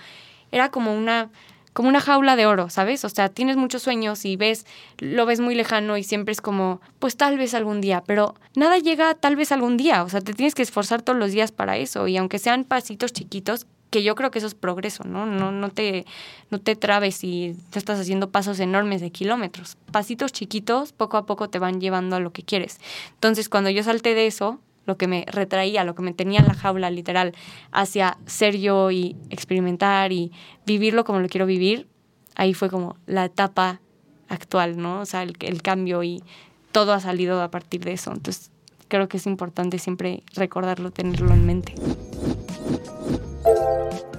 era 0.52 0.70
como 0.70 0.95
una, 0.95 1.30
como 1.74 1.89
una 1.89 2.02
jaula 2.02 2.36
de 2.36 2.45
oro, 2.45 2.70
¿sabes? 2.70 3.06
O 3.06 3.10
sea, 3.10 3.30
tienes 3.30 3.56
muchos 3.58 3.84
sueños 3.84 4.26
y 4.26 4.36
ves, 4.36 4.66
lo 4.99 5.26
ves 5.26 5.39
muy 5.39 5.56
lejano 5.56 5.97
y 5.97 6.04
siempre 6.04 6.32
es 6.32 6.41
como, 6.41 6.82
pues 6.99 7.16
tal 7.18 7.38
vez 7.38 7.54
algún 7.54 7.82
día, 7.82 8.04
pero 8.06 8.36
nada 8.56 8.78
llega 8.78 9.14
tal 9.16 9.36
vez 9.36 9.52
algún 9.52 9.78
día, 9.78 10.04
o 10.04 10.10
sea, 10.10 10.22
te 10.22 10.34
tienes 10.34 10.56
que 10.56 10.64
esforzar 10.64 11.02
todos 11.02 11.18
los 11.18 11.32
días 11.32 11.52
para 11.52 11.78
eso 11.78 12.08
y 12.08 12.18
aunque 12.18 12.39
sean 12.39 12.64
pasitos 12.66 13.14
chiquitos, 13.14 13.68
que 13.91 14.04
yo 14.04 14.16
creo 14.16 14.32
que 14.32 14.39
eso 14.39 14.47
es 14.47 14.56
progreso, 14.56 15.04
¿no? 15.04 15.26
No, 15.26 15.52
no, 15.52 15.70
te, 15.70 16.06
no 16.49 16.60
te 16.60 16.76
trabes 16.76 17.24
y 17.24 17.58
te 17.70 17.78
estás 17.78 17.99
haciendo 17.99 18.32
pasos 18.32 18.60
enormes 18.62 19.02
de 19.02 19.12
kilómetros. 19.12 19.76
Pasitos 19.91 20.32
chiquitos, 20.32 20.93
poco 20.93 21.18
a 21.18 21.26
poco 21.26 21.49
te 21.49 21.60
van 21.60 21.82
llevando 21.82 22.16
a 22.16 22.22
lo 22.22 22.32
que 22.32 22.41
quieres. 22.41 22.80
Entonces, 23.16 23.49
cuando 23.49 23.70
yo 23.70 23.84
salté 23.84 24.16
de 24.16 24.28
eso, 24.28 24.62
lo 24.86 24.98
que 24.98 25.08
me 25.08 25.26
retraía, 25.32 25.84
lo 25.84 25.96
que 25.96 26.02
me 26.02 26.14
tenía 26.14 26.40
en 26.40 26.48
la 26.48 26.54
jaula 26.54 26.90
literal, 26.90 27.34
hacia 27.72 28.18
ser 28.26 28.58
yo 28.58 28.92
y 28.92 29.16
experimentar 29.30 30.12
y 30.12 30.32
vivirlo 30.66 31.04
como 31.04 31.20
lo 31.20 31.28
quiero 31.28 31.46
vivir, 31.46 31.88
ahí 32.36 32.54
fue 32.54 32.70
como 32.70 32.96
la 33.06 33.26
etapa 33.26 33.82
actual, 34.28 34.78
¿no? 34.78 35.02
O 35.02 35.06
sea, 35.06 35.24
el, 35.24 35.36
el 35.42 35.62
cambio 35.62 36.04
y 36.04 36.24
todo 36.72 36.94
ha 36.94 37.00
salido 37.00 37.42
a 37.42 37.52
partir 37.52 37.84
de 37.84 37.94
eso. 37.94 38.12
Entonces, 38.12 38.52
creo 38.88 39.08
que 39.08 39.18
es 39.18 39.28
importante 39.28 39.80
siempre 39.80 40.24
recordarlo, 40.34 40.92
tenerlo 40.92 41.34
en 41.34 41.46
mente. 41.46 41.76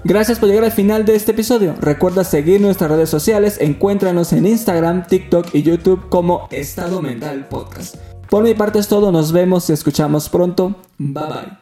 Gracias 0.05 0.41
por 0.41 0.49
llegar 0.49 0.65
al 0.65 0.73
final 0.73 1.05
de 1.05 1.15
este 1.15 1.31
episodio. 1.31 1.75
Recuerda 1.81 2.25
seguir 2.25 2.61
nuestras 2.61 2.91
redes 2.91 3.09
sociales. 3.09 3.59
Encuéntranos 3.61 4.33
en 4.33 4.47
Instagram, 4.47 5.07
TikTok 5.07 5.55
y 5.55 5.63
YouTube 5.63 6.09
como 6.09 6.49
Estado 6.51 7.01
Mental 7.01 7.47
Podcast. 7.49 8.12
Por 8.33 8.45
mi 8.45 8.55
parte 8.55 8.79
es 8.79 8.89
todo, 8.89 9.13
nos 9.13 9.31
vemos 9.31 9.69
y 9.69 9.75
escuchamos 9.75 10.31
pronto. 10.31 10.75
Bye 10.97 11.25
bye. 11.27 11.62